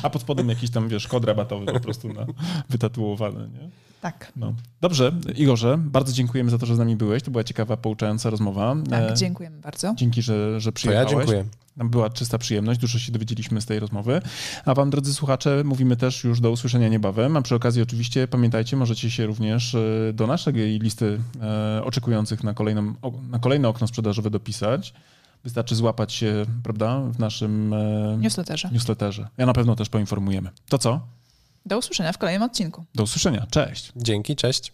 A 0.04 0.10
pod 0.10 0.22
spodem 0.22 0.50
jakiś 0.50 0.70
tam, 0.70 0.89
wiesz, 0.89 1.08
kod 1.08 1.26
rabatowy 1.26 1.66
po 1.66 1.80
prostu 1.80 2.14
na, 2.14 2.26
wytatuowany, 2.70 3.50
nie? 3.50 3.70
Tak. 4.02 4.32
No. 4.36 4.54
Dobrze, 4.82 5.12
Igorze, 5.36 5.78
bardzo 5.78 6.14
dziękujemy 6.14 6.52
za 6.52 6.58
to, 6.58 6.66
że 6.66 6.76
z 6.76 6.80
nami 6.80 6.95
byłeś. 6.95 7.24
To 7.24 7.32
była 7.32 7.43
ciekawa, 7.43 7.78
pouczająca 7.78 8.30
rozmowa. 8.30 8.76
Tak, 8.89 9.12
e, 9.12 9.16
dziękujemy 9.16 9.60
bardzo. 9.60 9.93
Dzięki, 9.97 10.22
że, 10.22 10.60
że 10.60 10.72
przyjechałeś. 10.72 11.12
To 11.12 11.20
ja 11.20 11.26
dziękuję. 11.26 11.45
Nam 11.78 11.89
była 11.89 12.10
czysta 12.10 12.38
przyjemność, 12.38 12.80
dużo 12.80 12.99
się 12.99 13.12
dowiedzieliśmy 13.12 13.62
z 13.62 13.66
tej 13.66 13.80
rozmowy. 13.80 14.22
A 14.66 14.74
wam, 14.74 14.89
drodzy 14.89 15.14
słuchacze, 15.14 15.64
mówimy 15.66 15.95
też 15.95 16.24
już 16.24 16.39
do 16.39 16.52
usłyszenia 16.52 16.88
niebawem. 16.88 17.38
A 17.38 17.41
przy 17.41 17.56
okazji 17.56 17.82
oczywiście 17.82 18.28
pamiętajcie, 18.28 18.78
możecie 18.78 19.12
się 19.12 19.26
również 19.26 19.76
e, 19.76 20.14
do 20.14 20.28
naszej 20.28 20.54
listy 20.80 21.20
e, 21.41 21.84
oczekujących 21.84 22.43
na, 22.43 22.54
kolejną, 22.54 22.93
na 23.30 23.39
kolejne 23.39 23.68
okno 23.68 23.88
sprzedażowe 23.88 24.30
dopisać. 24.30 24.93
Wystarczy 25.43 25.76
złapać 25.76 26.14
się, 26.14 26.45
prawda, 26.64 26.99
w 26.99 27.20
naszym 27.20 27.76
newsletterze. 28.20 28.70
newsletterze. 28.72 29.28
Ja 29.38 29.45
na 29.45 29.54
pewno 29.54 29.76
też 29.76 29.89
poinformujemy. 29.89 30.49
To 30.70 30.78
co? 30.78 30.99
Do 31.66 31.78
usłyszenia 31.78 32.14
w 32.14 32.18
kolejnym 32.18 32.43
odcinku. 32.43 32.86
Do 32.95 33.03
usłyszenia. 33.03 33.47
Cześć. 33.51 33.91
Dzięki, 33.95 34.36
cześć. 34.36 34.74